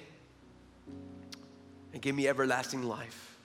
and 1.93 2.03
give 2.03 2.15
me 2.15 2.29
everlasting 2.29 2.83
life. 2.83 3.37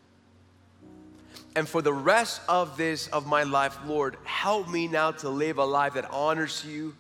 And 1.56 1.68
for 1.68 1.82
the 1.82 1.94
rest 1.94 2.42
of 2.48 2.78
this, 2.78 3.08
of 3.08 3.26
my 3.26 3.44
life, 3.44 3.78
Lord, 3.86 4.18
help 4.24 4.70
me 4.70 4.88
now 4.88 5.12
to 5.12 5.30
live 5.30 5.58
a 5.58 5.66
life 5.66 5.94
that 5.94 6.10
honors 6.12 6.64
you 6.66 6.96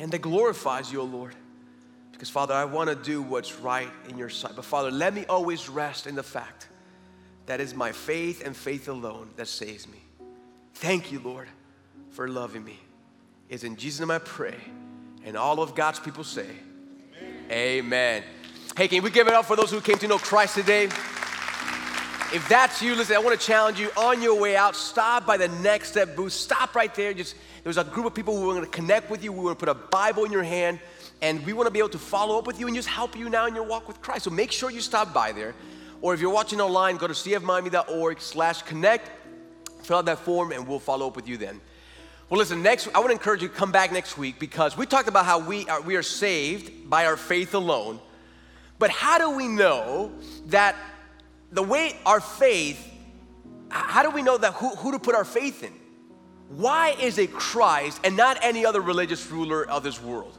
and 0.00 0.10
that 0.12 0.22
glorifies 0.22 0.90
you, 0.90 1.02
O 1.02 1.04
Lord. 1.04 1.34
Because, 2.10 2.30
Father, 2.30 2.54
I 2.54 2.64
want 2.64 2.88
to 2.88 2.96
do 2.96 3.22
what's 3.22 3.56
right 3.56 3.90
in 4.08 4.18
your 4.18 4.30
sight. 4.30 4.52
But, 4.56 4.64
Father, 4.64 4.90
let 4.90 5.14
me 5.14 5.26
always 5.26 5.68
rest 5.68 6.06
in 6.06 6.14
the 6.14 6.22
fact 6.22 6.68
that 7.46 7.60
is 7.60 7.74
my 7.74 7.92
faith 7.92 8.44
and 8.44 8.56
faith 8.56 8.88
alone 8.88 9.30
that 9.36 9.46
saves 9.46 9.86
me. 9.86 9.98
Thank 10.74 11.12
you, 11.12 11.20
Lord, 11.20 11.48
for 12.10 12.28
loving 12.28 12.64
me. 12.64 12.78
It's 13.48 13.64
in 13.64 13.76
Jesus' 13.76 14.00
name 14.00 14.10
I 14.10 14.18
pray. 14.18 14.56
And 15.24 15.36
all 15.36 15.60
of 15.60 15.74
God's 15.74 16.00
people 16.00 16.24
say, 16.24 16.46
Amen. 17.50 17.52
Amen. 17.52 18.22
Hey, 18.76 18.88
can 18.88 19.02
we 19.02 19.10
give 19.10 19.26
it 19.26 19.34
up 19.34 19.44
for 19.44 19.56
those 19.56 19.70
who 19.70 19.80
came 19.80 19.98
to 19.98 20.08
know 20.08 20.18
Christ 20.18 20.54
today? 20.54 20.88
If 22.32 22.48
that's 22.48 22.80
you, 22.80 22.94
listen, 22.94 23.16
I 23.16 23.18
want 23.18 23.40
to 23.40 23.44
challenge 23.44 23.80
you 23.80 23.90
on 23.96 24.22
your 24.22 24.38
way 24.38 24.54
out, 24.54 24.76
stop 24.76 25.26
by 25.26 25.36
the 25.36 25.48
Next 25.48 25.90
Step 25.90 26.14
booth. 26.14 26.32
Stop 26.32 26.76
right 26.76 26.94
there. 26.94 27.12
Just 27.12 27.34
there's 27.64 27.76
a 27.76 27.82
group 27.82 28.06
of 28.06 28.14
people 28.14 28.36
who 28.36 28.48
are 28.48 28.54
going 28.54 28.64
to 28.64 28.70
connect 28.70 29.10
with 29.10 29.24
you. 29.24 29.32
We 29.32 29.44
want 29.44 29.58
to 29.58 29.66
put 29.66 29.68
a 29.68 29.74
Bible 29.74 30.24
in 30.24 30.30
your 30.30 30.44
hand, 30.44 30.78
and 31.22 31.44
we 31.44 31.52
want 31.52 31.66
to 31.66 31.72
be 31.72 31.80
able 31.80 31.88
to 31.88 31.98
follow 31.98 32.38
up 32.38 32.46
with 32.46 32.60
you 32.60 32.68
and 32.68 32.76
just 32.76 32.86
help 32.86 33.16
you 33.16 33.28
now 33.28 33.46
in 33.46 33.54
your 33.56 33.64
walk 33.64 33.88
with 33.88 34.00
Christ. 34.00 34.24
So 34.24 34.30
make 34.30 34.52
sure 34.52 34.70
you 34.70 34.80
stop 34.80 35.12
by 35.12 35.32
there. 35.32 35.56
Or 36.02 36.14
if 36.14 36.20
you're 36.20 36.32
watching 36.32 36.60
online, 36.60 36.98
go 36.98 37.08
to 37.08 37.14
cfmiami.org 37.14 38.20
slash 38.20 38.62
connect, 38.62 39.10
fill 39.82 39.96
out 39.96 40.04
that 40.04 40.20
form, 40.20 40.52
and 40.52 40.68
we'll 40.68 40.78
follow 40.78 41.08
up 41.08 41.16
with 41.16 41.26
you 41.26 41.36
then. 41.36 41.60
Well, 42.28 42.38
listen, 42.38 42.62
next, 42.62 42.86
I 42.94 43.00
want 43.00 43.08
to 43.08 43.14
encourage 43.14 43.42
you 43.42 43.48
to 43.48 43.54
come 43.54 43.72
back 43.72 43.90
next 43.90 44.16
week 44.16 44.38
because 44.38 44.76
we 44.76 44.86
talked 44.86 45.08
about 45.08 45.24
how 45.24 45.40
we 45.40 45.68
are, 45.68 45.80
we 45.80 45.96
are 45.96 46.02
saved 46.04 46.88
by 46.88 47.06
our 47.06 47.16
faith 47.16 47.54
alone. 47.54 47.98
But 48.78 48.90
how 48.90 49.18
do 49.18 49.36
we 49.36 49.48
know 49.48 50.12
that 50.46 50.76
the 51.52 51.62
way 51.62 51.96
our 52.06 52.20
faith, 52.20 52.86
how 53.70 54.02
do 54.02 54.10
we 54.10 54.22
know 54.22 54.38
that 54.38 54.54
who, 54.54 54.74
who 54.76 54.92
to 54.92 54.98
put 54.98 55.14
our 55.14 55.24
faith 55.24 55.62
in? 55.62 55.72
Why 56.48 56.96
is 57.00 57.18
it 57.18 57.32
Christ 57.32 58.00
and 58.02 58.16
not 58.16 58.38
any 58.42 58.66
other 58.66 58.80
religious 58.80 59.30
ruler 59.30 59.68
of 59.68 59.82
this 59.82 60.02
world? 60.02 60.36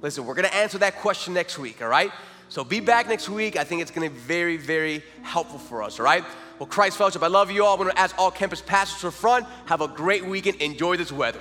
Listen, 0.00 0.24
we're 0.24 0.34
gonna 0.34 0.48
answer 0.48 0.78
that 0.78 0.96
question 0.96 1.34
next 1.34 1.58
week, 1.58 1.82
all 1.82 1.88
right? 1.88 2.12
So 2.48 2.64
be 2.64 2.80
back 2.80 3.08
next 3.08 3.28
week. 3.28 3.56
I 3.56 3.64
think 3.64 3.82
it's 3.82 3.90
gonna 3.90 4.08
be 4.08 4.16
very, 4.16 4.56
very 4.56 5.02
helpful 5.22 5.58
for 5.58 5.82
us, 5.82 5.98
all 5.98 6.04
right? 6.04 6.24
Well, 6.58 6.66
Christ 6.66 6.96
Fellowship, 6.96 7.22
I 7.22 7.26
love 7.26 7.50
you 7.50 7.64
all. 7.64 7.74
I'm 7.74 7.78
gonna 7.78 7.92
ask 7.96 8.18
all 8.18 8.30
campus 8.30 8.62
pastors 8.62 9.00
to 9.02 9.10
front. 9.10 9.46
Have 9.66 9.80
a 9.80 9.88
great 9.88 10.24
weekend. 10.24 10.56
Enjoy 10.62 10.96
this 10.96 11.12
weather. 11.12 11.40